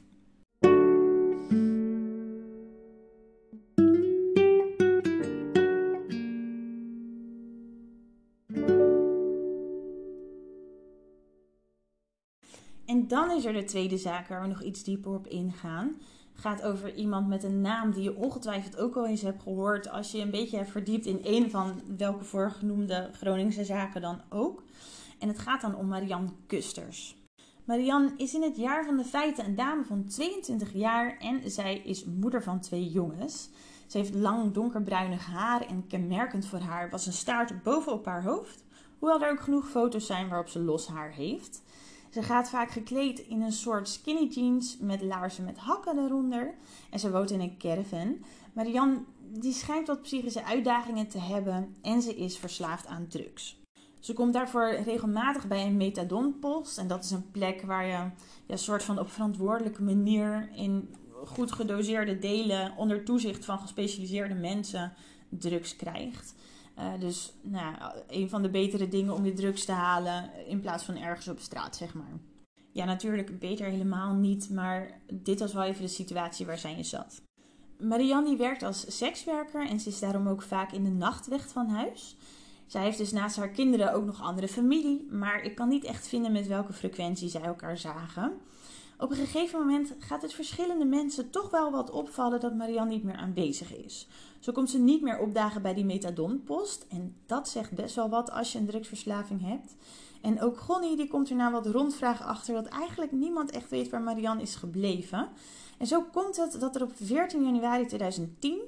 Dan 13.14 13.30
is 13.30 13.44
er 13.44 13.52
de 13.52 13.64
tweede 13.64 13.98
zaak 13.98 14.28
waar 14.28 14.42
we 14.42 14.48
nog 14.48 14.62
iets 14.62 14.84
dieper 14.84 15.14
op 15.14 15.26
ingaan. 15.26 15.96
Gaat 16.32 16.62
over 16.62 16.94
iemand 16.94 17.28
met 17.28 17.44
een 17.44 17.60
naam 17.60 17.92
die 17.92 18.02
je 18.02 18.16
ongetwijfeld 18.16 18.76
ook 18.76 18.96
al 18.96 19.06
eens 19.06 19.22
hebt 19.22 19.42
gehoord 19.42 19.90
als 19.90 20.12
je 20.12 20.18
een 20.18 20.30
beetje 20.30 20.56
hebt 20.56 20.70
verdiept 20.70 21.06
in 21.06 21.20
een 21.22 21.50
van 21.50 21.80
welke 21.96 22.24
voorgenoemde 22.24 23.10
Groningse 23.12 23.64
zaken 23.64 24.00
dan 24.00 24.20
ook. 24.28 24.62
En 25.18 25.28
het 25.28 25.38
gaat 25.38 25.60
dan 25.60 25.76
om 25.76 25.88
Marianne 25.88 26.28
Kusters. 26.46 27.16
Marianne 27.64 28.12
is 28.16 28.34
in 28.34 28.42
het 28.42 28.56
jaar 28.56 28.84
van 28.84 28.96
de 28.96 29.04
feiten 29.04 29.44
een 29.44 29.54
dame 29.54 29.84
van 29.84 30.04
22 30.04 30.72
jaar 30.72 31.18
en 31.18 31.50
zij 31.50 31.78
is 31.78 32.04
moeder 32.04 32.42
van 32.42 32.60
twee 32.60 32.90
jongens. 32.90 33.50
Ze 33.86 33.98
heeft 33.98 34.14
lang 34.14 34.52
donkerbruinig 34.52 35.26
haar 35.26 35.66
en 35.66 35.86
kenmerkend 35.86 36.46
voor 36.46 36.58
haar 36.58 36.90
was 36.90 37.06
een 37.06 37.12
staart 37.12 37.62
bovenop 37.62 38.04
haar 38.04 38.24
hoofd, 38.24 38.64
hoewel 38.98 39.22
er 39.22 39.30
ook 39.30 39.40
genoeg 39.40 39.68
foto's 39.68 40.06
zijn 40.06 40.28
waarop 40.28 40.48
ze 40.48 40.58
los 40.58 40.86
haar 40.86 41.12
heeft. 41.12 41.63
Ze 42.14 42.22
gaat 42.22 42.48
vaak 42.48 42.70
gekleed 42.70 43.18
in 43.18 43.42
een 43.42 43.52
soort 43.52 43.88
skinny 43.88 44.26
jeans 44.26 44.76
met 44.80 45.02
laarzen 45.02 45.44
met 45.44 45.58
hakken 45.58 45.98
eronder. 45.98 46.54
En 46.90 46.98
ze 46.98 47.10
woont 47.10 47.30
in 47.30 47.40
een 47.40 47.58
caravan. 47.58 48.24
Marianne 48.52 49.02
die 49.20 49.52
schijnt 49.52 49.86
wat 49.86 50.02
psychische 50.02 50.44
uitdagingen 50.44 51.08
te 51.08 51.18
hebben 51.18 51.76
en 51.82 52.02
ze 52.02 52.14
is 52.14 52.38
verslaafd 52.38 52.86
aan 52.86 53.06
drugs. 53.08 53.62
Ze 53.98 54.12
komt 54.12 54.32
daarvoor 54.32 54.74
regelmatig 54.84 55.48
bij 55.48 55.66
een 55.66 55.76
methadonpost. 55.76 56.78
En 56.78 56.88
dat 56.88 57.04
is 57.04 57.10
een 57.10 57.30
plek 57.30 57.62
waar 57.62 57.84
je 57.84 57.90
ja, 57.90 58.12
een 58.46 58.58
soort 58.58 58.82
van 58.82 58.98
op 58.98 59.10
verantwoordelijke 59.10 59.82
manier 59.82 60.48
in 60.54 60.94
goed 61.24 61.52
gedoseerde 61.52 62.18
delen 62.18 62.76
onder 62.76 63.04
toezicht 63.04 63.44
van 63.44 63.58
gespecialiseerde 63.58 64.34
mensen 64.34 64.92
drugs 65.28 65.76
krijgt. 65.76 66.34
Uh, 66.78 67.00
dus 67.00 67.32
nou, 67.42 67.76
een 68.08 68.28
van 68.28 68.42
de 68.42 68.50
betere 68.50 68.88
dingen 68.88 69.14
om 69.14 69.24
je 69.24 69.32
drugs 69.32 69.64
te 69.64 69.72
halen 69.72 70.30
in 70.46 70.60
plaats 70.60 70.84
van 70.84 70.96
ergens 70.96 71.28
op 71.28 71.38
straat, 71.38 71.76
zeg 71.76 71.94
maar. 71.94 72.20
Ja, 72.72 72.84
natuurlijk 72.84 73.38
beter 73.38 73.66
helemaal 73.66 74.14
niet, 74.14 74.50
maar 74.50 75.00
dit 75.12 75.40
was 75.40 75.52
wel 75.52 75.62
even 75.62 75.82
de 75.82 75.88
situatie 75.88 76.46
waar 76.46 76.58
zij 76.58 76.76
in 76.76 76.84
zat. 76.84 77.22
Marianne 77.78 78.36
werkt 78.36 78.62
als 78.62 78.96
sekswerker 78.96 79.68
en 79.68 79.80
ze 79.80 79.88
is 79.88 79.98
daarom 79.98 80.28
ook 80.28 80.42
vaak 80.42 80.72
in 80.72 80.84
de 80.84 80.90
nacht 80.90 81.26
weg 81.26 81.48
van 81.48 81.68
huis. 81.68 82.16
Zij 82.66 82.82
heeft 82.82 82.98
dus 82.98 83.12
naast 83.12 83.36
haar 83.36 83.48
kinderen 83.48 83.92
ook 83.92 84.04
nog 84.04 84.22
andere 84.22 84.48
familie, 84.48 85.06
maar 85.10 85.42
ik 85.42 85.54
kan 85.54 85.68
niet 85.68 85.84
echt 85.84 86.08
vinden 86.08 86.32
met 86.32 86.46
welke 86.46 86.72
frequentie 86.72 87.28
zij 87.28 87.42
elkaar 87.42 87.78
zagen. 87.78 88.32
Op 88.98 89.10
een 89.10 89.16
gegeven 89.16 89.58
moment 89.58 89.94
gaat 89.98 90.22
het 90.22 90.34
verschillende 90.34 90.84
mensen 90.84 91.30
toch 91.30 91.50
wel 91.50 91.70
wat 91.70 91.90
opvallen 91.90 92.40
dat 92.40 92.54
Marianne 92.54 92.90
niet 92.90 93.04
meer 93.04 93.16
aanwezig 93.16 93.76
is. 93.76 94.08
Zo 94.44 94.52
komt 94.52 94.70
ze 94.70 94.78
niet 94.78 95.02
meer 95.02 95.18
opdagen 95.18 95.62
bij 95.62 95.74
die 95.74 95.84
methadonpost. 95.84 96.86
En 96.88 97.16
dat 97.26 97.48
zegt 97.48 97.72
best 97.72 97.94
wel 97.94 98.08
wat 98.08 98.30
als 98.30 98.52
je 98.52 98.58
een 98.58 98.66
drugsverslaving 98.66 99.40
hebt. 99.40 99.74
En 100.22 100.42
ook 100.42 100.58
Gonnie 100.58 100.96
die 100.96 101.08
komt 101.08 101.30
er 101.30 101.36
na 101.36 101.50
wat 101.50 101.66
rondvragen 101.66 102.26
achter 102.26 102.54
dat 102.54 102.66
eigenlijk 102.66 103.12
niemand 103.12 103.50
echt 103.50 103.70
weet 103.70 103.90
waar 103.90 104.02
Marianne 104.02 104.42
is 104.42 104.54
gebleven. 104.54 105.28
En 105.78 105.86
zo 105.86 106.02
komt 106.12 106.36
het 106.36 106.60
dat 106.60 106.76
er 106.76 106.82
op 106.82 106.92
14 106.94 107.44
januari 107.44 107.86
2010 107.86 108.58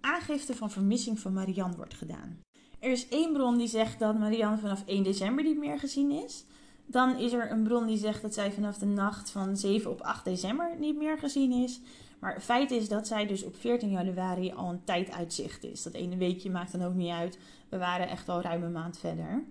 aangifte 0.00 0.54
van 0.54 0.70
vermissing 0.70 1.18
van 1.18 1.32
Marianne 1.32 1.76
wordt 1.76 1.94
gedaan. 1.94 2.40
Er 2.78 2.90
is 2.90 3.08
één 3.08 3.32
bron 3.32 3.56
die 3.56 3.68
zegt 3.68 3.98
dat 3.98 4.18
Marianne 4.18 4.58
vanaf 4.58 4.82
1 4.86 5.02
december 5.02 5.44
niet 5.44 5.58
meer 5.58 5.78
gezien 5.78 6.10
is. 6.10 6.44
Dan 6.86 7.16
is 7.16 7.32
er 7.32 7.50
een 7.50 7.62
bron 7.62 7.86
die 7.86 7.98
zegt 7.98 8.22
dat 8.22 8.34
zij 8.34 8.52
vanaf 8.52 8.78
de 8.78 8.86
nacht 8.86 9.30
van 9.30 9.56
7 9.56 9.90
op 9.90 10.00
8 10.00 10.24
december 10.24 10.76
niet 10.78 10.96
meer 10.96 11.18
gezien 11.18 11.52
is. 11.52 11.80
Maar 12.26 12.34
het 12.34 12.44
feit 12.44 12.70
is 12.70 12.88
dat 12.88 13.06
zij 13.06 13.26
dus 13.26 13.44
op 13.44 13.56
14 13.56 13.90
januari 13.90 14.52
al 14.52 14.68
een 14.68 14.84
tijd 14.84 15.10
uitzicht 15.10 15.64
is. 15.64 15.82
Dat 15.82 15.92
ene 15.92 16.16
weekje 16.16 16.50
maakt 16.50 16.72
dan 16.72 16.82
ook 16.82 16.94
niet 16.94 17.10
uit. 17.10 17.38
We 17.68 17.78
waren 17.78 18.08
echt 18.08 18.28
al 18.28 18.40
ruim 18.40 18.62
een 18.62 18.72
maand 18.72 18.98
verder. 18.98 19.44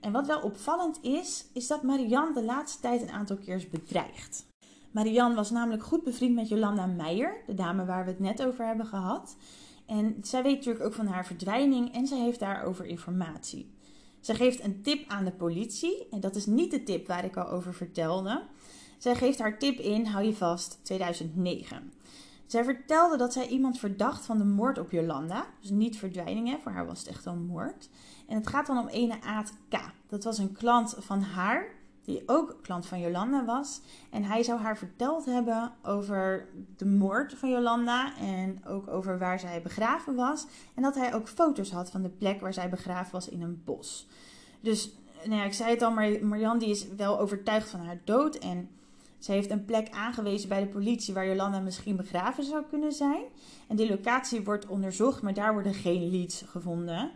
En 0.00 0.12
wat 0.12 0.26
wel 0.26 0.40
opvallend 0.40 0.98
is, 1.02 1.46
is 1.52 1.66
dat 1.66 1.82
Marianne 1.82 2.34
de 2.34 2.44
laatste 2.44 2.80
tijd 2.80 3.02
een 3.02 3.10
aantal 3.10 3.36
keer 3.36 3.54
is 3.54 3.70
bedreigd. 3.70 4.46
Marianne 4.90 5.34
was 5.34 5.50
namelijk 5.50 5.82
goed 5.82 6.04
bevriend 6.04 6.34
met 6.34 6.48
Jolanda 6.48 6.86
Meijer, 6.86 7.42
de 7.46 7.54
dame 7.54 7.84
waar 7.84 8.04
we 8.04 8.10
het 8.10 8.20
net 8.20 8.42
over 8.44 8.66
hebben 8.66 8.86
gehad. 8.86 9.36
En 9.86 10.16
zij 10.22 10.42
weet 10.42 10.56
natuurlijk 10.56 10.84
ook 10.84 10.94
van 10.94 11.06
haar 11.06 11.26
verdwijning 11.26 11.94
en 11.94 12.06
zij 12.06 12.18
heeft 12.18 12.40
daarover 12.40 12.84
informatie. 12.84 13.74
Zij 14.20 14.34
geeft 14.34 14.64
een 14.64 14.82
tip 14.82 15.08
aan 15.08 15.24
de 15.24 15.32
politie 15.32 16.08
en 16.10 16.20
dat 16.20 16.36
is 16.36 16.46
niet 16.46 16.70
de 16.70 16.82
tip 16.82 17.06
waar 17.06 17.24
ik 17.24 17.36
al 17.36 17.48
over 17.48 17.74
vertelde. 17.74 18.42
Zij 18.98 19.14
geeft 19.14 19.38
haar 19.38 19.58
tip 19.58 19.78
in, 19.78 20.06
hou 20.06 20.24
je 20.24 20.34
vast, 20.34 20.78
2009. 20.82 21.92
Zij 22.46 22.64
vertelde 22.64 23.16
dat 23.16 23.32
zij 23.32 23.48
iemand 23.48 23.78
verdacht 23.78 24.24
van 24.24 24.38
de 24.38 24.44
moord 24.44 24.78
op 24.78 24.90
Jolanda. 24.90 25.46
Dus 25.60 25.70
niet 25.70 25.98
verdwijning, 25.98 26.58
voor 26.62 26.72
haar 26.72 26.86
was 26.86 26.98
het 26.98 27.08
echt 27.08 27.26
een 27.26 27.46
moord. 27.46 27.88
En 28.26 28.36
het 28.36 28.46
gaat 28.46 28.66
dan 28.66 28.78
om 28.78 28.88
ene 28.88 29.20
Aad 29.22 29.52
K. 29.68 29.78
Dat 30.08 30.24
was 30.24 30.38
een 30.38 30.52
klant 30.52 30.96
van 30.98 31.22
haar, 31.22 31.68
die 32.04 32.22
ook 32.26 32.58
klant 32.62 32.86
van 32.86 33.00
Jolanda 33.00 33.44
was. 33.44 33.80
En 34.10 34.24
hij 34.24 34.42
zou 34.42 34.60
haar 34.60 34.78
verteld 34.78 35.24
hebben 35.24 35.72
over 35.82 36.48
de 36.76 36.86
moord 36.86 37.34
van 37.34 37.50
Jolanda 37.50 38.16
en 38.16 38.66
ook 38.66 38.88
over 38.88 39.18
waar 39.18 39.40
zij 39.40 39.62
begraven 39.62 40.14
was. 40.14 40.46
En 40.74 40.82
dat 40.82 40.94
hij 40.94 41.14
ook 41.14 41.28
foto's 41.28 41.70
had 41.70 41.90
van 41.90 42.02
de 42.02 42.08
plek 42.08 42.40
waar 42.40 42.54
zij 42.54 42.68
begraven 42.68 43.12
was 43.12 43.28
in 43.28 43.42
een 43.42 43.62
bos. 43.64 44.08
Dus 44.60 44.92
nou 45.24 45.40
ja, 45.40 45.44
ik 45.44 45.54
zei 45.54 45.70
het 45.70 45.82
al, 45.82 45.90
maar 45.90 46.26
Marianne 46.26 46.58
die 46.58 46.70
is 46.70 46.88
wel 46.88 47.18
overtuigd 47.18 47.70
van 47.70 47.80
haar 47.80 48.00
dood 48.04 48.34
en 48.34 48.70
ze 49.26 49.32
heeft 49.32 49.50
een 49.50 49.64
plek 49.64 49.90
aangewezen 49.90 50.48
bij 50.48 50.60
de 50.60 50.66
politie 50.66 51.14
waar 51.14 51.26
Jolanda 51.26 51.60
misschien 51.60 51.96
begraven 51.96 52.44
zou 52.44 52.64
kunnen 52.70 52.92
zijn. 52.92 53.22
En 53.66 53.76
die 53.76 53.88
locatie 53.88 54.44
wordt 54.44 54.66
onderzocht, 54.66 55.22
maar 55.22 55.34
daar 55.34 55.52
worden 55.52 55.74
geen 55.74 56.10
leads 56.10 56.42
gevonden. 56.46 57.10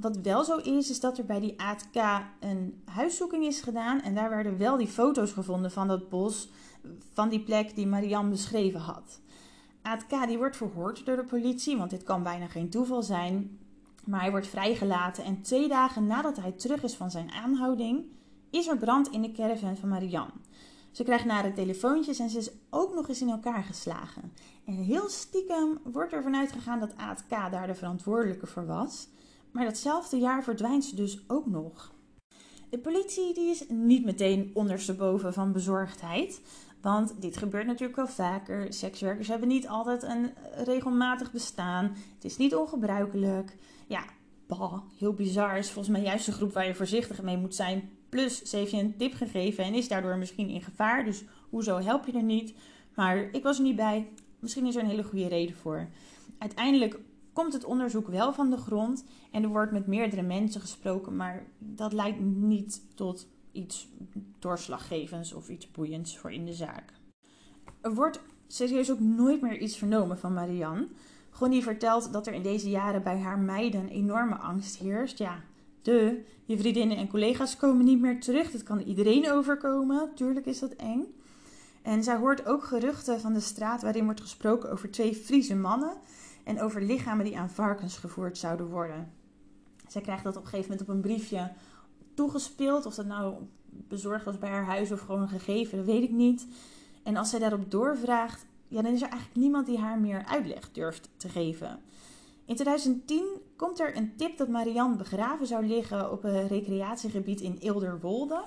Wat 0.00 0.16
wel 0.16 0.44
zo 0.44 0.56
is, 0.56 0.90
is 0.90 1.00
dat 1.00 1.18
er 1.18 1.24
bij 1.24 1.40
die 1.40 1.60
ATK 1.60 2.24
een 2.40 2.82
huiszoeking 2.84 3.44
is 3.44 3.60
gedaan. 3.60 4.00
En 4.00 4.14
daar 4.14 4.30
werden 4.30 4.58
wel 4.58 4.76
die 4.76 4.86
foto's 4.86 5.32
gevonden 5.32 5.70
van 5.70 5.88
dat 5.88 6.08
bos, 6.08 6.48
van 7.12 7.28
die 7.28 7.40
plek 7.40 7.74
die 7.74 7.86
Marianne 7.86 8.30
beschreven 8.30 8.80
had. 8.80 9.20
ATK 9.82 10.26
die 10.26 10.38
wordt 10.38 10.56
verhoord 10.56 11.06
door 11.06 11.16
de 11.16 11.24
politie, 11.24 11.76
want 11.76 11.90
dit 11.90 12.02
kan 12.02 12.22
bijna 12.22 12.46
geen 12.46 12.70
toeval 12.70 13.02
zijn. 13.02 13.58
Maar 14.04 14.20
hij 14.20 14.30
wordt 14.30 14.46
vrijgelaten 14.46 15.24
en 15.24 15.42
twee 15.42 15.68
dagen 15.68 16.06
nadat 16.06 16.36
hij 16.36 16.52
terug 16.52 16.82
is 16.82 16.94
van 16.94 17.10
zijn 17.10 17.30
aanhouding, 17.30 18.04
is 18.50 18.66
er 18.66 18.76
brand 18.76 19.08
in 19.08 19.22
de 19.22 19.32
caravan 19.32 19.76
van 19.76 19.88
Marianne. 19.88 20.32
Ze 20.92 21.04
krijgt 21.04 21.24
nare 21.24 21.52
telefoontjes 21.52 22.18
en 22.18 22.30
ze 22.30 22.38
is 22.38 22.50
ook 22.70 22.94
nog 22.94 23.08
eens 23.08 23.20
in 23.20 23.28
elkaar 23.28 23.62
geslagen. 23.62 24.32
En 24.64 24.74
heel 24.74 25.08
stiekem 25.08 25.78
wordt 25.84 26.12
er 26.12 26.22
vanuit 26.22 26.52
gegaan 26.52 26.80
dat 26.80 26.96
ATK 26.96 27.30
daar 27.50 27.66
de 27.66 27.74
verantwoordelijke 27.74 28.46
voor 28.46 28.66
was. 28.66 29.08
Maar 29.50 29.64
datzelfde 29.64 30.18
jaar 30.18 30.42
verdwijnt 30.42 30.84
ze 30.84 30.94
dus 30.94 31.24
ook 31.26 31.46
nog. 31.46 31.92
De 32.70 32.78
politie 32.78 33.34
die 33.34 33.50
is 33.50 33.64
niet 33.68 34.04
meteen 34.04 34.50
ondersteboven 34.54 35.32
van 35.32 35.52
bezorgdheid. 35.52 36.40
Want 36.80 37.20
dit 37.20 37.36
gebeurt 37.36 37.66
natuurlijk 37.66 37.96
wel 37.96 38.08
vaker. 38.08 38.72
Sekswerkers 38.72 39.28
hebben 39.28 39.48
niet 39.48 39.68
altijd 39.68 40.02
een 40.02 40.30
regelmatig 40.64 41.32
bestaan. 41.32 41.84
Het 42.14 42.24
is 42.24 42.36
niet 42.36 42.54
ongebruikelijk. 42.54 43.56
Ja, 43.86 44.04
bah, 44.46 44.74
heel 44.98 45.12
bizar. 45.12 45.58
Is 45.58 45.70
volgens 45.70 45.94
mij 45.96 46.04
juist 46.04 46.26
de 46.26 46.32
groep 46.32 46.52
waar 46.52 46.66
je 46.66 46.74
voorzichtig 46.74 47.22
mee 47.22 47.36
moet 47.36 47.54
zijn. 47.54 47.90
Plus, 48.12 48.42
ze 48.42 48.56
heeft 48.56 48.70
je 48.70 48.78
een 48.78 48.96
tip 48.96 49.14
gegeven 49.14 49.64
en 49.64 49.74
is 49.74 49.88
daardoor 49.88 50.16
misschien 50.16 50.48
in 50.48 50.62
gevaar. 50.62 51.04
Dus 51.04 51.24
hoezo 51.50 51.78
help 51.78 52.06
je 52.06 52.12
er 52.12 52.22
niet? 52.22 52.54
Maar 52.94 53.16
ik 53.16 53.42
was 53.42 53.56
er 53.56 53.62
niet 53.62 53.76
bij. 53.76 54.08
Misschien 54.38 54.66
is 54.66 54.74
er 54.74 54.82
een 54.82 54.88
hele 54.88 55.04
goede 55.04 55.28
reden 55.28 55.56
voor. 55.56 55.88
Uiteindelijk 56.38 56.98
komt 57.32 57.52
het 57.52 57.64
onderzoek 57.64 58.08
wel 58.08 58.32
van 58.32 58.50
de 58.50 58.56
grond 58.56 59.04
en 59.30 59.42
er 59.42 59.48
wordt 59.48 59.72
met 59.72 59.86
meerdere 59.86 60.22
mensen 60.22 60.60
gesproken, 60.60 61.16
maar 61.16 61.46
dat 61.58 61.92
leidt 61.92 62.20
niet 62.20 62.82
tot 62.94 63.28
iets 63.52 63.88
doorslaggevends 64.38 65.32
of 65.32 65.48
iets 65.48 65.70
boeiends 65.70 66.18
voor 66.18 66.32
in 66.32 66.46
de 66.46 66.54
zaak. 66.54 66.92
Er 67.80 67.94
wordt 67.94 68.20
serieus 68.46 68.90
ook 68.90 69.00
nooit 69.00 69.40
meer 69.40 69.58
iets 69.58 69.76
vernomen 69.76 70.18
van 70.18 70.32
Marianne. 70.32 70.88
Gonnie 71.30 71.62
vertelt 71.62 72.12
dat 72.12 72.26
er 72.26 72.34
in 72.34 72.42
deze 72.42 72.70
jaren 72.70 73.02
bij 73.02 73.18
haar 73.18 73.38
meiden 73.38 73.88
enorme 73.88 74.34
angst 74.34 74.76
heerst. 74.76 75.18
Ja, 75.18 75.42
de, 75.82 76.24
je 76.44 76.58
vriendinnen 76.58 76.96
en 76.96 77.08
collega's 77.08 77.56
komen 77.56 77.84
niet 77.84 78.00
meer 78.00 78.20
terug. 78.20 78.50
Dat 78.50 78.62
kan 78.62 78.80
iedereen 78.80 79.30
overkomen. 79.30 80.14
Tuurlijk 80.14 80.46
is 80.46 80.58
dat 80.58 80.72
eng. 80.72 81.04
En 81.82 82.04
zij 82.04 82.16
hoort 82.16 82.46
ook 82.46 82.64
geruchten 82.64 83.20
van 83.20 83.32
de 83.32 83.40
straat 83.40 83.82
waarin 83.82 84.04
wordt 84.04 84.20
gesproken 84.20 84.70
over 84.70 84.90
twee 84.90 85.14
Friese 85.14 85.56
mannen 85.56 85.96
en 86.44 86.60
over 86.60 86.82
lichamen 86.82 87.24
die 87.24 87.38
aan 87.38 87.50
varkens 87.50 87.96
gevoerd 87.96 88.38
zouden 88.38 88.66
worden. 88.66 89.12
Zij 89.88 90.00
krijgt 90.00 90.24
dat 90.24 90.36
op 90.36 90.42
een 90.42 90.48
gegeven 90.48 90.70
moment 90.70 90.88
op 90.88 90.94
een 90.94 91.00
briefje 91.00 91.52
toegespeeld. 92.14 92.86
Of 92.86 92.94
dat 92.94 93.06
nou 93.06 93.34
bezorgd 93.70 94.24
was 94.24 94.38
bij 94.38 94.50
haar 94.50 94.64
huis 94.64 94.92
of 94.92 95.00
gewoon 95.00 95.28
gegeven, 95.28 95.76
dat 95.76 95.86
weet 95.86 96.02
ik 96.02 96.10
niet. 96.10 96.46
En 97.02 97.16
als 97.16 97.30
zij 97.30 97.38
daarop 97.38 97.70
doorvraagt, 97.70 98.46
ja, 98.68 98.82
dan 98.82 98.92
is 98.92 99.02
er 99.02 99.08
eigenlijk 99.08 99.40
niemand 99.40 99.66
die 99.66 99.78
haar 99.78 99.98
meer 99.98 100.24
uitleg 100.24 100.72
durft 100.72 101.08
te 101.16 101.28
geven. 101.28 101.80
In 102.52 102.58
2010 102.58 103.24
komt 103.56 103.80
er 103.80 103.96
een 103.96 104.16
tip 104.16 104.36
dat 104.36 104.48
Marianne 104.48 104.96
begraven 104.96 105.46
zou 105.46 105.66
liggen 105.66 106.12
op 106.12 106.24
een 106.24 106.48
recreatiegebied 106.48 107.40
in 107.40 107.60
Ilderwolde. 107.60 108.44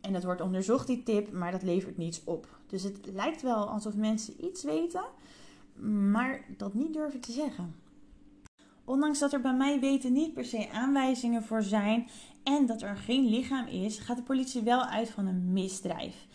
En 0.00 0.12
dat 0.12 0.24
wordt 0.24 0.40
onderzocht, 0.40 0.86
die 0.86 1.02
tip, 1.02 1.32
maar 1.32 1.52
dat 1.52 1.62
levert 1.62 1.96
niets 1.96 2.24
op. 2.24 2.58
Dus 2.66 2.82
het 2.82 2.98
lijkt 3.12 3.42
wel 3.42 3.68
alsof 3.68 3.94
mensen 3.94 4.44
iets 4.44 4.62
weten, 4.64 5.04
maar 6.10 6.44
dat 6.56 6.74
niet 6.74 6.92
durven 6.92 7.20
te 7.20 7.32
zeggen. 7.32 7.74
Ondanks 8.84 9.18
dat 9.18 9.32
er 9.32 9.40
bij 9.40 9.54
mij 9.54 9.80
weten 9.80 10.12
niet 10.12 10.34
per 10.34 10.44
se 10.44 10.70
aanwijzingen 10.72 11.42
voor 11.42 11.62
zijn 11.62 12.08
en 12.42 12.66
dat 12.66 12.82
er 12.82 12.96
geen 12.96 13.28
lichaam 13.28 13.66
is, 13.66 13.98
gaat 13.98 14.16
de 14.16 14.22
politie 14.22 14.62
wel 14.62 14.84
uit 14.84 15.10
van 15.10 15.26
een 15.26 15.52
misdrijf. 15.52 16.26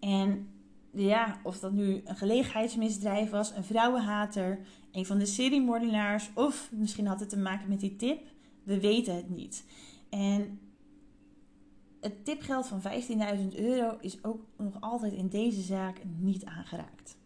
En 0.00 0.48
ja, 0.90 1.40
of 1.42 1.58
dat 1.58 1.72
nu 1.72 2.02
een 2.04 2.16
gelegenheidsmisdrijf 2.16 3.30
was, 3.30 3.50
een 3.50 3.64
vrouwenhater, 3.64 4.58
een 4.92 5.06
van 5.06 5.18
de 5.18 5.26
seriemoordenaars 5.26 6.30
of 6.34 6.70
misschien 6.72 7.06
had 7.06 7.20
het 7.20 7.28
te 7.28 7.38
maken 7.38 7.68
met 7.68 7.80
die 7.80 7.96
tip, 7.96 8.26
we 8.62 8.80
weten 8.80 9.16
het 9.16 9.30
niet. 9.30 9.64
En 10.08 10.60
het 12.00 12.24
tipgeld 12.24 12.66
van 12.66 12.82
15.000 12.82 13.56
euro 13.56 13.96
is 14.00 14.24
ook 14.24 14.40
nog 14.56 14.80
altijd 14.80 15.12
in 15.12 15.28
deze 15.28 15.60
zaak 15.60 16.00
niet 16.18 16.44
aangeraakt. 16.44 17.16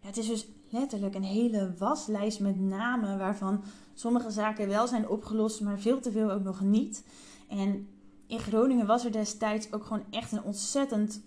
Het 0.00 0.16
is 0.16 0.26
dus 0.26 0.46
letterlijk 0.68 1.14
een 1.14 1.22
hele 1.22 1.74
waslijst 1.78 2.40
met 2.40 2.60
namen 2.60 3.18
waarvan 3.18 3.62
sommige 3.94 4.30
zaken 4.30 4.68
wel 4.68 4.86
zijn 4.86 5.08
opgelost, 5.08 5.60
maar 5.60 5.78
veel 5.78 6.00
te 6.00 6.10
veel 6.10 6.30
ook 6.30 6.42
nog 6.42 6.60
niet. 6.60 7.04
En 7.48 7.88
in 8.26 8.38
Groningen 8.38 8.86
was 8.86 9.04
er 9.04 9.12
destijds 9.12 9.72
ook 9.72 9.84
gewoon 9.84 10.04
echt 10.10 10.32
een 10.32 10.42
ontzettend 10.42 11.22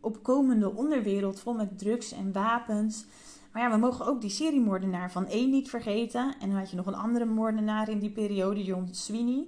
opkomende 0.00 0.74
onderwereld 0.74 1.40
vol 1.40 1.54
met 1.54 1.78
drugs 1.78 2.12
en 2.12 2.32
wapens. 2.32 3.04
Maar 3.52 3.62
ja, 3.62 3.70
we 3.70 3.76
mogen 3.76 4.06
ook 4.06 4.20
die 4.20 4.30
seriemoordenaar 4.30 5.12
van 5.12 5.26
één 5.26 5.50
niet 5.50 5.70
vergeten. 5.70 6.34
En 6.40 6.48
dan 6.48 6.58
had 6.58 6.70
je 6.70 6.76
nog 6.76 6.86
een 6.86 6.94
andere 6.94 7.24
moordenaar 7.24 7.88
in 7.88 7.98
die 7.98 8.10
periode, 8.10 8.64
John 8.64 8.88
Sweeney. 8.90 9.46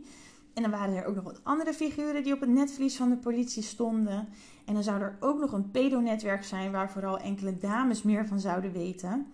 En 0.54 0.62
dan 0.62 0.70
waren 0.70 0.94
er 0.94 1.04
ook 1.04 1.14
nog 1.14 1.24
wat 1.24 1.40
andere 1.42 1.72
figuren 1.72 2.22
die 2.22 2.32
op 2.32 2.40
het 2.40 2.48
netvlies 2.48 2.96
van 2.96 3.08
de 3.08 3.16
politie 3.16 3.62
stonden. 3.62 4.28
En 4.64 4.74
dan 4.74 4.82
zou 4.82 5.00
er 5.00 5.16
ook 5.20 5.40
nog 5.40 5.52
een 5.52 5.70
pedonetwerk 5.70 6.44
zijn 6.44 6.72
waar 6.72 6.90
vooral 6.90 7.18
enkele 7.18 7.58
dames 7.58 8.02
meer 8.02 8.26
van 8.26 8.40
zouden 8.40 8.72
weten. 8.72 9.26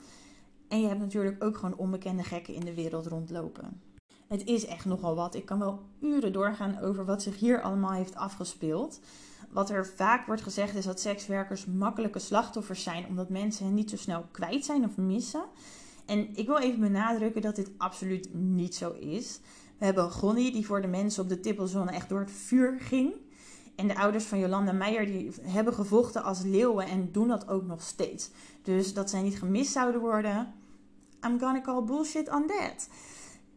En 0.68 0.80
je 0.80 0.86
hebt 0.86 1.00
natuurlijk 1.00 1.44
ook 1.44 1.56
gewoon 1.56 1.76
onbekende 1.76 2.22
gekken 2.22 2.54
in 2.54 2.64
de 2.64 2.74
wereld 2.74 3.06
rondlopen. 3.06 3.80
Het 4.28 4.46
is 4.46 4.66
echt 4.66 4.84
nogal 4.84 5.14
wat. 5.14 5.34
Ik 5.34 5.46
kan 5.46 5.58
wel 5.58 5.82
uren 6.00 6.32
doorgaan 6.32 6.78
over 6.78 7.04
wat 7.04 7.22
zich 7.22 7.38
hier 7.38 7.62
allemaal 7.62 7.92
heeft 7.92 8.14
afgespeeld. 8.14 9.00
Wat 9.50 9.70
er 9.70 9.86
vaak 9.86 10.26
wordt 10.26 10.42
gezegd 10.42 10.74
is 10.74 10.84
dat 10.84 11.00
sekswerkers 11.00 11.66
makkelijke 11.66 12.18
slachtoffers 12.18 12.82
zijn 12.82 13.06
omdat 13.06 13.28
mensen 13.28 13.64
hen 13.64 13.74
niet 13.74 13.90
zo 13.90 13.96
snel 13.96 14.26
kwijt 14.30 14.64
zijn 14.64 14.84
of 14.84 14.96
missen. 14.96 15.44
En 16.06 16.36
ik 16.36 16.46
wil 16.46 16.58
even 16.58 16.80
benadrukken 16.80 17.42
dat 17.42 17.56
dit 17.56 17.70
absoluut 17.76 18.34
niet 18.34 18.74
zo 18.74 18.92
is. 18.92 19.40
We 19.78 19.84
hebben 19.84 20.10
Gonnie 20.10 20.52
die 20.52 20.66
voor 20.66 20.80
de 20.80 20.86
mensen 20.86 21.22
op 21.22 21.28
de 21.28 21.40
tippelzone 21.40 21.90
echt 21.90 22.08
door 22.08 22.20
het 22.20 22.30
vuur 22.30 22.80
ging. 22.80 23.12
En 23.76 23.88
de 23.88 23.96
ouders 23.96 24.24
van 24.24 24.38
Jolanda 24.38 24.72
Meijer 24.72 25.06
die 25.06 25.32
hebben 25.42 25.74
gevochten 25.74 26.22
als 26.22 26.42
leeuwen 26.42 26.86
en 26.86 27.12
doen 27.12 27.28
dat 27.28 27.48
ook 27.48 27.66
nog 27.66 27.82
steeds. 27.82 28.30
Dus 28.62 28.94
dat 28.94 29.10
zij 29.10 29.22
niet 29.22 29.38
gemist 29.38 29.72
zouden 29.72 30.00
worden, 30.00 30.54
I'm 31.26 31.38
gonna 31.38 31.60
call 31.60 31.82
bullshit 31.82 32.30
on 32.30 32.46
that. 32.46 32.88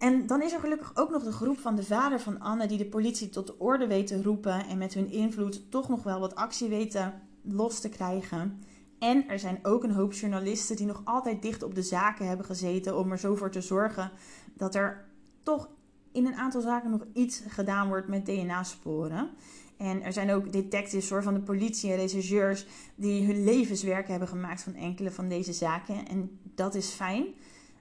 En 0.03 0.27
dan 0.27 0.41
is 0.41 0.53
er 0.53 0.59
gelukkig 0.59 0.91
ook 0.95 1.09
nog 1.09 1.23
de 1.23 1.31
groep 1.31 1.59
van 1.59 1.75
de 1.75 1.83
vader 1.83 2.19
van 2.19 2.39
Anne 2.39 2.67
die 2.67 2.77
de 2.77 2.85
politie 2.85 3.29
tot 3.29 3.47
de 3.47 3.59
orde 3.59 3.87
weet 3.87 4.07
te 4.07 4.21
roepen 4.21 4.65
en 4.67 4.77
met 4.77 4.93
hun 4.93 5.11
invloed 5.11 5.71
toch 5.71 5.89
nog 5.89 6.03
wel 6.03 6.19
wat 6.19 6.35
actie 6.35 6.69
weten 6.69 7.13
los 7.41 7.79
te 7.79 7.89
krijgen. 7.89 8.63
En 8.99 9.27
er 9.27 9.39
zijn 9.39 9.59
ook 9.61 9.83
een 9.83 9.91
hoop 9.91 10.13
journalisten 10.13 10.75
die 10.75 10.85
nog 10.85 11.01
altijd 11.03 11.41
dicht 11.41 11.63
op 11.63 11.75
de 11.75 11.81
zaken 11.81 12.27
hebben 12.27 12.45
gezeten 12.45 12.97
om 12.97 13.11
er 13.11 13.19
zo 13.19 13.35
voor 13.35 13.51
te 13.51 13.61
zorgen 13.61 14.11
dat 14.53 14.75
er 14.75 15.05
toch 15.43 15.69
in 16.11 16.25
een 16.25 16.35
aantal 16.35 16.61
zaken 16.61 16.89
nog 16.89 17.05
iets 17.13 17.41
gedaan 17.47 17.87
wordt 17.87 18.07
met 18.07 18.25
DNA-sporen. 18.25 19.29
En 19.77 20.01
er 20.01 20.13
zijn 20.13 20.31
ook 20.31 20.51
detectives 20.51 21.09
hoor, 21.09 21.23
van 21.23 21.33
de 21.33 21.39
politie 21.39 21.91
en 21.91 21.97
rechercheurs 21.97 22.65
die 22.95 23.25
hun 23.25 23.43
levenswerk 23.43 24.07
hebben 24.07 24.27
gemaakt 24.27 24.61
van 24.61 24.75
enkele 24.75 25.11
van 25.11 25.29
deze 25.29 25.53
zaken. 25.53 26.07
En 26.07 26.39
dat 26.55 26.75
is 26.75 26.89
fijn. 26.89 27.25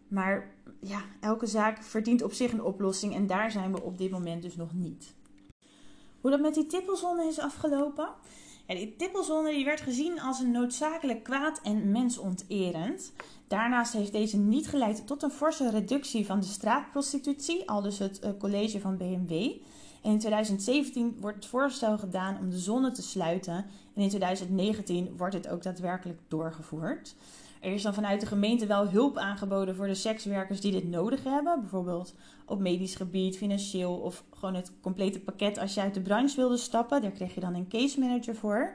Maar 0.09 0.51
ja, 0.85 1.03
elke 1.21 1.47
zaak 1.47 1.83
verdient 1.83 2.23
op 2.23 2.33
zich 2.33 2.53
een 2.53 2.63
oplossing 2.63 3.15
en 3.15 3.27
daar 3.27 3.51
zijn 3.51 3.73
we 3.73 3.83
op 3.83 3.99
dit 3.99 4.11
moment 4.11 4.43
dus 4.43 4.57
nog 4.57 4.73
niet. 4.73 5.15
Hoe 6.21 6.31
dat 6.31 6.41
met 6.41 6.55
die 6.55 6.67
tippelzone 6.67 7.27
is 7.27 7.39
afgelopen? 7.39 8.09
Ja, 8.67 8.75
die 8.75 8.97
tippelzone 8.97 9.53
die 9.53 9.65
werd 9.65 9.81
gezien 9.81 10.21
als 10.21 10.39
een 10.41 10.51
noodzakelijk 10.51 11.23
kwaad 11.23 11.61
en 11.63 11.91
mensonterend. 11.91 13.13
Daarnaast 13.49 13.93
heeft 13.93 14.13
deze 14.13 14.39
niet 14.39 14.69
geleid 14.69 15.07
tot 15.07 15.23
een 15.23 15.31
forse 15.31 15.71
reductie 15.71 16.27
van 16.27 16.41
de 16.41 16.47
straatprostitutie, 16.47 17.69
al 17.69 17.83
dus 17.83 17.99
het 17.99 18.21
uh, 18.25 18.31
college 18.39 18.81
van 18.81 18.97
BMW. 18.97 19.33
En 20.03 20.11
in 20.11 20.19
2017 20.19 21.17
wordt 21.21 21.37
het 21.37 21.47
voorstel 21.47 21.99
gedaan 21.99 22.39
om 22.39 22.51
de 22.51 22.59
zone 22.59 22.91
te 22.91 23.03
sluiten. 23.03 23.55
En 23.95 24.03
in 24.03 24.09
2019 24.09 25.15
wordt 25.17 25.35
het 25.35 25.49
ook 25.49 25.63
daadwerkelijk 25.63 26.19
doorgevoerd. 26.29 27.15
Er 27.63 27.73
is 27.73 27.83
dan 27.83 27.95
vanuit 27.95 28.21
de 28.21 28.27
gemeente 28.27 28.67
wel 28.67 28.89
hulp 28.89 29.17
aangeboden 29.17 29.75
voor 29.75 29.87
de 29.87 29.95
sekswerkers 29.95 30.61
die 30.61 30.73
dit 30.73 30.89
nodig 30.89 31.25
hebben. 31.25 31.61
Bijvoorbeeld 31.61 32.15
op 32.47 32.59
medisch 32.59 32.95
gebied, 32.95 33.37
financieel 33.37 33.95
of 33.95 34.25
gewoon 34.31 34.55
het 34.55 34.73
complete 34.81 35.21
pakket 35.21 35.59
als 35.59 35.75
je 35.75 35.81
uit 35.81 35.95
de 35.95 36.01
branche 36.01 36.37
wilde 36.37 36.57
stappen. 36.57 37.03
Daar 37.03 37.11
kreeg 37.11 37.35
je 37.35 37.41
dan 37.41 37.55
een 37.55 37.69
case 37.69 38.01
manager 38.01 38.35
voor. 38.35 38.75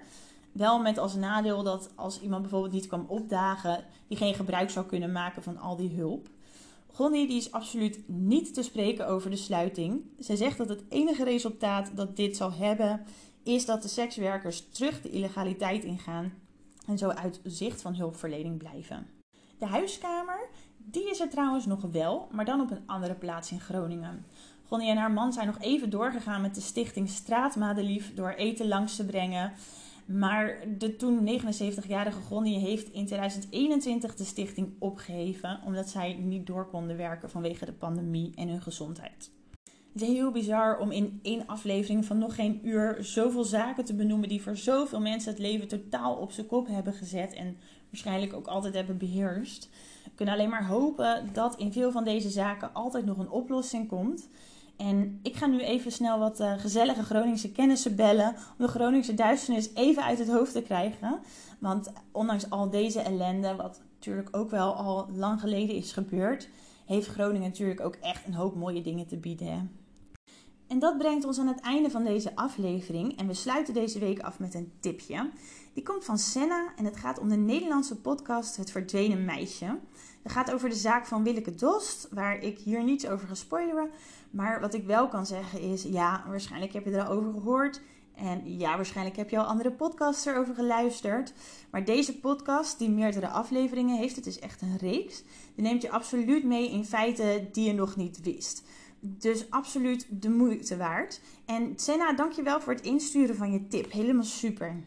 Wel 0.51 0.79
met 0.79 0.97
als 0.97 1.15
nadeel 1.15 1.63
dat 1.63 1.91
als 1.95 2.21
iemand 2.21 2.41
bijvoorbeeld 2.41 2.73
niet 2.73 2.87
kwam 2.87 3.05
opdagen, 3.07 3.85
die 4.07 4.17
geen 4.17 4.33
gebruik 4.33 4.69
zou 4.69 4.85
kunnen 4.85 5.11
maken 5.11 5.43
van 5.43 5.57
al 5.57 5.75
die 5.75 5.95
hulp. 5.95 6.29
Gonnie 6.93 7.27
die 7.27 7.37
is 7.37 7.51
absoluut 7.51 7.99
niet 8.05 8.53
te 8.53 8.63
spreken 8.63 9.07
over 9.07 9.29
de 9.29 9.35
sluiting. 9.35 10.01
Zij 10.19 10.35
zegt 10.35 10.57
dat 10.57 10.69
het 10.69 10.83
enige 10.89 11.23
resultaat 11.23 11.91
dat 11.95 12.15
dit 12.15 12.37
zal 12.37 12.53
hebben, 12.53 13.05
is 13.43 13.65
dat 13.65 13.81
de 13.81 13.87
sekswerkers 13.87 14.67
terug 14.69 15.01
de 15.01 15.09
illegaliteit 15.09 15.83
ingaan 15.83 16.33
en 16.87 16.97
zo 16.97 17.09
uit 17.09 17.39
zicht 17.43 17.81
van 17.81 17.95
hulpverlening 17.95 18.57
blijven. 18.57 19.07
De 19.59 19.65
huiskamer, 19.65 20.49
die 20.77 21.09
is 21.09 21.19
er 21.19 21.29
trouwens 21.29 21.65
nog 21.65 21.81
wel, 21.81 22.27
maar 22.31 22.45
dan 22.45 22.61
op 22.61 22.71
een 22.71 22.83
andere 22.87 23.13
plaats 23.13 23.51
in 23.51 23.59
Groningen. 23.59 24.25
Gonnie 24.67 24.89
en 24.89 24.97
haar 24.97 25.11
man 25.11 25.33
zijn 25.33 25.47
nog 25.47 25.59
even 25.59 25.89
doorgegaan 25.89 26.41
met 26.41 26.55
de 26.55 26.61
stichting 26.61 27.09
Straatmadelief 27.09 28.13
door 28.13 28.29
eten 28.29 28.67
langs 28.67 28.95
te 28.95 29.05
brengen. 29.05 29.53
Maar 30.05 30.57
de 30.77 30.95
toen 30.95 31.41
79-jarige 31.41 32.21
Gonnie 32.21 32.59
heeft 32.59 32.89
in 32.89 33.05
2021 33.05 34.15
de 34.15 34.23
stichting 34.23 34.73
opgeheven 34.79 35.59
omdat 35.65 35.89
zij 35.89 36.13
niet 36.13 36.47
door 36.47 36.67
konden 36.67 36.97
werken 36.97 37.29
vanwege 37.29 37.65
de 37.65 37.73
pandemie 37.73 38.31
en 38.35 38.47
hun 38.47 38.61
gezondheid. 38.61 39.31
Heel 39.99 40.31
bizar 40.31 40.79
om 40.79 40.91
in 40.91 41.19
één 41.21 41.47
aflevering 41.47 42.05
van 42.05 42.17
nog 42.17 42.35
geen 42.35 42.59
uur 42.63 42.97
zoveel 42.99 43.43
zaken 43.43 43.85
te 43.85 43.93
benoemen 43.93 44.29
die 44.29 44.41
voor 44.41 44.57
zoveel 44.57 44.99
mensen 44.99 45.31
het 45.31 45.39
leven 45.39 45.67
totaal 45.67 46.15
op 46.15 46.31
zijn 46.31 46.47
kop 46.47 46.67
hebben 46.67 46.93
gezet 46.93 47.33
en 47.33 47.57
waarschijnlijk 47.89 48.33
ook 48.33 48.47
altijd 48.47 48.73
hebben 48.73 48.97
beheerst. 48.97 49.69
We 50.03 50.11
kunnen 50.15 50.35
alleen 50.35 50.49
maar 50.49 50.67
hopen 50.67 51.29
dat 51.33 51.55
in 51.55 51.71
veel 51.71 51.91
van 51.91 52.03
deze 52.03 52.29
zaken 52.29 52.73
altijd 52.73 53.05
nog 53.05 53.17
een 53.17 53.29
oplossing 53.29 53.87
komt. 53.87 54.29
En 54.77 55.19
ik 55.23 55.35
ga 55.35 55.45
nu 55.45 55.59
even 55.59 55.91
snel 55.91 56.19
wat 56.19 56.39
uh, 56.39 56.53
gezellige 56.57 57.03
Groningse 57.03 57.51
kennissen 57.51 57.95
bellen. 57.95 58.35
Om 58.57 58.65
de 58.65 58.67
Groningse 58.67 59.13
duisternis 59.13 59.73
even 59.73 60.03
uit 60.03 60.19
het 60.19 60.29
hoofd 60.29 60.51
te 60.51 60.61
krijgen. 60.61 61.19
Want 61.59 61.91
ondanks 62.11 62.49
al 62.49 62.69
deze 62.69 62.99
ellende, 62.99 63.55
wat 63.55 63.81
natuurlijk 63.95 64.37
ook 64.37 64.49
wel 64.49 64.73
al 64.73 65.07
lang 65.15 65.39
geleden 65.39 65.75
is 65.75 65.91
gebeurd, 65.91 66.49
heeft 66.85 67.07
Groningen 67.07 67.49
natuurlijk 67.49 67.79
ook 67.79 67.95
echt 67.95 68.25
een 68.25 68.33
hoop 68.33 68.55
mooie 68.55 68.81
dingen 68.81 69.07
te 69.07 69.17
bieden. 69.17 69.71
En 70.67 70.79
dat 70.79 70.97
brengt 70.97 71.25
ons 71.25 71.39
aan 71.39 71.47
het 71.47 71.59
einde 71.59 71.89
van 71.89 72.03
deze 72.03 72.35
aflevering. 72.35 73.17
En 73.17 73.27
we 73.27 73.33
sluiten 73.33 73.73
deze 73.73 73.99
week 73.99 74.19
af 74.19 74.39
met 74.39 74.53
een 74.53 74.71
tipje. 74.79 75.29
Die 75.73 75.83
komt 75.83 76.05
van 76.05 76.17
Senna 76.17 76.73
en 76.75 76.85
het 76.85 76.97
gaat 76.97 77.19
om 77.19 77.29
de 77.29 77.35
Nederlandse 77.35 77.95
podcast 77.95 78.57
Het 78.57 78.71
Verdwenen 78.71 79.25
Meisje. 79.25 79.79
Het 80.23 80.31
gaat 80.31 80.53
over 80.53 80.69
de 80.69 80.75
zaak 80.75 81.05
van 81.05 81.23
Willeke 81.23 81.55
Dost, 81.55 82.07
waar 82.11 82.39
ik 82.39 82.57
hier 82.57 82.83
niets 82.83 83.07
over 83.07 83.27
ga 83.27 83.33
spoileren. 83.33 83.89
Maar 84.31 84.59
wat 84.59 84.73
ik 84.73 84.85
wel 84.85 85.07
kan 85.07 85.25
zeggen 85.25 85.61
is, 85.61 85.83
ja, 85.83 86.23
waarschijnlijk 86.27 86.73
heb 86.73 86.85
je 86.85 86.91
er 86.91 87.07
al 87.07 87.15
over 87.15 87.33
gehoord. 87.33 87.81
En 88.15 88.57
ja, 88.57 88.75
waarschijnlijk 88.75 89.15
heb 89.15 89.29
je 89.29 89.37
al 89.37 89.45
andere 89.45 89.71
podcasts 89.71 90.25
erover 90.25 90.55
geluisterd. 90.55 91.33
Maar 91.71 91.85
deze 91.85 92.19
podcast, 92.19 92.79
die 92.79 92.89
meerdere 92.89 93.27
afleveringen 93.27 93.97
heeft, 93.97 94.15
het 94.15 94.25
is 94.25 94.39
echt 94.39 94.61
een 94.61 94.77
reeks. 94.77 95.23
Die 95.55 95.63
neemt 95.63 95.81
je 95.81 95.91
absoluut 95.91 96.43
mee 96.43 96.71
in 96.71 96.85
feiten 96.85 97.47
die 97.51 97.65
je 97.65 97.73
nog 97.73 97.95
niet 97.95 98.21
wist. 98.21 98.63
Dus 99.09 99.49
absoluut 99.49 100.07
de 100.09 100.29
moeite 100.29 100.77
waard. 100.77 101.21
En 101.45 101.73
Senna, 101.75 102.13
dankjewel 102.13 102.61
voor 102.61 102.73
het 102.73 102.85
insturen 102.85 103.35
van 103.35 103.51
je 103.51 103.67
tip. 103.67 103.91
Helemaal 103.91 104.23
super. 104.23 104.83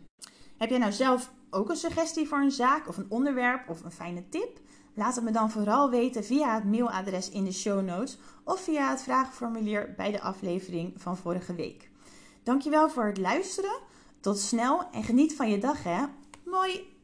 Heb 0.56 0.70
jij 0.70 0.78
nou 0.78 0.92
zelf 0.92 1.32
ook 1.50 1.70
een 1.70 1.76
suggestie 1.76 2.28
voor 2.28 2.38
een 2.38 2.50
zaak 2.50 2.88
of 2.88 2.96
een 2.96 3.06
onderwerp 3.08 3.68
of 3.68 3.84
een 3.84 3.90
fijne 3.90 4.28
tip? 4.28 4.58
Laat 4.94 5.14
het 5.14 5.24
me 5.24 5.30
dan 5.30 5.50
vooral 5.50 5.90
weten 5.90 6.24
via 6.24 6.54
het 6.54 6.64
mailadres 6.64 7.30
in 7.30 7.44
de 7.44 7.52
show 7.52 7.84
notes 7.84 8.18
of 8.44 8.60
via 8.60 8.90
het 8.90 9.02
vragenformulier 9.02 9.94
bij 9.96 10.10
de 10.10 10.20
aflevering 10.20 10.92
van 10.96 11.16
vorige 11.16 11.54
week. 11.54 11.90
Dankjewel 12.42 12.90
voor 12.90 13.06
het 13.06 13.18
luisteren. 13.18 13.78
Tot 14.20 14.38
snel 14.38 14.90
en 14.90 15.04
geniet 15.04 15.36
van 15.36 15.50
je 15.50 15.58
dag 15.58 15.82
hè. 15.82 16.04
Mooi! 16.44 16.99